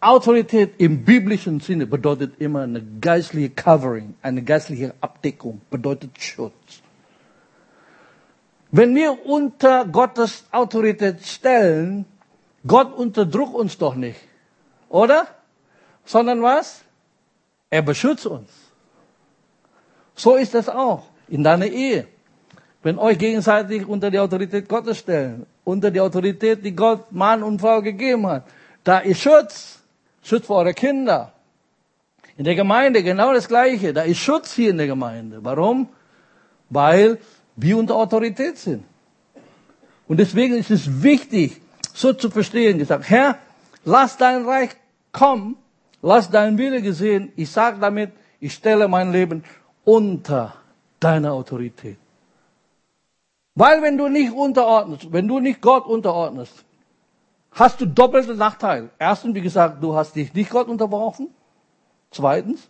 Autorität 0.00 0.74
im 0.78 1.04
biblischen 1.04 1.60
Sinne 1.60 1.86
bedeutet 1.86 2.40
immer 2.40 2.62
eine 2.62 2.82
geistliche 3.00 3.50
Covering, 3.50 4.14
eine 4.20 4.42
geistliche 4.42 4.94
Abdeckung, 5.00 5.60
bedeutet 5.70 6.10
Schutz. 6.18 6.81
Wenn 8.74 8.94
wir 8.94 9.26
unter 9.26 9.84
Gottes 9.84 10.44
Autorität 10.50 11.22
stellen, 11.26 12.06
Gott 12.66 12.92
unterdrückt 12.94 13.54
uns 13.54 13.76
doch 13.76 13.94
nicht. 13.94 14.18
Oder? 14.88 15.26
Sondern 16.06 16.42
was? 16.42 16.80
Er 17.68 17.82
beschützt 17.82 18.26
uns. 18.26 18.50
So 20.14 20.36
ist 20.36 20.54
es 20.54 20.70
auch 20.70 21.04
in 21.28 21.44
deiner 21.44 21.66
Ehe. 21.66 22.08
Wenn 22.82 22.98
euch 22.98 23.18
gegenseitig 23.18 23.86
unter 23.86 24.10
die 24.10 24.18
Autorität 24.18 24.66
Gottes 24.68 24.98
stellen, 24.98 25.46
unter 25.64 25.90
die 25.90 26.00
Autorität, 26.00 26.64
die 26.64 26.74
Gott 26.74 27.12
Mann 27.12 27.42
und 27.42 27.60
Frau 27.60 27.82
gegeben 27.82 28.26
hat, 28.26 28.44
da 28.84 28.98
ist 28.98 29.20
Schutz. 29.20 29.80
Schutz 30.22 30.46
für 30.46 30.54
eure 30.54 30.72
Kinder. 30.72 31.32
In 32.38 32.44
der 32.44 32.54
Gemeinde 32.54 33.02
genau 33.02 33.34
das 33.34 33.48
Gleiche. 33.48 33.92
Da 33.92 34.02
ist 34.02 34.18
Schutz 34.18 34.54
hier 34.54 34.70
in 34.70 34.78
der 34.78 34.86
Gemeinde. 34.86 35.40
Warum? 35.42 35.90
Weil 36.70 37.18
wir 37.56 37.76
unter 37.76 37.96
Autorität 37.96 38.58
sind. 38.58 38.84
Und 40.08 40.18
deswegen 40.18 40.54
ist 40.54 40.70
es 40.70 41.02
wichtig, 41.02 41.60
so 41.94 42.12
zu 42.12 42.30
verstehen, 42.30 42.78
gesagt, 42.78 43.08
Herr, 43.08 43.38
lass 43.84 44.16
dein 44.16 44.44
Reich 44.44 44.70
kommen, 45.12 45.56
lass 46.00 46.30
dein 46.30 46.58
Wille 46.58 46.82
gesehen. 46.82 47.32
Ich 47.36 47.50
sage 47.50 47.78
damit, 47.80 48.12
ich 48.40 48.54
stelle 48.54 48.88
mein 48.88 49.12
Leben 49.12 49.44
unter 49.84 50.54
deine 51.00 51.32
Autorität. 51.32 51.98
Weil 53.54 53.82
wenn 53.82 53.98
du 53.98 54.08
nicht 54.08 54.32
unterordnest, 54.32 55.12
wenn 55.12 55.28
du 55.28 55.38
nicht 55.38 55.60
Gott 55.60 55.86
unterordnest, 55.86 56.64
hast 57.50 57.80
du 57.80 57.86
doppelte 57.86 58.34
Nachteile. 58.34 58.90
Erstens, 58.98 59.34
wie 59.34 59.42
gesagt, 59.42 59.82
du 59.82 59.94
hast 59.94 60.16
dich 60.16 60.32
nicht 60.32 60.50
Gott 60.50 60.68
unterworfen. 60.68 61.28
Zweitens, 62.10 62.68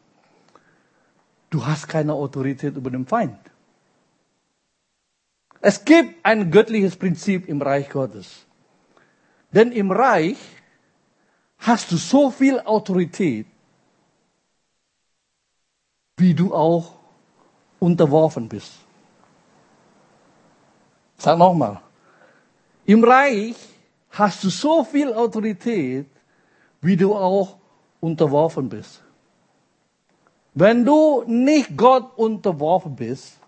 du 1.50 1.64
hast 1.64 1.88
keine 1.88 2.14
Autorität 2.14 2.76
über 2.76 2.90
den 2.90 3.06
Feind. 3.06 3.38
Es 5.64 5.84
gibt 5.84 6.26
ein 6.26 6.50
göttliches 6.50 6.96
Prinzip 6.96 7.48
im 7.48 7.62
Reich 7.62 7.88
Gottes. 7.88 8.44
Denn 9.52 9.70
im 9.70 9.92
Reich 9.92 10.36
hast 11.58 11.92
du 11.92 11.96
so 11.96 12.30
viel 12.32 12.58
Autorität, 12.58 13.46
wie 16.16 16.34
du 16.34 16.52
auch 16.52 16.94
unterworfen 17.78 18.48
bist. 18.48 18.72
Sag 21.16 21.38
nochmal. 21.38 21.80
Im 22.84 23.04
Reich 23.04 23.54
hast 24.10 24.42
du 24.42 24.48
so 24.48 24.82
viel 24.82 25.12
Autorität, 25.14 26.06
wie 26.80 26.96
du 26.96 27.14
auch 27.14 27.56
unterworfen 28.00 28.68
bist. 28.68 29.00
Wenn 30.54 30.84
du 30.84 31.22
nicht 31.28 31.76
Gott 31.76 32.18
unterworfen 32.18 32.96
bist, 32.96 33.38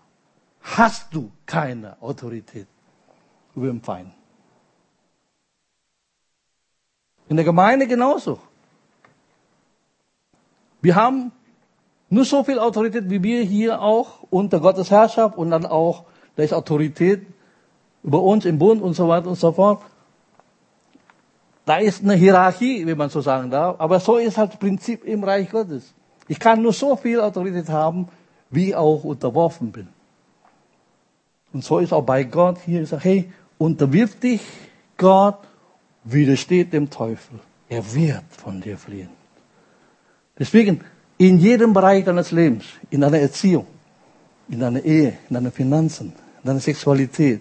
hast 0.65 1.13
du 1.13 1.31
keine 1.45 2.01
Autorität 2.01 2.67
über 3.55 3.67
den 3.67 3.81
Feind. 3.81 4.11
In 7.29 7.35
der 7.37 7.45
Gemeinde 7.45 7.87
genauso. 7.87 8.39
Wir 10.81 10.95
haben 10.95 11.31
nur 12.09 12.25
so 12.25 12.43
viel 12.43 12.59
Autorität, 12.59 13.09
wie 13.09 13.21
wir 13.21 13.41
hier 13.43 13.81
auch 13.81 14.23
unter 14.29 14.59
Gottes 14.59 14.91
Herrschaft 14.91 15.37
und 15.37 15.49
dann 15.49 15.65
auch, 15.65 16.03
da 16.35 16.43
ist 16.43 16.53
Autorität 16.53 17.25
über 18.03 18.21
uns 18.21 18.45
im 18.45 18.59
Bund 18.59 18.81
und 18.81 18.93
so 18.93 19.07
weiter 19.07 19.27
und 19.27 19.35
so 19.35 19.51
fort. 19.51 19.81
Da 21.65 21.77
ist 21.77 22.03
eine 22.03 22.13
Hierarchie, 22.13 22.85
wie 22.85 22.93
man 22.93 23.09
so 23.09 23.21
sagen 23.21 23.49
darf. 23.49 23.79
Aber 23.79 23.99
so 23.99 24.17
ist 24.17 24.37
halt 24.37 24.51
das 24.51 24.59
Prinzip 24.59 25.03
im 25.03 25.23
Reich 25.23 25.49
Gottes. 25.49 25.93
Ich 26.27 26.39
kann 26.39 26.61
nur 26.61 26.73
so 26.73 26.95
viel 26.95 27.19
Autorität 27.19 27.69
haben, 27.69 28.07
wie 28.51 28.75
auch 28.75 29.03
unterworfen 29.03 29.71
bin. 29.71 29.94
Und 31.55 31.63
so 31.63 31.79
ist 31.79 31.93
auch 31.93 32.03
bei 32.03 32.25
Gott 32.25 32.57
hier 32.65 32.81
gesagt, 32.81 33.05
hey, 33.05 33.31
unterwirf 33.57 34.19
dich 34.19 34.41
Gott, 34.97 35.39
widersteht 36.03 36.73
dem 36.73 36.89
Teufel. 36.89 37.39
Er 37.69 37.93
wird 37.95 38.25
von 38.29 38.59
dir 38.59 38.77
fliehen. 38.77 39.07
Deswegen, 40.37 40.83
in 41.17 41.39
jedem 41.39 41.71
Bereich 41.71 42.03
deines 42.03 42.31
Lebens, 42.31 42.65
in 42.89 42.99
deiner 42.99 43.19
Erziehung, 43.19 43.67
in 44.49 44.59
deiner 44.59 44.83
Ehe, 44.83 45.17
in 45.29 45.33
deinen 45.33 45.53
Finanzen, 45.53 46.07
in 46.41 46.47
deiner 46.47 46.59
Sexualität, 46.59 47.39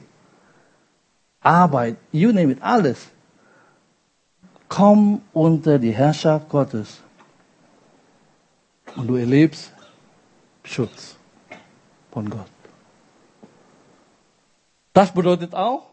Arbeit, 1.41 1.97
you 2.13 2.31
name 2.31 2.53
it, 2.53 2.63
alles, 2.63 3.09
komm 4.69 5.23
unter 5.33 5.81
die 5.81 5.91
Herrschaft 5.93 6.49
Gottes. 6.49 7.01
Und 8.95 9.09
du 9.09 9.17
erlebst 9.17 9.73
Schutz 10.63 11.17
von 12.13 12.31
Gott. 12.31 12.54
Das 14.95 15.13
bedeutet 15.13 15.55
auch, 15.55 15.91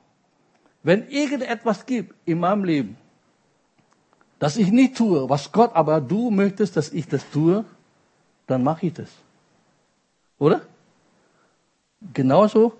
wenn 0.84 1.10
irgendetwas 1.10 1.86
gibt 1.86 2.16
in 2.26 2.39
meinem 2.39 2.64
Leben, 2.64 2.97
das 4.39 4.58
ich 4.58 4.72
nicht 4.72 4.95
tue, 4.95 5.30
was 5.30 5.52
Gott 5.52 5.76
aber 5.76 5.99
du 5.99 6.32
möchtest, 6.32 6.78
dass 6.78 6.93
ich 6.93 7.08
das 7.08 7.30
tue, 7.30 7.66
dann 8.47 8.64
mache 8.64 8.86
ich 8.88 8.93
das. 8.93 9.10
Oder? 10.39 10.62
Genauso, 12.14 12.74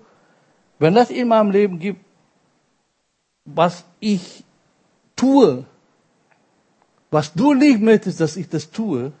wenn 0.78 0.94
das 0.94 1.10
in 1.10 1.28
meinem 1.28 1.50
Leben 1.50 1.78
gibt, 1.78 2.04
was 3.44 3.84
ich 4.00 4.44
tue, 5.16 5.64
was 7.10 7.32
du 7.34 7.54
nicht 7.54 7.80
möchtest, 7.80 8.20
dass 8.20 8.36
ich 8.36 8.48
das 8.48 8.70
tue, 8.70 9.12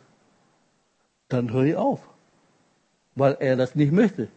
dann 1.28 1.52
höre 1.52 1.64
ich 1.64 1.76
auf, 1.76 2.00
weil 3.14 3.36
er 3.40 3.56
das 3.56 3.74
nicht 3.74 3.92
möchte. 3.92 4.28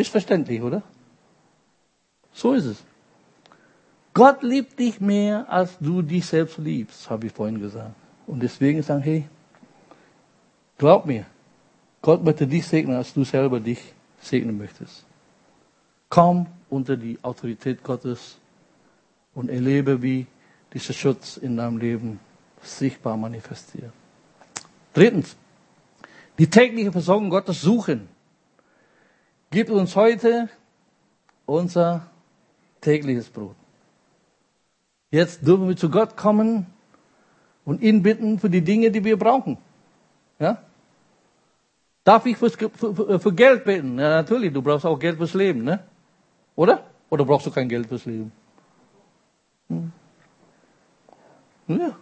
Ist 0.00 0.08
verständlich, 0.08 0.62
oder? 0.62 0.82
So 2.32 2.54
ist 2.54 2.64
es. 2.64 2.82
Gott 4.14 4.42
liebt 4.42 4.78
dich 4.78 4.98
mehr, 4.98 5.44
als 5.52 5.76
du 5.78 6.00
dich 6.00 6.24
selbst 6.24 6.56
liebst, 6.56 7.10
habe 7.10 7.26
ich 7.26 7.32
vorhin 7.32 7.60
gesagt. 7.60 7.94
Und 8.26 8.42
deswegen 8.42 8.82
sagen, 8.82 9.02
hey, 9.02 9.28
glaub 10.78 11.04
mir, 11.04 11.26
Gott 12.00 12.24
möchte 12.24 12.46
dich 12.46 12.66
segnen, 12.66 12.96
als 12.96 13.12
du 13.12 13.24
selber 13.24 13.60
dich 13.60 13.92
segnen 14.22 14.56
möchtest. 14.56 15.04
Komm 16.08 16.46
unter 16.70 16.96
die 16.96 17.18
Autorität 17.20 17.84
Gottes 17.84 18.38
und 19.34 19.50
erlebe, 19.50 20.00
wie 20.00 20.26
dieser 20.72 20.94
Schutz 20.94 21.36
in 21.36 21.58
deinem 21.58 21.76
Leben 21.76 22.20
sichtbar 22.62 23.18
manifestiert. 23.18 23.92
Drittens, 24.94 25.36
die 26.38 26.48
tägliche 26.48 26.90
Versorgung 26.90 27.28
Gottes 27.28 27.60
suchen. 27.60 28.08
Gib 29.50 29.68
uns 29.70 29.96
heute 29.96 30.48
unser 31.44 32.06
tägliches 32.80 33.28
Brot. 33.28 33.56
Jetzt 35.10 35.44
dürfen 35.44 35.68
wir 35.68 35.76
zu 35.76 35.90
Gott 35.90 36.16
kommen 36.16 36.66
und 37.64 37.82
ihn 37.82 38.02
bitten 38.02 38.38
für 38.38 38.48
die 38.48 38.62
Dinge, 38.62 38.92
die 38.92 39.04
wir 39.04 39.18
brauchen. 39.18 39.58
Ja? 40.38 40.62
Darf 42.04 42.26
ich 42.26 42.36
für, 42.36 42.48
für, 42.50 43.20
für 43.20 43.32
Geld 43.32 43.64
beten? 43.64 43.98
Ja, 43.98 44.08
natürlich, 44.08 44.52
du 44.52 44.62
brauchst 44.62 44.86
auch 44.86 44.98
Geld 44.98 45.16
fürs 45.16 45.34
Leben, 45.34 45.64
ne? 45.64 45.80
Oder? 46.54 46.84
Oder 47.10 47.24
brauchst 47.24 47.46
du 47.46 47.50
kein 47.50 47.68
Geld 47.68 47.88
fürs 47.88 48.04
Leben? 48.06 48.30
Hm. 49.68 49.92
Ja. 51.66 51.96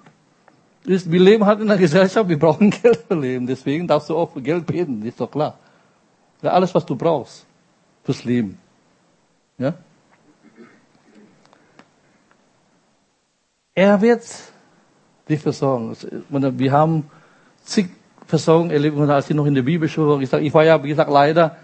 Wir 0.85 1.21
leben 1.21 1.45
halt 1.45 1.61
in 1.61 1.71
einer 1.71 1.79
Gesellschaft, 1.79 2.29
wir 2.29 2.39
brauchen 2.39 2.71
Geld 2.83 3.05
für 3.09 3.15
Leben. 3.15 3.47
Deswegen 3.47 3.87
darfst 3.87 4.11
du 4.11 4.17
auch 4.17 4.33
für 4.33 4.43
Geld 4.43 4.67
beten, 4.67 5.03
ist 5.05 5.19
doch 5.19 5.31
klar. 5.31 5.59
Ja, 6.43 6.51
alles, 6.51 6.75
was 6.75 6.87
du 6.87 6.95
brauchst 6.95 7.47
fürs 8.05 8.25
Leben. 8.25 8.59
Ja? 9.59 9.75
Er 13.75 14.01
wird 14.01 14.25
dich 15.29 15.41
versorgen. 15.41 15.97
Wir 16.31 16.73
haben 16.73 17.11
zig 17.65 17.91
Versorgung 18.27 18.71
erlebt, 18.71 18.99
als 18.99 19.31
ich 19.31 19.37
noch 19.37 19.47
in 19.47 19.55
der 19.55 19.63
Bibelschule 19.63 20.09
war. 20.09 20.21
Ich, 20.21 20.29
sag, 20.29 20.43
ich 20.43 20.53
war 20.53 20.65
ja, 20.65 20.83
wie 20.83 20.89
gesagt, 20.89 21.11
leider, 21.11 21.57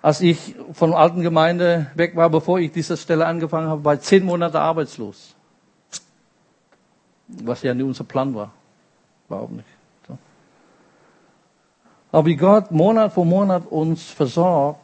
als 0.00 0.22
ich 0.22 0.54
von 0.72 0.90
der 0.90 0.98
alten 0.98 1.20
Gemeinde 1.20 1.90
weg 1.94 2.16
war, 2.16 2.30
bevor 2.30 2.58
ich 2.58 2.72
diese 2.72 2.96
Stelle 2.96 3.26
angefangen 3.26 3.68
habe, 3.68 3.84
war 3.84 3.94
ich 3.94 4.00
zehn 4.00 4.24
Monate 4.24 4.58
arbeitslos. 4.58 5.34
Was 7.28 7.62
ja 7.62 7.74
nicht 7.74 7.84
unser 7.84 8.04
Plan 8.04 8.34
war. 8.34 8.52
Überhaupt 9.28 9.52
nicht. 9.52 9.68
Aber 12.12 12.26
wie 12.26 12.36
Gott 12.36 12.70
Monat 12.70 13.12
für 13.12 13.24
Monat 13.24 13.66
uns 13.70 14.02
versorgt, 14.02 14.80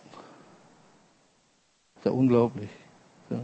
ist 1.96 2.04
ja 2.04 2.12
unglaublich. 2.12 2.70
Ja. 3.30 3.40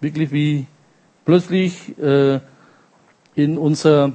Wirklich 0.00 0.30
wie 0.30 0.66
plötzlich 1.24 1.98
äh, 1.98 2.40
in 3.34 3.56
unser 3.56 4.12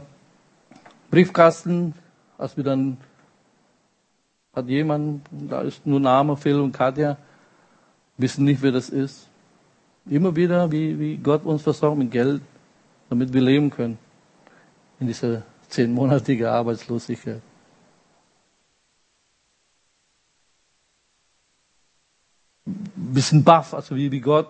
Briefkasten, 1.09 1.93
als 2.37 2.55
wir 2.57 2.63
dann 2.63 2.97
hat 4.55 4.67
jemand, 4.67 5.21
da 5.31 5.61
ist 5.61 5.85
nur 5.85 5.99
Name, 5.99 6.37
Phil 6.37 6.59
und 6.59 6.71
Katja, 6.71 7.17
wissen 8.17 8.45
nicht, 8.45 8.61
wer 8.61 8.71
das 8.71 8.89
ist. 8.89 9.27
Immer 10.07 10.35
wieder, 10.35 10.71
wie, 10.71 10.99
wie 10.99 11.17
Gott 11.17 11.43
uns 11.43 11.63
versorgt 11.63 11.97
mit 11.97 12.11
Geld, 12.11 12.41
damit 13.09 13.33
wir 13.33 13.41
leben 13.41 13.69
können 13.69 13.97
in 14.99 15.07
dieser 15.07 15.41
zehnmonatige 15.67 16.51
Arbeitslosigkeit. 16.51 17.41
Bisschen 23.15 23.43
baff, 23.43 23.73
also 23.73 23.95
wie, 23.95 24.11
wie 24.11 24.19
Gott 24.19 24.49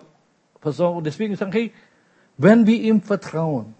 versorgt. 0.60 0.98
Und 0.98 1.04
deswegen 1.04 1.36
sagen, 1.36 1.52
hey, 1.52 1.72
wenn 2.36 2.66
wir 2.66 2.78
ihm 2.78 3.00
vertrauen, 3.00 3.74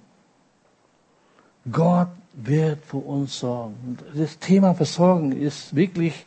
Gott 1.71 2.09
wird 2.33 2.85
für 2.85 2.99
uns 2.99 3.39
sorgen. 3.39 3.99
Das 4.15 4.39
Thema 4.39 4.75
Versorgen 4.75 5.33
ist 5.33 5.75
wirklich 5.75 6.25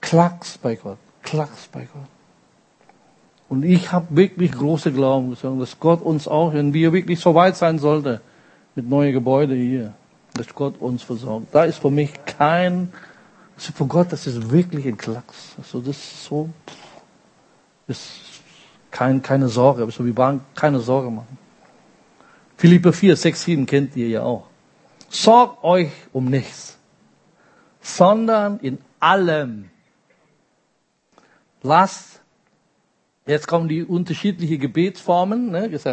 Klacks 0.00 0.58
bei 0.58 0.74
Gott. 0.74 0.98
Klacks 1.22 1.68
bei 1.68 1.86
Gott. 1.92 2.08
Und 3.48 3.62
ich 3.62 3.92
habe 3.92 4.06
wirklich 4.16 4.52
große 4.52 4.92
Glauben, 4.92 5.36
dass 5.60 5.78
Gott 5.78 6.02
uns 6.02 6.26
auch, 6.26 6.54
wenn 6.54 6.72
wir 6.74 6.92
wirklich 6.92 7.20
so 7.20 7.34
weit 7.34 7.56
sein 7.56 7.78
sollte, 7.78 8.20
mit 8.74 8.88
neuen 8.88 9.12
Gebäuden 9.12 9.56
hier, 9.56 9.94
dass 10.34 10.52
Gott 10.54 10.80
uns 10.80 11.02
versorgt. 11.02 11.54
Da 11.54 11.64
ist 11.64 11.78
für 11.78 11.90
mich 11.90 12.12
kein, 12.24 12.92
also 13.56 13.72
für 13.72 13.86
Gott, 13.86 14.12
das 14.12 14.26
ist 14.26 14.50
wirklich 14.50 14.86
ein 14.86 14.96
Klacks. 14.96 15.54
Also 15.58 15.80
das 15.80 15.96
ist 15.96 16.24
so, 16.24 16.48
das 16.66 16.76
ist 17.86 18.10
kein, 18.90 19.22
keine 19.22 19.48
Sorge, 19.48 19.84
also 19.84 20.04
wir 20.04 20.16
waren 20.16 20.40
keine 20.54 20.80
Sorge 20.80 21.10
machen. 21.10 21.38
Philippe 22.56 22.92
4, 22.92 23.16
6, 23.16 23.42
7 23.42 23.66
kennt 23.66 23.96
ihr 23.96 24.08
ja 24.08 24.22
auch. 24.22 24.46
Sorgt 25.08 25.62
euch 25.64 25.90
um 26.12 26.26
nichts, 26.26 26.78
sondern 27.80 28.58
in 28.60 28.78
allem 29.00 29.70
lasst, 31.62 32.20
jetzt 33.26 33.48
kommen 33.48 33.68
die 33.68 33.82
unterschiedlichen 33.82 34.60
Gebetsformen, 34.60 35.50
ne, 35.50 35.66
jetzt, 35.66 35.86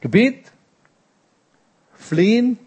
Gebet, 0.00 0.52
Flehen, 1.94 2.58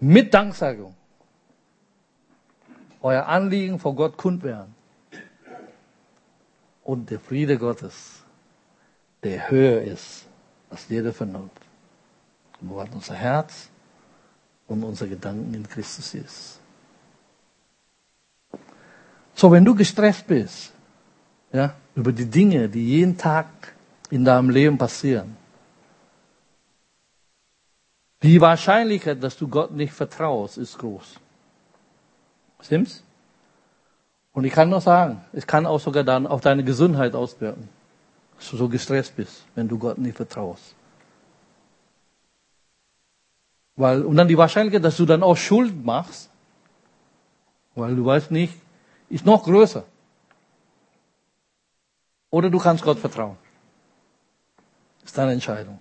mit 0.00 0.34
Danksagung, 0.34 0.94
euer 3.00 3.26
Anliegen 3.26 3.78
vor 3.78 3.94
Gott 3.94 4.16
kund 4.16 4.42
werden. 4.42 4.74
Und 6.84 7.10
der 7.10 7.18
Friede 7.18 7.58
Gottes, 7.58 8.22
der 9.22 9.50
höher 9.50 9.82
ist 9.82 10.26
als 10.70 10.88
jede 10.88 11.12
Vernunft. 11.12 11.60
Hat 12.76 12.94
unser 12.94 13.14
Herz 13.14 13.68
und 14.68 14.84
unsere 14.84 15.10
Gedanken 15.10 15.52
in 15.54 15.68
Christus 15.68 16.14
ist. 16.14 16.60
So, 19.34 19.50
wenn 19.50 19.64
du 19.64 19.74
gestresst 19.74 20.26
bist, 20.26 20.72
ja, 21.52 21.74
über 21.94 22.12
die 22.12 22.26
Dinge, 22.26 22.68
die 22.68 22.86
jeden 22.86 23.18
Tag 23.18 23.46
in 24.10 24.24
deinem 24.24 24.50
Leben 24.50 24.78
passieren, 24.78 25.36
die 28.22 28.40
Wahrscheinlichkeit, 28.40 29.22
dass 29.22 29.36
du 29.36 29.46
Gott 29.46 29.72
nicht 29.72 29.92
vertraust, 29.92 30.56
ist 30.56 30.78
groß. 30.78 31.20
Stimmt's? 32.62 33.03
Und 34.34 34.44
ich 34.44 34.52
kann 34.52 34.68
nur 34.68 34.80
sagen, 34.80 35.24
es 35.32 35.46
kann 35.46 35.64
auch 35.64 35.80
sogar 35.80 36.04
dann 36.04 36.26
auf 36.26 36.40
deine 36.40 36.64
Gesundheit 36.64 37.14
auswirken. 37.14 37.68
dass 38.36 38.50
du 38.50 38.56
so 38.56 38.68
gestresst 38.68 39.14
bist, 39.16 39.44
wenn 39.54 39.68
du 39.68 39.78
Gott 39.78 39.96
nicht 39.96 40.16
vertraust. 40.16 40.74
Weil, 43.76 44.02
und 44.02 44.16
dann 44.16 44.28
die 44.28 44.36
Wahrscheinlichkeit, 44.36 44.84
dass 44.84 44.96
du 44.96 45.06
dann 45.06 45.22
auch 45.22 45.36
Schuld 45.36 45.84
machst, 45.84 46.30
weil 47.76 47.94
du 47.94 48.04
weißt 48.04 48.32
nicht, 48.32 48.54
ist 49.08 49.24
noch 49.24 49.44
größer. 49.44 49.84
Oder 52.30 52.50
du 52.50 52.58
kannst 52.58 52.82
Gott 52.82 52.98
vertrauen. 52.98 53.36
Ist 55.04 55.16
deine 55.16 55.32
Entscheidung. 55.32 55.78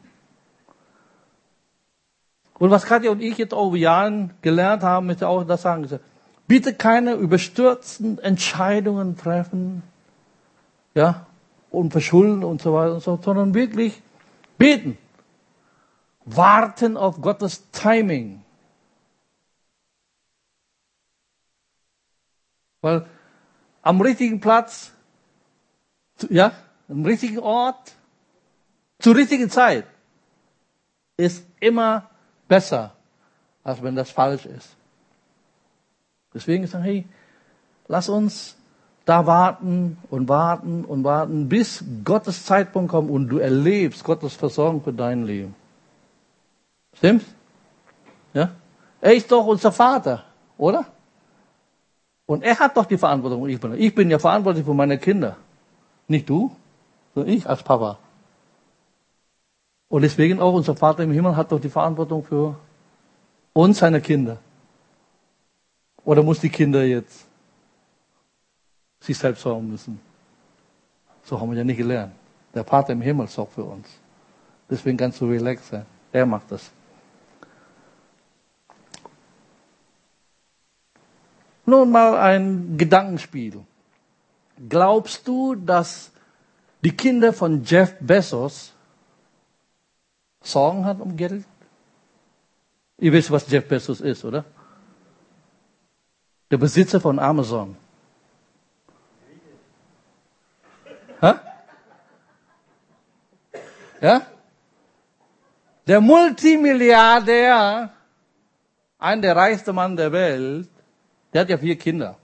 Und 2.60 2.70
was 2.70 2.86
Katja 2.86 3.10
und 3.10 3.22
ich 3.22 3.38
jetzt 3.38 3.54
over 3.54 3.76
Jahren 3.76 4.34
gelernt 4.42 4.84
haben, 4.84 5.10
ist 5.10 5.24
auch 5.24 5.44
das 5.44 5.64
sagen. 5.64 5.88
Bitte 6.48 6.74
keine 6.74 7.14
überstürzten 7.14 8.20
Entscheidungen 8.20 9.18
treffen, 9.18 9.84
ja, 10.94 11.26
und 11.72 11.92
verschulden 11.92 12.44
und 12.44 12.62
so 12.62 12.74
weiter 12.74 12.94
und 12.96 13.04
so, 13.04 13.20
sondern 13.22 13.54
wirklich 13.54 14.02
beten. 14.58 14.98
Warten 16.26 16.98
auf 16.98 17.22
Gottes 17.22 17.70
Timing. 17.72 18.44
Weil 22.82 23.06
am 23.82 24.02
richtigen 24.02 24.40
Platz, 24.40 24.92
ja, 26.30 26.52
am 26.88 27.06
richtigen 27.06 27.40
Ort, 27.40 27.94
zur 29.00 29.16
richtigen 29.16 29.50
Zeit 29.50 29.86
ist 31.18 31.46
immer 31.60 32.10
besser, 32.48 32.96
als 33.64 33.82
wenn 33.82 33.96
das 33.96 34.12
falsch 34.12 34.46
ist. 34.46 34.76
Deswegen 36.34 36.66
sagen, 36.68 36.84
hey, 36.84 37.06
lass 37.88 38.10
uns 38.10 38.56
da 39.06 39.26
warten 39.26 39.98
und 40.10 40.30
warten 40.30 40.86
und 40.86 41.04
warten, 41.04 41.50
bis 41.50 41.84
Gottes 42.04 42.46
Zeitpunkt 42.46 42.92
kommt 42.92 43.10
und 43.10 43.28
du 43.28 43.38
erlebst 43.38 44.04
Gottes 44.04 44.34
Versorgung 44.34 44.82
für 44.82 44.94
dein 44.94 45.26
Leben. 45.26 45.56
Stimmt's? 46.96 47.26
Ja? 48.34 48.52
Er 49.02 49.14
ist 49.14 49.32
doch 49.32 49.46
unser 49.46 49.72
Vater, 49.72 50.24
oder? 50.58 50.86
Und 52.26 52.44
er 52.44 52.58
hat 52.58 52.78
doch 52.78 52.86
die 52.86 52.98
Verantwortung. 52.98 53.48
Ich 53.50 53.60
bin, 53.60 53.74
ich 53.74 53.94
bin 53.94 54.10
ja 54.10 54.20
verantwortlich 54.20 54.66
für 54.66 54.74
meine 54.74 54.98
Kinder. 54.98 55.36
Nicht 56.08 56.30
du, 56.30 56.56
sondern 57.14 57.34
ich 57.34 57.48
als 57.48 57.62
Papa. 57.64 57.98
Und 59.90 60.02
deswegen 60.02 60.40
auch 60.40 60.54
unser 60.54 60.76
Vater 60.76 61.04
im 61.04 61.12
Himmel 61.12 61.36
hat 61.36 61.52
doch 61.52 61.60
die 61.60 61.70
Verantwortung 61.70 62.24
für 62.24 62.56
uns, 63.52 63.80
seine 63.80 64.02
Kinder. 64.02 64.38
Oder 66.06 66.22
muss 66.22 66.40
die 66.40 66.50
Kinder 66.50 66.84
jetzt 66.84 67.26
sich 69.00 69.18
selbst 69.18 69.42
sorgen 69.42 69.70
müssen? 69.70 70.00
So 71.24 71.40
haben 71.40 71.52
wir 71.52 71.58
ja 71.58 71.64
nicht 71.64 71.78
gelernt. 71.78 72.14
Der 72.54 72.64
Vater 72.64 72.94
im 72.94 73.02
Himmel 73.02 73.28
sorgt 73.28 73.54
für 73.54 73.64
uns. 73.64 73.88
Deswegen 74.70 74.98
kannst 74.98 75.22
du 75.22 75.26
relax 75.26 75.70
sein. 75.70 75.86
Er 76.12 76.26
macht 76.26 76.52
das. 76.52 76.72
Nun 81.66 81.92
mal 81.92 82.18
ein 82.18 82.78
Gedankenspiel. 82.78 83.64
Glaubst 84.70 85.28
du, 85.28 85.56
dass 85.56 86.12
die 86.84 86.96
Kinder 86.96 87.32
von 87.34 87.64
Jeff 87.64 87.96
Bezos 88.00 88.74
Sorgen 90.42 90.86
hat 90.86 91.00
um 91.00 91.16
Geld? 91.16 91.46
Ihr 92.98 93.14
wisst, 93.14 93.32
was 93.32 93.50
Jeff 93.50 93.68
Bezos 93.68 94.02
ist, 94.02 94.26
oder? 94.26 94.44
Der 96.54 96.60
Besitzer 96.60 97.00
von 97.02 97.18
Amazon. 97.18 97.76
Hä? 101.20 101.34
Ja? 104.00 104.22
Der 105.88 106.00
Multimilliardär, 106.00 107.90
ein 109.00 109.22
der 109.24 109.36
reichste 109.36 109.74
Mann 109.74 109.98
der 109.98 110.12
Welt, 110.12 110.70
der 111.34 111.42
hat 111.42 111.50
ja 111.50 111.58
vier 111.58 111.76
Kinder. 111.76 112.20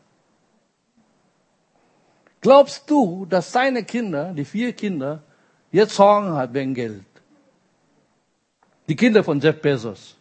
Glaubst 2.42 2.88
du, 2.88 3.26
dass 3.26 3.52
seine 3.52 3.84
Kinder, 3.84 4.34
die 4.36 4.46
vier 4.46 4.74
Kinder, 4.74 5.24
jetzt 5.72 5.96
Sorgen 5.96 6.36
hat 6.36 6.54
wegen 6.54 6.76
Geld? 6.76 7.04
Die 8.88 8.96
Kinder 8.96 9.24
von 9.24 9.40
Jeff 9.40 9.60
Bezos. 9.60 10.19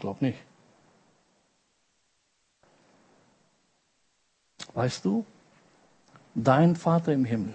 Glaub 0.00 0.22
nicht. 0.22 0.38
Weißt 4.72 5.04
du, 5.04 5.26
dein 6.34 6.74
Vater 6.74 7.12
im 7.12 7.24
Himmel 7.24 7.54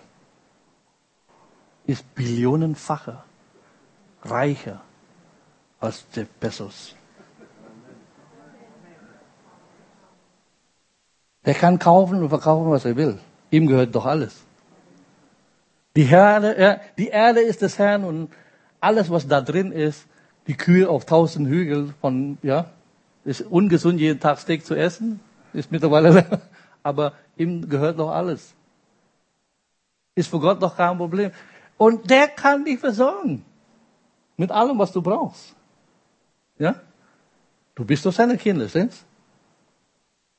ist 1.86 2.04
billionenfacher 2.14 3.24
reicher 4.22 4.82
als 5.80 6.06
Jeff 6.14 6.30
Bezos. 6.40 6.96
Er 11.44 11.54
kann 11.54 11.78
kaufen 11.80 12.22
und 12.22 12.30
verkaufen, 12.30 12.72
was 12.72 12.86
er 12.86 12.96
will. 12.96 13.20
Ihm 13.52 13.68
gehört 13.68 13.94
doch 13.94 14.06
alles. 14.06 14.44
Die, 15.96 16.04
Herde, 16.04 16.82
die 16.98 17.08
Erde 17.08 17.42
ist 17.42 17.62
des 17.62 17.80
Herrn 17.80 18.04
und 18.04 18.30
alles, 18.80 19.10
was 19.10 19.28
da 19.28 19.42
drin 19.42 19.72
ist, 19.72 20.06
die 20.48 20.56
Kühe 20.56 20.90
auf 20.90 21.06
tausend 21.06 21.48
Hügel 21.48 21.94
von, 22.02 22.38
ja, 22.42 22.72
ist 23.24 23.42
ungesund, 23.42 24.00
jeden 24.00 24.20
Tag 24.20 24.40
Steak 24.40 24.66
zu 24.66 24.76
essen, 24.76 25.20
ist 25.54 25.72
mittlerweile, 25.72 26.42
aber 26.84 27.14
ihm 27.38 27.68
gehört 27.68 28.00
doch 28.00 28.12
alles. 28.12 28.54
Ist 30.14 30.30
für 30.30 30.40
Gott 30.40 30.62
doch 30.62 30.76
kein 30.78 30.98
Problem. 30.98 31.32
Und 31.78 32.10
der 32.10 32.28
kann 32.30 32.64
dich 32.64 32.80
versorgen. 32.80 33.44
Mit 34.38 34.52
allem, 34.52 34.78
was 34.78 34.92
du 34.92 35.02
brauchst. 35.02 35.56
Ja? 36.58 36.76
Du 37.74 37.84
bist 37.84 38.06
doch 38.06 38.14
seine 38.14 38.38
Kinder, 38.38 38.70
stimmt's? 38.70 39.04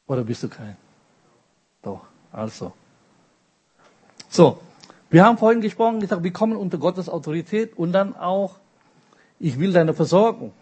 Oder 0.07 0.23
bist 0.23 0.43
du 0.43 0.49
kein? 0.49 0.77
Doch, 1.83 2.03
also. 2.33 2.73
So. 4.29 4.61
Wir 5.09 5.25
haben 5.25 5.39
vorhin 5.39 5.61
gesprochen, 5.61 6.01
gesagt, 6.01 6.25
wir 6.25 6.33
kommen 6.33 6.57
unter 6.57 6.79
Gottes 6.79 7.09
Autorität 7.09 7.79
und 7.79 7.93
dann 7.93 8.17
auch, 8.17 8.57
ich 9.39 9.59
will 9.59 9.73
deine 9.73 9.95
Versorgung. 9.95 10.53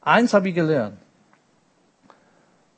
Eins 0.00 0.34
habe 0.34 0.48
ich 0.48 0.54
gelernt. 0.54 0.98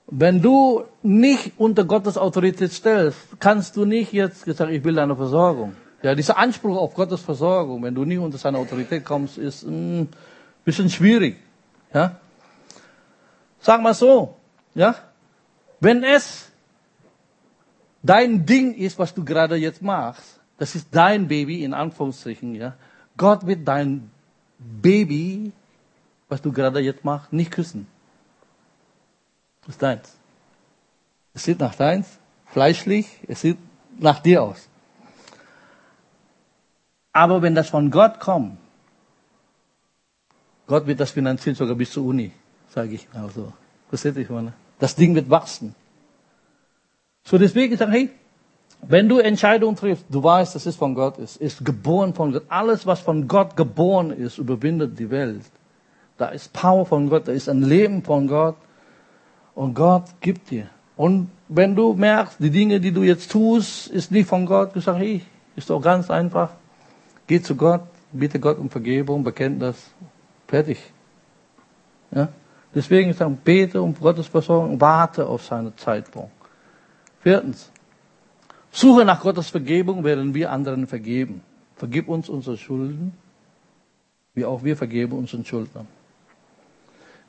Wenn 0.06 0.40
du 0.40 0.84
nicht 1.02 1.52
unter 1.58 1.84
Gottes 1.84 2.16
Autorität 2.16 2.72
stellst, 2.72 3.18
kannst 3.40 3.76
du 3.76 3.84
nicht 3.84 4.12
jetzt 4.12 4.44
sagen, 4.44 4.72
ich 4.72 4.84
will 4.84 4.94
deine 4.94 5.16
Versorgung. 5.16 5.74
Ja, 6.02 6.14
dieser 6.14 6.36
Anspruch 6.36 6.76
auf 6.76 6.94
Gottes 6.94 7.20
Versorgung, 7.20 7.82
wenn 7.82 7.94
du 7.94 8.04
nicht 8.04 8.18
unter 8.18 8.38
seine 8.38 8.58
Autorität 8.58 9.04
kommst, 9.04 9.38
ist 9.38 9.64
ein 9.64 10.08
bisschen 10.64 10.88
schwierig. 10.88 11.36
Ja? 11.92 12.20
Sag 13.58 13.82
mal 13.82 13.94
so, 13.94 14.36
ja? 14.74 14.94
Wenn 15.80 16.04
es 16.04 16.52
dein 18.02 18.46
Ding 18.46 18.74
ist, 18.74 18.98
was 18.98 19.12
du 19.12 19.24
gerade 19.24 19.56
jetzt 19.56 19.82
machst, 19.82 20.38
das 20.58 20.76
ist 20.76 20.88
dein 20.92 21.26
Baby, 21.26 21.64
in 21.64 21.74
Anführungsstrichen, 21.74 22.54
ja. 22.54 22.74
Gott 23.16 23.46
wird 23.46 23.66
dein 23.66 24.10
Baby, 24.58 25.52
was 26.28 26.42
du 26.42 26.52
gerade 26.52 26.80
jetzt 26.80 27.04
machst, 27.04 27.32
nicht 27.32 27.50
küssen. 27.50 27.86
Das 29.62 29.70
ist 29.70 29.82
deins. 29.82 30.16
Es 31.34 31.44
sieht 31.44 31.60
nach 31.60 31.74
deins, 31.74 32.18
fleischlich, 32.46 33.06
es 33.28 33.40
sieht 33.42 33.58
nach 33.98 34.20
dir 34.20 34.42
aus. 34.42 34.68
Aber 37.12 37.42
wenn 37.42 37.54
das 37.54 37.68
von 37.68 37.90
Gott 37.90 38.20
kommt, 38.20 38.58
Gott 40.66 40.86
wird 40.86 41.00
das 41.00 41.12
finanzieren 41.12 41.56
sogar 41.56 41.76
bis 41.76 41.92
zur 41.92 42.04
Uni, 42.04 42.32
sage 42.68 42.94
ich 42.94 43.08
ihr, 43.14 43.20
meine? 44.30 44.52
Das 44.78 44.94
Ding 44.96 45.14
wird 45.14 45.30
wachsen. 45.30 45.74
So 47.24 47.38
deswegen 47.38 47.76
sagen, 47.76 47.92
hey, 47.92 48.10
wenn 48.82 49.08
du 49.08 49.18
Entscheidungen 49.18 49.76
triffst, 49.76 50.04
du 50.08 50.22
weißt, 50.22 50.54
dass 50.54 50.66
es 50.66 50.76
von 50.76 50.94
Gott 50.94 51.18
ist, 51.18 51.36
ist 51.36 51.64
geboren 51.64 52.14
von 52.14 52.32
Gott. 52.32 52.44
Alles, 52.48 52.86
was 52.86 53.00
von 53.00 53.26
Gott 53.26 53.56
geboren 53.56 54.10
ist, 54.10 54.38
überwindet 54.38 54.98
die 54.98 55.10
Welt. 55.10 55.42
Da 56.18 56.28
ist 56.28 56.52
Power 56.52 56.86
von 56.86 57.08
Gott, 57.08 57.28
da 57.28 57.32
ist 57.32 57.48
ein 57.48 57.62
Leben 57.62 58.02
von 58.02 58.26
Gott. 58.28 58.56
Und 59.54 59.74
Gott 59.74 60.04
gibt 60.20 60.50
dir. 60.50 60.66
Und 60.96 61.30
wenn 61.48 61.74
du 61.74 61.94
merkst, 61.94 62.36
die 62.38 62.50
Dinge, 62.50 62.80
die 62.80 62.92
du 62.92 63.02
jetzt 63.02 63.30
tust, 63.30 63.88
ist 63.88 64.10
nicht 64.10 64.28
von 64.28 64.46
Gott, 64.46 64.74
du 64.74 64.80
sagst, 64.80 65.00
hey, 65.00 65.22
ist 65.56 65.70
doch 65.70 65.80
ganz 65.80 66.10
einfach. 66.10 66.50
Geh 67.26 67.40
zu 67.40 67.56
Gott, 67.56 67.82
bitte 68.12 68.38
Gott 68.38 68.58
um 68.58 68.70
Vergebung, 68.70 69.24
bekennt 69.24 69.60
das. 69.60 69.76
Fertig. 70.46 70.78
Ja? 72.12 72.28
Deswegen 72.74 73.12
sagen, 73.14 73.38
bete 73.42 73.80
um 73.80 73.94
Gottes 73.94 74.26
Versorgung, 74.26 74.80
warte 74.80 75.26
auf 75.26 75.44
seinen 75.44 75.76
Zeitpunkt. 75.76 76.30
Viertens, 77.20 77.70
suche 78.76 79.04
nach 79.04 79.20
Gottes 79.20 79.48
Vergebung, 79.48 80.04
während 80.04 80.34
wir 80.34 80.52
anderen 80.52 80.86
vergeben. 80.86 81.42
Vergib 81.76 82.08
uns 82.08 82.28
unsere 82.28 82.58
Schulden, 82.58 83.16
wie 84.34 84.44
auch 84.44 84.62
wir 84.62 84.76
vergeben 84.76 85.12
unseren 85.16 85.44
Schuldnern. 85.44 85.88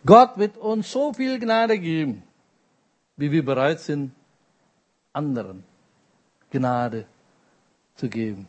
Gott 0.06 0.38
wird 0.38 0.58
uns 0.58 0.92
so 0.92 1.14
viel 1.14 1.40
Gnade 1.40 1.80
geben, 1.80 2.24
wie 3.16 3.32
wir 3.32 3.44
bereit 3.44 3.80
sind 3.80 4.12
anderen 5.14 5.64
Gnade 6.52 7.06
zu 7.96 8.10
geben. 8.10 8.48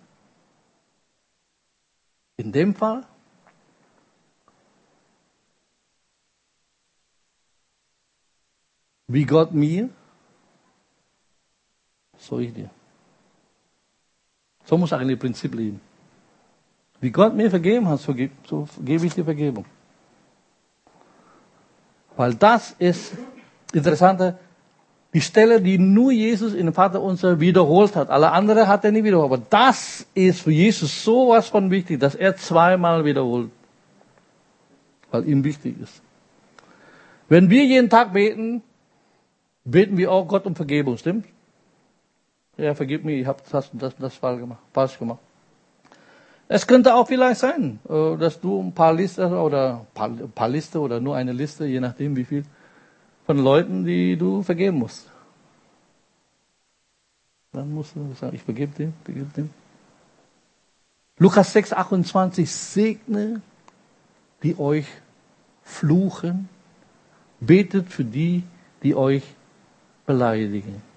In 2.36 2.52
dem 2.52 2.74
Fall 2.74 3.04
wie 9.06 9.24
Gott 9.24 9.52
mir, 9.52 9.88
so 12.18 12.38
ich 12.38 12.52
dir. 12.52 12.70
So 14.68 14.76
muss 14.76 14.92
eigentlich 14.92 15.16
das 15.18 15.22
Prinzip 15.22 15.54
leben. 15.54 15.80
Wie 17.00 17.10
Gott 17.10 17.34
mir 17.34 17.48
vergeben 17.48 17.88
hat, 17.88 18.00
so, 18.00 18.12
gebe, 18.12 18.34
so 18.46 18.68
gebe 18.84 19.06
ich 19.06 19.14
dir 19.14 19.24
Vergebung. 19.24 19.64
Weil 22.16 22.34
das 22.34 22.74
ist 22.78 23.14
interessante, 23.72 24.36
die 25.14 25.22
Stelle, 25.22 25.62
die 25.62 25.78
nur 25.78 26.12
Jesus 26.12 26.52
in 26.52 26.66
dem 26.66 26.74
Vater 26.74 27.00
unser 27.00 27.40
wiederholt 27.40 27.96
hat. 27.96 28.10
Alle 28.10 28.30
anderen 28.30 28.68
hat 28.68 28.84
er 28.84 28.92
nie 28.92 29.02
wiederholt. 29.02 29.32
Aber 29.32 29.42
das 29.48 30.06
ist 30.12 30.42
für 30.42 30.50
Jesus 30.50 31.02
sowas 31.02 31.48
von 31.48 31.70
wichtig, 31.70 31.98
dass 31.98 32.14
er 32.14 32.36
zweimal 32.36 33.06
wiederholt. 33.06 33.50
Weil 35.10 35.26
ihm 35.26 35.44
wichtig 35.44 35.80
ist. 35.80 36.02
Wenn 37.30 37.48
wir 37.48 37.64
jeden 37.64 37.88
Tag 37.88 38.12
beten, 38.12 38.62
beten 39.64 39.96
wir 39.96 40.12
auch 40.12 40.28
Gott 40.28 40.44
um 40.44 40.54
Vergebung, 40.54 40.98
stimmt? 40.98 41.24
Ja, 42.58 42.74
vergib 42.74 43.04
mir, 43.04 43.16
ich 43.16 43.26
habe 43.26 43.40
das, 43.50 43.70
das, 43.72 43.96
das 43.96 44.14
falsch 44.14 44.98
gemacht. 44.98 45.20
Es 46.48 46.66
könnte 46.66 46.94
auch 46.94 47.06
vielleicht 47.06 47.40
sein, 47.40 47.78
äh, 47.88 48.16
dass 48.16 48.40
du 48.40 48.60
ein 48.60 48.72
paar 48.72 48.92
Liste 48.92 49.28
oder 49.28 49.86
ein 49.94 50.32
paar 50.32 50.48
Liste 50.48 50.80
oder 50.80 50.98
nur 50.98 51.14
eine 51.14 51.32
Liste, 51.32 51.66
je 51.66 51.78
nachdem 51.78 52.16
wie 52.16 52.24
viel, 52.24 52.44
von 53.26 53.38
Leuten, 53.38 53.84
die 53.84 54.16
du 54.16 54.42
vergeben 54.42 54.78
musst. 54.78 55.08
Dann 57.52 57.72
musst 57.72 57.94
du 57.94 58.12
sagen, 58.14 58.34
ich 58.34 58.42
vergebe 58.42 58.74
dem, 58.74 58.92
vergebe 59.04 59.30
dem. 59.36 59.50
Lukas 61.18 61.52
6, 61.52 61.74
28, 61.74 62.50
segne, 62.50 63.40
die 64.42 64.58
euch 64.58 64.86
fluchen, 65.62 66.48
betet 67.40 67.88
für 67.88 68.04
die, 68.04 68.42
die 68.82 68.94
euch 68.94 69.22
beleidigen. 70.06 70.87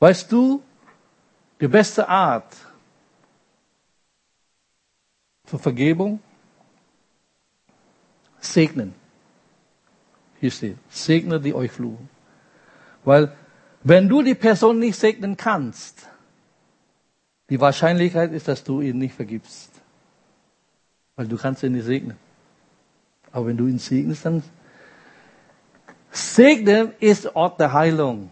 Weißt 0.00 0.32
du, 0.32 0.62
die 1.60 1.68
beste 1.68 2.08
Art 2.08 2.56
für 5.44 5.58
Vergebung? 5.58 6.20
Segnen. 8.40 8.94
Hier 10.40 10.50
steht, 10.50 10.78
segne 10.88 11.38
die 11.38 11.54
euch 11.54 11.70
fluchen. 11.70 12.08
Weil, 13.04 13.36
wenn 13.82 14.08
du 14.08 14.22
die 14.22 14.34
Person 14.34 14.78
nicht 14.78 14.98
segnen 14.98 15.36
kannst, 15.36 16.08
die 17.50 17.60
Wahrscheinlichkeit 17.60 18.32
ist, 18.32 18.48
dass 18.48 18.64
du 18.64 18.80
ihn 18.80 18.96
nicht 18.96 19.14
vergibst. 19.14 19.70
Weil 21.14 21.28
du 21.28 21.36
kannst 21.36 21.62
ihn 21.62 21.72
nicht 21.72 21.84
segnen. 21.84 22.16
Aber 23.32 23.48
wenn 23.48 23.58
du 23.58 23.66
ihn 23.66 23.78
segnest, 23.78 24.24
dann 24.24 24.42
segnen 26.10 26.92
ist 27.00 27.36
Ort 27.36 27.60
der 27.60 27.74
Heilung. 27.74 28.30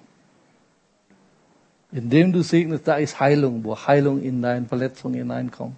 Indem 1.90 2.32
du 2.32 2.42
segnest, 2.42 2.86
da 2.86 2.96
ist 2.96 3.18
Heilung, 3.18 3.64
wo 3.64 3.76
Heilung 3.76 4.22
in 4.22 4.42
deine 4.42 4.66
Verletzung 4.66 5.14
hineinkommt. 5.14 5.76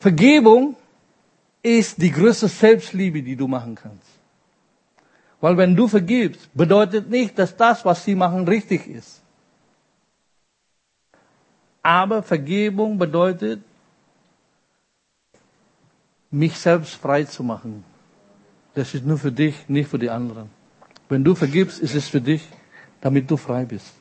Vergebung 0.00 0.74
ist 1.62 2.00
die 2.00 2.10
größte 2.10 2.48
Selbstliebe, 2.48 3.22
die 3.22 3.36
du 3.36 3.46
machen 3.46 3.74
kannst. 3.74 4.08
Weil 5.40 5.56
wenn 5.56 5.76
du 5.76 5.86
vergibst, 5.86 6.48
bedeutet 6.54 7.10
nicht, 7.10 7.38
dass 7.38 7.56
das, 7.56 7.84
was 7.84 8.04
sie 8.04 8.14
machen, 8.14 8.46
richtig 8.48 8.88
ist. 8.88 9.20
Aber 11.82 12.22
Vergebung 12.22 12.96
bedeutet, 12.96 13.62
mich 16.30 16.56
selbst 16.58 16.94
frei 16.94 17.24
zu 17.24 17.42
machen. 17.42 17.84
Das 18.74 18.94
ist 18.94 19.04
nur 19.04 19.18
für 19.18 19.32
dich, 19.32 19.68
nicht 19.68 19.88
für 19.88 19.98
die 19.98 20.10
anderen. 20.10 20.48
Wenn 21.12 21.24
du 21.24 21.34
vergibst, 21.34 21.78
ist 21.78 21.94
es 21.94 22.08
für 22.08 22.22
dich, 22.22 22.40
damit 23.02 23.30
du 23.30 23.36
frei 23.36 23.66
bist. 23.66 23.92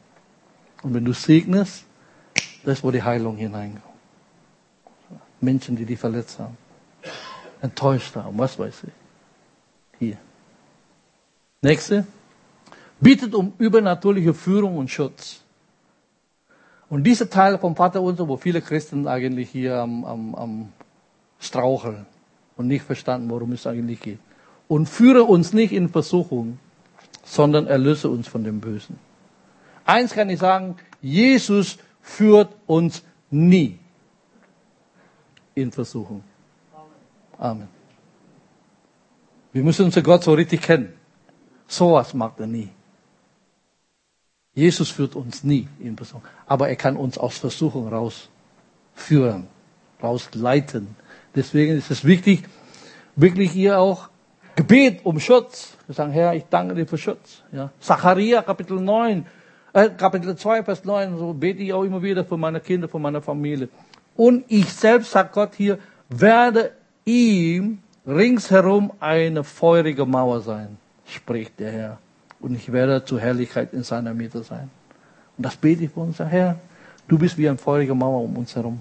Und 0.81 0.93
wenn 0.93 1.03
du 1.03 1.11
segnest, 1.11 1.83
das 2.63 2.77
ist, 2.77 2.83
wo 2.85 2.91
die 2.91 3.03
Heilung 3.03 3.35
hineinkommt. 3.35 3.83
Menschen, 5.41 5.75
die 5.75 5.83
dich 5.83 5.99
verletzt 5.99 6.39
haben, 6.39 6.55
enttäuscht 7.61 8.15
haben, 8.15 8.37
was 8.37 8.57
weiß 8.57 8.83
ich. 8.83 8.93
Hier. 9.99 10.17
Nächste. 11.61 12.07
Bittet 13.01 13.35
um 13.35 13.51
übernatürliche 13.57 14.33
Führung 14.33 14.77
und 14.77 14.89
Schutz. 14.89 15.41
Und 16.87 17.03
diese 17.03 17.29
Teil 17.29 17.57
vom 17.57 17.75
Vater 17.75 18.01
unser, 18.01 18.29
wo 18.29 18.37
viele 18.37 18.61
Christen 18.61 19.05
eigentlich 19.05 19.49
hier 19.49 19.79
am, 19.79 20.05
am, 20.05 20.35
am 20.35 20.69
Straucheln 21.41 22.05
und 22.55 22.67
nicht 22.67 22.85
verstanden, 22.85 23.29
worum 23.29 23.51
es 23.51 23.67
eigentlich 23.67 23.99
geht. 23.99 24.19
Und 24.69 24.87
führe 24.87 25.25
uns 25.25 25.51
nicht 25.51 25.73
in 25.73 25.89
Versuchung, 25.89 26.57
sondern 27.23 27.67
erlöse 27.67 28.09
uns 28.09 28.27
von 28.27 28.43
dem 28.43 28.59
Bösen. 28.59 28.99
Eins 29.85 30.13
kann 30.13 30.29
ich 30.29 30.39
sagen, 30.39 30.77
Jesus 31.01 31.77
führt 32.01 32.53
uns 32.67 33.03
nie 33.29 33.79
in 35.55 35.71
Versuchung. 35.71 36.23
Amen. 37.37 37.67
Wir 39.53 39.63
müssen 39.63 39.85
unseren 39.85 40.03
Gott 40.03 40.23
so 40.23 40.33
richtig 40.33 40.61
kennen. 40.61 40.93
Sowas 41.67 42.13
macht 42.13 42.39
er 42.39 42.47
nie. 42.47 42.69
Jesus 44.53 44.89
führt 44.89 45.15
uns 45.15 45.43
nie 45.43 45.67
in 45.79 45.95
Versuchung. 45.95 46.23
Aber 46.45 46.69
er 46.69 46.75
kann 46.75 46.97
uns 46.97 47.17
aus 47.17 47.37
Versuchung 47.37 47.87
rausführen, 47.87 49.47
rausleiten. 50.01 50.95
Deswegen 51.35 51.77
ist 51.77 51.91
es 51.91 52.03
wichtig, 52.03 52.43
wirklich 53.15 53.51
hier 53.51 53.79
auch 53.79 54.09
Gebet 54.61 54.99
um 55.03 55.19
Schutz. 55.19 55.75
Wir 55.87 55.95
sagen, 55.95 56.11
Herr, 56.11 56.35
ich 56.35 56.43
danke 56.47 56.75
dir 56.75 56.85
für 56.85 56.97
Schutz. 56.97 57.41
Ja. 57.51 57.71
Zacharia, 57.79 58.43
Kapitel 58.43 58.79
9, 58.79 59.25
äh, 59.73 59.89
Kapitel 59.89 60.35
2, 60.35 60.63
Vers 60.63 60.85
9, 60.85 61.17
so 61.17 61.33
bete 61.33 61.63
ich 61.63 61.73
auch 61.73 61.83
immer 61.83 62.03
wieder 62.03 62.23
für 62.23 62.37
meine 62.37 62.59
Kinder, 62.59 62.87
für 62.87 62.99
meine 62.99 63.23
Familie. 63.23 63.69
Und 64.15 64.45
ich 64.49 64.71
selbst, 64.71 65.09
sagt 65.09 65.33
Gott 65.33 65.55
hier, 65.55 65.79
werde 66.09 66.73
ihm 67.05 67.79
ringsherum 68.05 68.91
eine 68.99 69.43
feurige 69.43 70.05
Mauer 70.05 70.41
sein, 70.41 70.77
spricht 71.07 71.59
der 71.59 71.71
Herr. 71.71 71.97
Und 72.39 72.53
ich 72.53 72.71
werde 72.71 73.03
zur 73.03 73.19
Herrlichkeit 73.19 73.73
in 73.73 73.81
seiner 73.81 74.13
Mitte 74.13 74.43
sein. 74.43 74.69
Und 75.37 75.43
das 75.43 75.55
bete 75.55 75.85
ich 75.85 75.89
für 75.89 76.01
uns, 76.01 76.19
Herr, 76.19 76.59
du 77.07 77.17
bist 77.17 77.35
wie 77.35 77.49
eine 77.49 77.57
feurige 77.57 77.95
Mauer 77.95 78.23
um 78.25 78.37
uns 78.37 78.55
herum. 78.55 78.79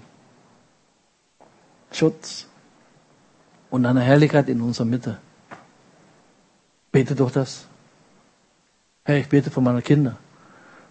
Schutz 1.91 2.47
und 3.71 3.87
eine 3.87 4.03
Herrlichkeit 4.03 4.51
in 4.51 4.61
unserer 4.61 4.85
Mitte. 4.85 5.17
Bete 6.93 7.15
doch 7.15 7.31
das. 7.31 7.67
Herr, 9.05 9.17
ich 9.17 9.29
bete 9.29 9.51
für 9.51 9.61
meine 9.61 9.83
Kinder. 9.83 10.17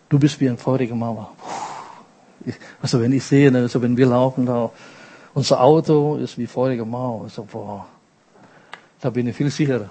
Du 0.07 0.17
bist 0.17 0.39
wie 0.39 0.49
ein 0.49 0.57
feuriger 0.57 0.95
Mauer. 0.95 1.31
Also 2.81 3.01
wenn 3.01 3.11
ich 3.11 3.23
sehe, 3.23 3.53
also 3.53 3.81
wenn 3.81 3.97
wir 3.97 4.05
laufen, 4.05 4.45
da, 4.45 4.71
unser 5.33 5.61
Auto 5.61 6.15
ist 6.15 6.37
wie 6.37 6.47
feurige 6.47 6.85
Mauer. 6.85 7.23
Also, 7.23 7.43
boah, 7.43 7.85
da 8.99 9.09
bin 9.09 9.27
ich 9.27 9.35
viel 9.35 9.51
sicherer. 9.51 9.89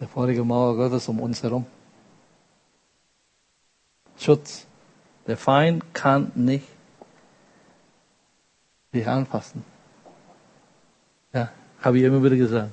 Der 0.00 0.08
feurige 0.08 0.44
Mauer 0.44 0.76
Gottes 0.76 1.08
um 1.08 1.20
uns 1.20 1.42
herum. 1.42 1.66
Schutz. 4.16 4.66
Der 5.26 5.36
Feind 5.36 5.92
kann 5.92 6.32
nicht 6.34 6.66
dich 8.94 9.06
anfassen. 9.06 9.62
Ja, 11.32 11.50
habe 11.82 11.98
ich 11.98 12.04
immer 12.04 12.22
wieder 12.22 12.36
gesagt. 12.36 12.72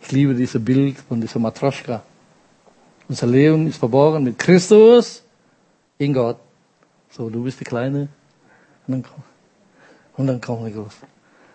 Ich 0.00 0.12
liebe 0.12 0.34
dieses 0.34 0.64
Bild 0.64 0.98
von 0.98 1.20
dieser 1.20 1.38
Matroschka. 1.38 2.02
Unser 3.08 3.26
Leben 3.26 3.66
ist 3.66 3.78
verborgen 3.78 4.24
mit 4.24 4.38
Christus 4.38 5.22
in 5.98 6.14
Gott. 6.14 6.38
So, 7.10 7.28
du 7.28 7.42
bist 7.42 7.60
die 7.60 7.64
Kleine. 7.64 8.08
Und 8.86 8.92
dann, 8.92 9.02
komm, 9.02 9.22
und 10.16 10.26
dann 10.26 10.40
kommt 10.40 10.64
der 10.64 10.72
Groß. 10.72 10.94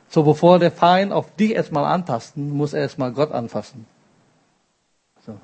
So, 0.10 0.24
bevor 0.24 0.60
der 0.60 0.72
Feind 0.72 1.12
auf 1.12 1.36
dich 1.36 1.52
erstmal 1.52 1.86
antasten, 1.86 2.52
muss 2.52 2.74
er 2.74 2.82
erstmal 2.82 3.12
Gott 3.12 3.32
anfassen. 3.32 3.86
So. 5.26 5.38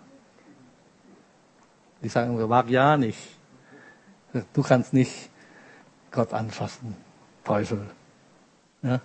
Die 2.02 2.10
sagen, 2.10 2.38
wir 2.38 2.48
mag 2.48 2.70
ja 2.70 2.98
nicht. 2.98 3.20
Du 4.54 4.62
kannst 4.62 4.94
nicht 4.94 5.30
Gott 6.12 6.34
anfassen, 6.34 6.96
Teufel. 7.44 7.90
Ja? 8.82 9.02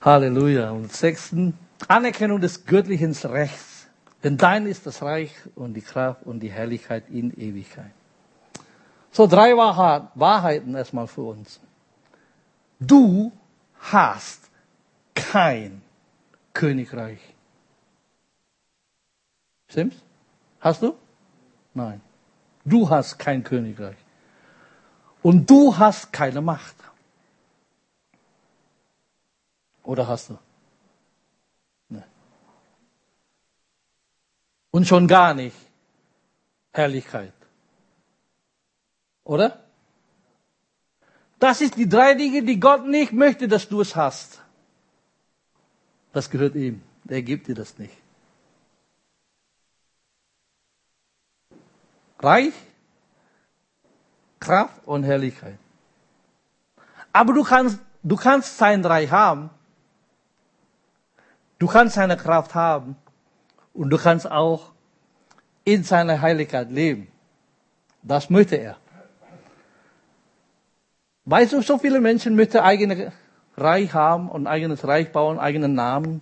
Halleluja. 0.00 0.70
Und 0.70 0.92
sechsten, 0.92 1.58
Anerkennung 1.88 2.40
des 2.40 2.64
göttlichen 2.64 3.12
Rechts. 3.12 3.86
Denn 4.22 4.36
dein 4.36 4.66
ist 4.66 4.86
das 4.86 5.02
Reich 5.02 5.32
und 5.54 5.74
die 5.74 5.82
Kraft 5.82 6.22
und 6.24 6.40
die 6.40 6.50
Herrlichkeit 6.50 7.08
in 7.10 7.30
Ewigkeit. 7.38 7.90
So 9.12 9.26
drei 9.26 9.56
Wahrheiten 9.56 10.74
erstmal 10.74 11.06
für 11.06 11.22
uns. 11.22 11.60
Du 12.80 13.32
hast 13.78 14.50
kein 15.14 15.82
Königreich 16.52 17.34
Stimmt's? 19.74 19.96
Hast 20.60 20.82
du? 20.82 20.96
Nein. 21.74 22.00
Du 22.64 22.88
hast 22.88 23.18
kein 23.18 23.42
Königreich. 23.42 23.96
Und 25.20 25.50
du 25.50 25.76
hast 25.76 26.12
keine 26.12 26.40
Macht. 26.40 26.76
Oder 29.82 30.06
hast 30.06 30.30
du? 30.30 30.38
Und 34.74 34.88
schon 34.88 35.06
gar 35.06 35.34
nicht 35.34 35.56
Herrlichkeit. 36.72 37.32
Oder? 39.22 39.62
Das 41.38 41.60
ist 41.60 41.76
die 41.76 41.88
drei 41.88 42.14
Dinge, 42.14 42.42
die 42.42 42.58
Gott 42.58 42.84
nicht 42.84 43.12
möchte, 43.12 43.46
dass 43.46 43.68
du 43.68 43.82
es 43.82 43.94
hast. 43.94 44.40
Das 46.12 46.28
gehört 46.28 46.56
ihm. 46.56 46.82
Er 47.06 47.22
gibt 47.22 47.46
dir 47.46 47.54
das 47.54 47.78
nicht. 47.78 47.96
Reich, 52.18 52.54
Kraft 54.40 54.84
und 54.88 55.04
Herrlichkeit. 55.04 55.58
Aber 57.12 57.32
du 57.32 57.44
kannst, 57.44 57.78
du 58.02 58.16
kannst 58.16 58.58
sein 58.58 58.84
Reich 58.84 59.12
haben. 59.12 59.50
Du 61.60 61.68
kannst 61.68 61.94
seine 61.94 62.16
Kraft 62.16 62.56
haben. 62.56 62.96
Und 63.74 63.90
du 63.90 63.98
kannst 63.98 64.30
auch 64.30 64.72
in 65.64 65.82
seiner 65.82 66.20
Heiligkeit 66.20 66.70
leben. 66.70 67.08
Das 68.02 68.30
möchte 68.30 68.56
er. 68.56 68.76
Weißt 71.26 71.52
du, 71.52 71.62
so 71.62 71.78
viele 71.78 72.00
Menschen 72.00 72.36
möchten 72.36 72.58
eigene 72.58 73.12
Reich 73.56 73.92
haben 73.94 74.28
und 74.28 74.46
eigenes 74.46 74.86
Reich 74.86 75.10
bauen, 75.10 75.38
eigenen 75.38 75.74
Namen 75.74 76.20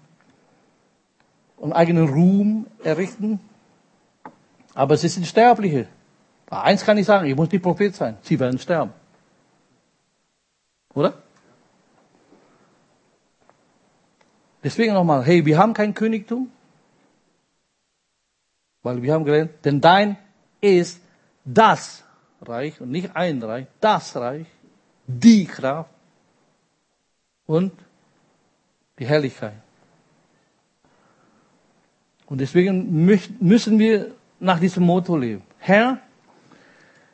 und 1.56 1.72
eigenen 1.72 2.08
Ruhm 2.08 2.66
errichten. 2.82 3.40
Aber 4.74 4.96
sie 4.96 5.08
sind 5.08 5.26
Sterbliche. 5.26 5.88
Eins 6.48 6.84
kann 6.84 6.98
ich 6.98 7.06
sagen, 7.06 7.26
ich 7.26 7.34
muss 7.34 7.50
nicht 7.50 7.62
Prophet 7.62 7.94
sein. 7.94 8.16
Sie 8.22 8.38
werden 8.38 8.58
sterben. 8.58 8.92
Oder? 10.94 11.14
Deswegen 14.62 14.94
nochmal, 14.94 15.24
hey, 15.24 15.44
wir 15.44 15.58
haben 15.58 15.74
kein 15.74 15.94
Königtum. 15.94 16.50
Weil 18.82 19.02
wir 19.02 19.14
haben 19.14 19.24
gelernt, 19.24 19.52
denn 19.64 19.80
dein 19.80 20.16
ist 20.60 21.00
das 21.44 22.02
Reich 22.40 22.80
und 22.80 22.90
nicht 22.90 23.14
ein 23.14 23.42
Reich, 23.42 23.66
das 23.80 24.16
Reich, 24.16 24.46
die 25.06 25.44
Kraft 25.44 25.90
und 27.46 27.72
die 28.98 29.06
Herrlichkeit. 29.06 29.54
Und 32.26 32.38
deswegen 32.38 33.04
müssen 33.40 33.78
wir 33.78 34.14
nach 34.40 34.58
diesem 34.58 34.84
Motto 34.84 35.16
leben. 35.16 35.42
Herr, 35.58 35.98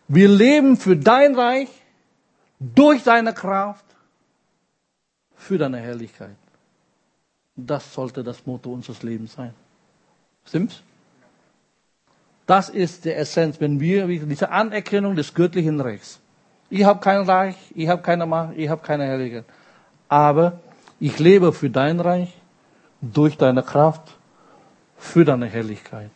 wir 0.06 0.28
leben 0.28 0.76
für 0.76 0.96
dein 0.96 1.34
Reich, 1.34 1.68
durch 2.60 3.02
deine 3.02 3.32
Kraft, 3.34 3.84
für 5.36 5.58
deine 5.58 5.78
Herrlichkeit. 5.78 6.36
Das 7.54 7.92
sollte 7.92 8.24
das 8.24 8.46
Motto 8.46 8.72
unseres 8.72 9.02
Lebens 9.02 9.32
sein. 9.32 9.54
Stimmt's? 10.44 10.82
Das 12.48 12.70
ist 12.70 13.04
die 13.04 13.12
Essenz, 13.12 13.60
wenn 13.60 13.78
wir 13.78 14.06
diese 14.06 14.50
Anerkennung 14.50 15.14
des 15.14 15.34
göttlichen 15.34 15.82
Rechts. 15.82 16.18
Ich 16.70 16.82
habe 16.82 16.98
kein 16.98 17.20
Reich, 17.28 17.56
ich 17.74 17.88
habe 17.88 18.00
keine 18.00 18.24
Macht, 18.24 18.56
ich 18.56 18.70
habe 18.70 18.80
keine 18.80 19.04
Herrlichkeit. 19.04 19.44
Aber 20.08 20.58
ich 20.98 21.18
lebe 21.18 21.52
für 21.52 21.68
dein 21.68 22.00
Reich, 22.00 22.32
durch 23.02 23.36
deine 23.36 23.62
Kraft, 23.62 24.16
für 24.96 25.26
deine 25.26 25.44
Herrlichkeit. 25.44 26.08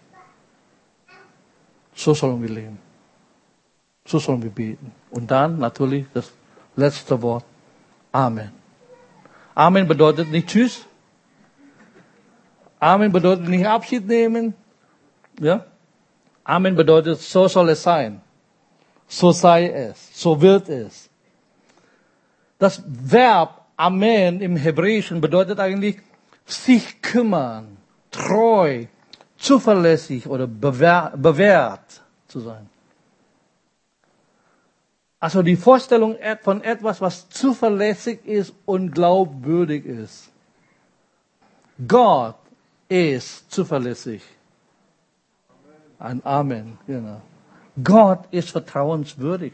So 1.94 2.14
sollen 2.14 2.40
wir 2.40 2.48
leben. 2.48 2.78
So 4.06 4.18
sollen 4.18 4.42
wir 4.42 4.50
beten. 4.50 4.90
Und 5.10 5.30
dann 5.30 5.58
natürlich 5.58 6.06
das 6.14 6.32
letzte 6.76 7.20
Wort. 7.20 7.44
Amen. 8.10 8.52
Amen 9.54 9.86
bedeutet 9.86 10.30
nicht 10.30 10.48
Tschüss. 10.48 10.86
Amen 12.80 13.12
bedeutet 13.12 13.46
nicht 13.50 13.66
Abschied 13.66 14.06
nehmen. 14.06 14.54
Ja? 15.38 15.66
Amen 16.44 16.74
bedeutet, 16.74 17.20
so 17.20 17.48
soll 17.48 17.70
es 17.70 17.82
sein. 17.82 18.20
So 19.06 19.30
sei 19.32 19.68
es. 19.68 20.10
So 20.12 20.40
wird 20.40 20.68
es. 20.68 21.08
Das 22.58 22.82
Verb 22.86 23.66
Amen 23.76 24.40
im 24.40 24.56
Hebräischen 24.56 25.20
bedeutet 25.20 25.58
eigentlich 25.58 25.98
sich 26.44 27.02
kümmern, 27.02 27.76
treu, 28.10 28.86
zuverlässig 29.36 30.26
oder 30.26 30.46
bewährt 30.46 32.00
zu 32.28 32.40
sein. 32.40 32.68
Also 35.18 35.42
die 35.42 35.56
Vorstellung 35.56 36.16
von 36.42 36.62
etwas, 36.62 37.00
was 37.00 37.28
zuverlässig 37.28 38.24
ist 38.24 38.52
und 38.64 38.92
glaubwürdig 38.92 39.84
ist. 39.84 40.30
Gott 41.86 42.36
ist 42.88 43.50
zuverlässig. 43.50 44.22
Ein 46.02 46.20
Amen, 46.24 46.78
genau. 46.84 47.20
Gott 47.82 48.26
ist 48.32 48.50
vertrauenswürdig. 48.50 49.52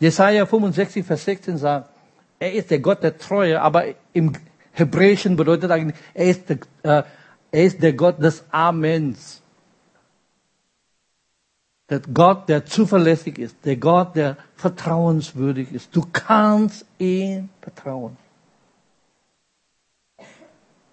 Jesaja 0.00 0.46
65, 0.46 1.04
Vers 1.04 1.24
16 1.24 1.58
sagt, 1.58 1.90
er 2.38 2.52
ist 2.54 2.70
der 2.70 2.80
Gott 2.80 3.02
der 3.02 3.18
Treue, 3.18 3.60
aber 3.60 3.84
im 4.14 4.32
Hebräischen 4.72 5.36
bedeutet 5.36 5.70
eigentlich, 5.70 5.98
er 6.14 6.26
ist 6.26 6.48
der, 6.48 6.58
äh, 6.82 7.02
er 7.50 7.64
ist 7.64 7.82
der 7.82 7.92
Gott 7.92 8.22
des 8.22 8.42
Amens. 8.50 9.42
Der 11.90 12.00
Gott, 12.00 12.48
der 12.48 12.64
zuverlässig 12.64 13.38
ist, 13.38 13.56
der 13.66 13.76
Gott, 13.76 14.16
der 14.16 14.38
vertrauenswürdig 14.56 15.72
ist. 15.72 15.94
Du 15.94 16.06
kannst 16.10 16.86
ihm 16.98 17.50
vertrauen. 17.60 18.16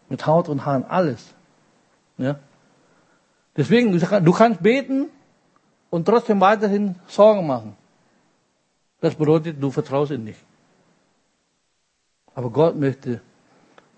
Mit 0.10 0.26
Haut 0.26 0.50
und 0.50 0.66
Haaren, 0.66 0.84
alles. 0.84 1.26
Ja? 2.18 2.38
Deswegen, 3.60 3.92
du 3.92 4.32
kannst 4.32 4.64
beten 4.64 5.10
und 5.90 6.06
trotzdem 6.06 6.40
weiterhin 6.40 6.96
Sorgen 7.08 7.46
machen. 7.46 7.76
Das 9.02 9.16
bedeutet, 9.16 9.62
du 9.62 9.70
vertraust 9.70 10.14
ihm 10.14 10.24
nicht. 10.24 10.40
Aber 12.34 12.50
Gott 12.52 12.78
möchte, 12.78 13.20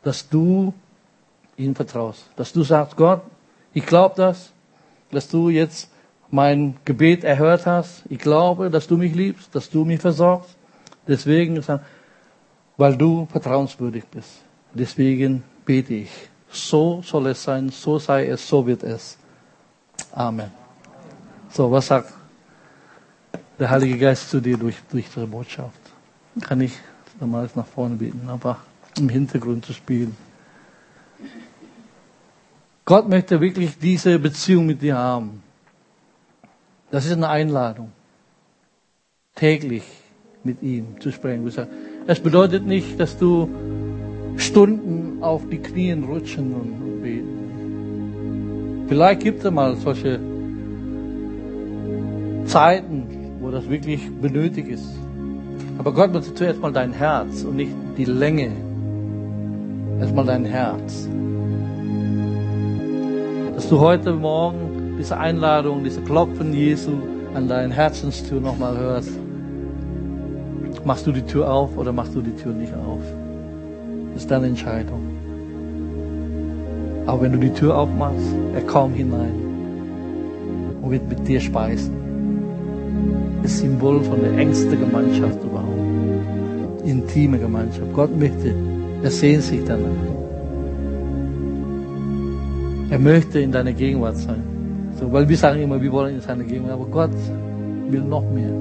dass 0.01 0.27
du 0.27 0.73
ihm 1.57 1.75
vertraust. 1.75 2.27
Dass 2.35 2.51
du 2.51 2.63
sagst, 2.63 2.97
Gott, 2.97 3.21
ich 3.71 3.85
glaube 3.85 4.15
das, 4.17 4.51
dass 5.11 5.27
du 5.27 5.49
jetzt 5.49 5.91
mein 6.31 6.77
Gebet 6.83 7.23
erhört 7.23 7.67
hast. 7.67 8.01
Ich 8.09 8.17
glaube, 8.17 8.71
dass 8.71 8.87
du 8.87 8.97
mich 8.97 9.13
liebst, 9.13 9.53
dass 9.53 9.69
du 9.69 9.85
mich 9.85 10.01
versorgst. 10.01 10.57
Deswegen, 11.07 11.63
weil 12.77 12.97
du 12.97 13.27
vertrauenswürdig 13.27 14.05
bist. 14.07 14.41
Deswegen 14.73 15.43
bete 15.65 15.93
ich. 15.93 16.09
So 16.49 17.03
soll 17.03 17.27
es 17.27 17.43
sein, 17.43 17.69
so 17.69 17.99
sei 17.99 18.25
es, 18.25 18.47
so 18.47 18.65
wird 18.65 18.81
es. 18.81 19.19
Amen. 20.11 20.51
So, 21.51 21.71
was 21.71 21.87
sagt 21.87 22.13
der 23.59 23.69
Heilige 23.69 23.97
Geist 23.97 24.29
zu 24.29 24.39
dir 24.39 24.57
durch, 24.57 24.77
durch 24.89 25.05
diese 25.13 25.27
Botschaft? 25.27 25.79
Kann 26.41 26.61
ich 26.61 26.73
damals 27.19 27.55
nach 27.55 27.65
vorne 27.65 27.95
beten, 27.95 28.29
einfach 28.29 28.57
im 28.97 29.09
Hintergrund 29.09 29.65
zu 29.65 29.73
spielen. 29.73 30.15
Gott 32.85 33.07
möchte 33.07 33.39
wirklich 33.39 33.77
diese 33.77 34.17
Beziehung 34.19 34.65
mit 34.65 34.81
dir 34.81 34.97
haben. 34.97 35.43
Das 36.89 37.05
ist 37.05 37.13
eine 37.13 37.29
Einladung, 37.29 37.91
täglich 39.35 39.83
mit 40.43 40.61
ihm 40.61 40.99
zu 40.99 41.11
sprechen. 41.11 41.49
Es 42.07 42.19
bedeutet 42.19 42.65
nicht, 42.65 42.99
dass 42.99 43.17
du 43.17 43.47
Stunden 44.37 45.23
auf 45.23 45.47
die 45.49 45.59
Knien 45.59 46.03
rutschen 46.03 46.53
und. 46.53 46.80
Vielleicht 48.91 49.21
gibt 49.21 49.41
es 49.41 49.49
mal 49.49 49.73
solche 49.77 50.19
Zeiten, 52.43 53.07
wo 53.39 53.49
das 53.49 53.69
wirklich 53.69 54.11
benötigt 54.11 54.67
ist. 54.67 54.83
Aber 55.77 55.93
Gott 55.93 56.11
möchte 56.11 56.33
zuerst 56.33 56.59
mal 56.59 56.73
dein 56.73 56.91
Herz 56.91 57.45
und 57.45 57.55
nicht 57.55 57.71
die 57.97 58.03
Länge. 58.03 58.51
Erstmal 60.01 60.25
dein 60.25 60.43
Herz. 60.43 61.07
Dass 63.55 63.69
du 63.69 63.79
heute 63.79 64.11
Morgen 64.11 64.97
diese 64.99 65.17
Einladung, 65.17 65.85
diese 65.85 66.01
Klopfen 66.01 66.51
Jesu 66.51 66.91
an 67.33 67.47
deine 67.47 67.73
Herzenstür 67.73 68.41
nochmal 68.41 68.77
hörst. 68.77 69.17
Machst 70.83 71.07
du 71.07 71.13
die 71.13 71.21
Tür 71.21 71.49
auf 71.49 71.77
oder 71.77 71.93
machst 71.93 72.13
du 72.13 72.21
die 72.21 72.35
Tür 72.35 72.51
nicht 72.51 72.73
auf? 72.73 73.03
Das 74.11 74.23
ist 74.23 74.31
deine 74.31 74.47
Entscheidung. 74.47 75.10
Aber 77.11 77.23
wenn 77.23 77.33
du 77.33 77.39
die 77.39 77.49
Tür 77.49 77.77
aufmachst, 77.77 78.33
er 78.55 78.61
kommt 78.61 78.95
hinein 78.95 79.35
und 80.81 80.91
wird 80.91 81.09
mit 81.09 81.27
dir 81.27 81.41
speisen. 81.41 81.91
Das 83.43 83.59
Symbol 83.59 84.01
von 84.01 84.21
der 84.21 84.31
engsten 84.37 84.79
Gemeinschaft 84.79 85.43
überhaupt 85.43 86.85
intime 86.85 87.37
Gemeinschaft. 87.37 87.91
Gott 87.91 88.17
möchte, 88.17 88.55
er 89.03 89.11
sehnt 89.11 89.43
sich 89.43 89.61
danach. 89.65 89.89
Er 92.89 92.99
möchte 92.99 93.41
in 93.41 93.51
deiner 93.51 93.73
Gegenwart 93.73 94.15
sein. 94.15 94.41
So, 94.97 95.11
weil 95.11 95.27
wir 95.27 95.35
sagen 95.35 95.61
immer, 95.61 95.81
wir 95.81 95.91
wollen 95.91 96.15
in 96.15 96.21
seiner 96.21 96.45
Gegenwart, 96.45 96.75
aber 96.75 96.85
Gott 96.85 97.17
will 97.89 98.03
noch 98.03 98.23
mehr 98.31 98.53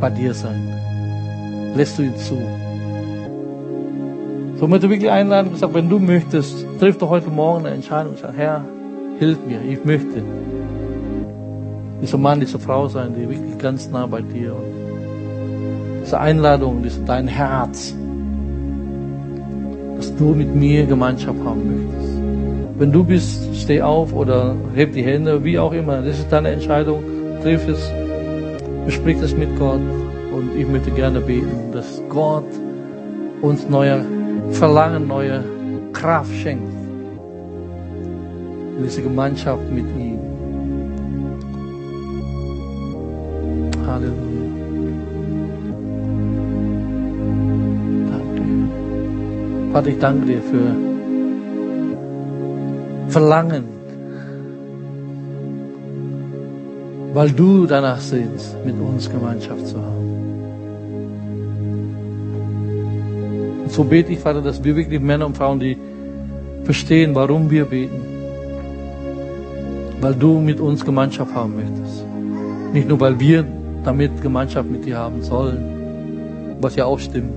bei 0.00 0.10
dir 0.10 0.34
sein. 0.34 0.68
Lässt 1.76 1.96
du 1.96 2.02
ihn 2.02 2.16
zu. 2.16 2.36
So 4.60 4.68
möchte 4.68 4.88
ich 4.88 4.92
wirklich 4.92 5.10
einladen 5.10 5.46
und 5.46 5.54
gesagt, 5.54 5.72
wenn 5.72 5.88
du 5.88 5.98
möchtest, 5.98 6.66
triff 6.78 6.98
doch 6.98 7.08
heute 7.08 7.30
Morgen 7.30 7.64
eine 7.64 7.76
Entscheidung 7.76 8.12
und 8.12 8.18
sag, 8.18 8.36
Herr, 8.36 8.62
hilf 9.18 9.38
mir, 9.46 9.62
ich 9.62 9.82
möchte 9.86 10.22
dieser 12.02 12.18
Mann, 12.18 12.40
diese 12.40 12.58
Frau 12.58 12.86
sein, 12.86 13.14
die 13.14 13.26
wirklich 13.26 13.56
ganz 13.56 13.88
nah 13.88 14.04
bei 14.04 14.20
dir 14.20 14.54
und 14.54 16.02
diese 16.04 16.20
Einladung, 16.20 16.82
diese, 16.82 17.00
dein 17.06 17.26
Herz, 17.26 17.94
dass 19.96 20.14
du 20.16 20.34
mit 20.34 20.54
mir 20.54 20.84
Gemeinschaft 20.84 21.38
haben 21.42 21.86
möchtest. 21.88 22.20
Wenn 22.78 22.92
du 22.92 23.02
bist, 23.02 23.56
steh 23.56 23.80
auf 23.80 24.12
oder 24.12 24.54
heb 24.74 24.92
die 24.92 25.02
Hände, 25.02 25.42
wie 25.42 25.58
auch 25.58 25.72
immer. 25.72 26.02
Das 26.02 26.18
ist 26.18 26.30
deine 26.30 26.50
Entscheidung. 26.50 27.02
Triff 27.42 27.66
es, 27.66 27.90
besprich 28.84 29.16
es 29.22 29.34
mit 29.34 29.58
Gott. 29.58 29.80
Und 30.34 30.50
ich 30.54 30.68
möchte 30.68 30.90
gerne 30.90 31.20
beten, 31.20 31.72
dass 31.72 32.02
Gott 32.10 32.44
uns 33.40 33.66
neue 33.66 34.04
Verlangen, 34.52 35.06
neue 35.06 35.42
Kraft 35.92 36.32
schenkt. 36.34 36.72
In 38.76 38.82
diese 38.84 39.02
Gemeinschaft 39.02 39.70
mit 39.70 39.86
ihm. 39.96 40.18
Halleluja. 43.86 44.30
Vater, 49.72 49.88
ich 49.88 49.98
danke 49.98 50.26
dir 50.26 50.42
für 50.42 50.74
Verlangen, 53.08 53.64
weil 57.14 57.30
du 57.30 57.66
danach 57.66 58.00
sehnst, 58.00 58.56
mit 58.64 58.74
uns 58.80 59.08
Gemeinschaft 59.08 59.66
zu 59.68 59.76
haben. 59.76 59.99
Und 63.70 63.74
so 63.76 63.84
bete 63.84 64.12
ich, 64.12 64.18
Vater, 64.18 64.42
dass 64.42 64.64
wir 64.64 64.74
wirklich 64.74 64.98
Männer 64.98 65.26
und 65.26 65.36
Frauen, 65.36 65.60
die 65.60 65.78
verstehen, 66.64 67.14
warum 67.14 67.48
wir 67.52 67.66
beten, 67.66 68.02
weil 70.00 70.12
du 70.12 70.40
mit 70.40 70.58
uns 70.58 70.84
Gemeinschaft 70.84 71.32
haben 71.32 71.54
möchtest. 71.54 72.04
Nicht 72.72 72.88
nur, 72.88 72.98
weil 72.98 73.20
wir 73.20 73.46
damit 73.84 74.20
Gemeinschaft 74.22 74.68
mit 74.68 74.84
dir 74.84 74.98
haben 74.98 75.22
sollen, 75.22 76.56
was 76.60 76.74
ja 76.74 76.84
auch 76.84 76.98
stimmt. 76.98 77.32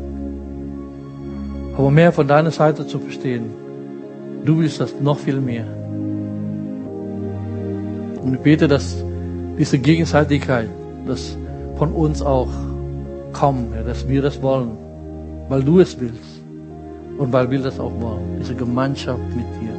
Aber 1.78 1.92
mehr 1.92 2.12
von 2.12 2.28
deiner 2.28 2.50
Seite 2.50 2.88
zu 2.88 2.98
verstehen. 2.98 3.52
Du 4.44 4.58
willst 4.58 4.82
das 4.82 5.00
noch 5.00 5.20
viel 5.20 5.40
mehr. 5.40 5.68
Und 8.24 8.34
ich 8.34 8.40
bete, 8.40 8.68
dass 8.68 9.06
diese 9.60 9.78
Gegenseitigkeit, 9.78 10.70
das 11.06 11.38
von 11.78 11.92
uns 11.92 12.24
auch 12.24 12.50
kommt, 13.34 13.76
dass 13.86 14.08
wir 14.08 14.24
das 14.24 14.42
wollen, 14.42 14.83
weil 15.50 15.64
du 15.64 15.80
es 15.80 16.00
willst 16.00 16.42
und 17.18 17.32
weil 17.32 17.50
wir 17.50 17.60
das 17.60 17.80
auch 17.80 17.94
wollen, 18.02 18.38
diese 18.40 18.56
Gemeinschaft 18.56 19.24
mit 19.36 19.46
dir. 19.62 19.74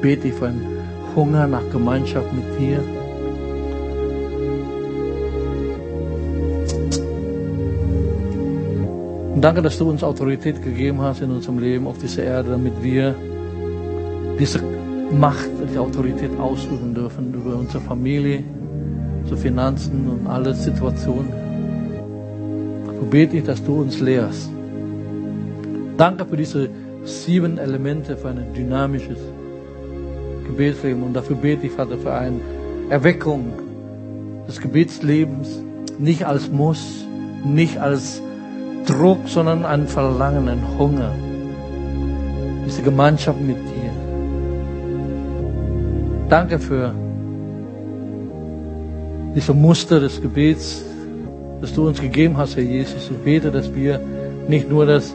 Bete 0.00 0.28
ich 0.28 0.34
für 0.34 0.48
einen 0.48 0.66
Hunger 1.14 1.46
nach 1.46 1.68
Gemeinschaft 1.70 2.32
mit 2.32 2.44
dir. 2.58 2.80
Und 9.34 9.40
danke, 9.40 9.62
dass 9.62 9.78
du 9.78 9.88
uns 9.88 10.02
Autorität 10.02 10.62
gegeben 10.62 11.00
hast 11.00 11.20
in 11.20 11.30
unserem 11.30 11.58
Leben 11.58 11.86
auf 11.86 11.98
dieser 11.98 12.24
Erde, 12.24 12.50
damit 12.50 12.82
wir 12.82 13.14
diese 14.38 14.62
Macht, 15.10 15.50
die 15.72 15.78
Autorität 15.78 16.30
ausüben 16.38 16.94
dürfen 16.94 17.34
über 17.34 17.56
unsere 17.56 17.82
Familie, 17.82 18.42
unsere 19.22 19.38
Finanzen 19.38 20.08
und 20.08 20.26
alle 20.26 20.54
Situationen. 20.54 21.32
So 22.98 23.06
bete 23.06 23.36
ich, 23.36 23.44
dass 23.44 23.62
du 23.62 23.82
uns 23.82 24.00
lehrst. 24.00 24.50
Danke 25.96 26.24
für 26.24 26.36
diese 26.36 26.68
sieben 27.04 27.58
Elemente 27.58 28.16
für 28.16 28.28
ein 28.28 28.52
dynamisches 28.54 29.18
Gebetsleben. 30.46 31.02
Und 31.02 31.14
dafür 31.14 31.36
bete 31.36 31.66
ich, 31.66 31.72
Vater, 31.72 31.98
für 31.98 32.12
eine 32.12 32.40
Erweckung 32.88 33.52
des 34.46 34.60
Gebetslebens. 34.60 35.62
Nicht 35.98 36.24
als 36.24 36.50
Muss, 36.50 37.04
nicht 37.44 37.78
als 37.78 38.22
Druck, 38.86 39.20
sondern 39.26 39.64
ein 39.64 39.86
Verlangen, 39.86 40.48
ein 40.48 40.62
Hunger. 40.78 41.12
Diese 42.66 42.82
Gemeinschaft 42.82 43.40
mit 43.40 43.56
dir. 43.56 43.90
Danke 46.28 46.58
für 46.58 46.94
diese 49.34 49.52
Muster 49.52 50.00
des 50.00 50.20
Gebets, 50.20 50.82
das 51.60 51.74
du 51.74 51.86
uns 51.86 52.00
gegeben 52.00 52.36
hast, 52.36 52.56
Herr 52.56 52.62
Jesus. 52.62 53.10
Ich 53.10 53.16
bete, 53.18 53.50
dass 53.50 53.74
wir 53.74 54.00
nicht 54.48 54.68
nur 54.68 54.86
das 54.86 55.14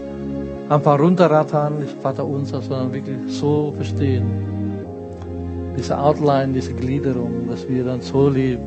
einfach 0.69 0.99
runterrattern, 0.99 1.73
Vater 2.01 2.25
unser, 2.25 2.61
sondern 2.61 2.93
wirklich 2.93 3.17
so 3.29 3.71
verstehen. 3.75 4.25
Diese 5.77 5.97
Outline, 5.97 6.53
diese 6.53 6.73
Gliederung, 6.73 7.47
dass 7.49 7.67
wir 7.69 7.83
dann 7.83 8.01
so 8.01 8.29
leben. 8.29 8.63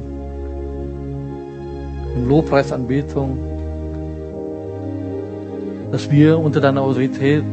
In 2.17 2.29
Lobpreisanbetung, 2.29 3.39
dass 5.93 6.11
wir 6.11 6.39
unter 6.39 6.61
deiner 6.61 6.83
Autorität 6.83 7.45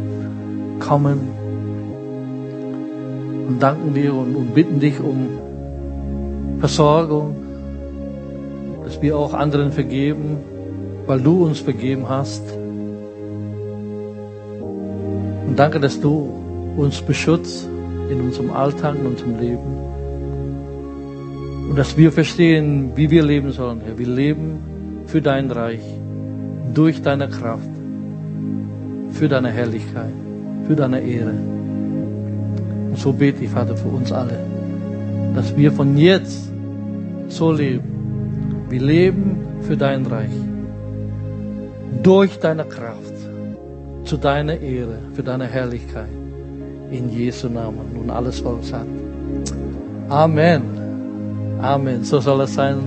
kommen 0.79 1.19
und 3.47 3.61
danken 3.61 3.93
dir 3.93 4.13
und, 4.13 4.35
und 4.35 4.53
bitten 4.53 4.79
dich 4.79 4.99
um 4.99 5.27
Versorgung, 6.59 7.35
dass 8.83 9.01
wir 9.01 9.17
auch 9.17 9.33
anderen 9.33 9.71
vergeben, 9.71 10.37
weil 11.05 11.19
du 11.19 11.45
uns 11.45 11.59
vergeben 11.59 12.07
hast. 12.07 12.56
Und 15.47 15.57
danke, 15.57 15.79
dass 15.79 15.99
du 15.99 16.29
uns 16.75 17.01
beschützt 17.01 17.67
in 18.11 18.21
unserem 18.21 18.51
Alltag, 18.51 18.95
in 18.99 19.05
unserem 19.05 19.39
Leben. 19.39 19.87
Und 21.69 21.77
dass 21.77 21.97
wir 21.97 22.11
verstehen, 22.11 22.91
wie 22.95 23.09
wir 23.09 23.23
leben 23.23 23.51
sollen, 23.51 23.81
Herr. 23.83 23.97
Wir 23.97 24.07
leben 24.07 24.59
für 25.07 25.21
dein 25.21 25.49
Reich, 25.51 25.83
durch 26.73 27.01
deine 27.01 27.27
Kraft, 27.29 27.69
für 29.11 29.27
deine 29.27 29.49
Herrlichkeit, 29.49 30.13
für 30.67 30.75
deine 30.75 31.01
Ehre. 31.01 31.33
Und 32.89 32.97
so 32.97 33.11
bete 33.11 33.43
ich, 33.43 33.49
Vater, 33.49 33.75
für 33.75 33.89
uns 33.89 34.11
alle, 34.11 34.39
dass 35.33 35.55
wir 35.57 35.71
von 35.71 35.97
jetzt 35.97 36.51
so 37.29 37.51
leben. 37.51 38.65
Wir 38.69 38.81
leben 38.81 39.37
für 39.61 39.77
dein 39.77 40.05
Reich, 40.05 40.37
durch 42.03 42.37
deine 42.39 42.65
Kraft, 42.65 43.16
zu 44.07 44.17
deiner 44.17 44.59
Ehre, 44.59 44.99
für 45.13 45.23
deine 45.23 45.45
Herrlichkeit. 45.45 46.09
In 46.89 47.09
Jesu 47.09 47.49
Namen. 47.49 47.97
Und 47.99 48.09
alles 48.09 48.39
Volk 48.39 48.63
sagt. 48.63 48.87
Amen. 50.07 50.61
Amen. 51.61 52.03
So 52.03 52.19
soll 52.21 52.41
es 52.41 52.53
sein. 52.53 52.77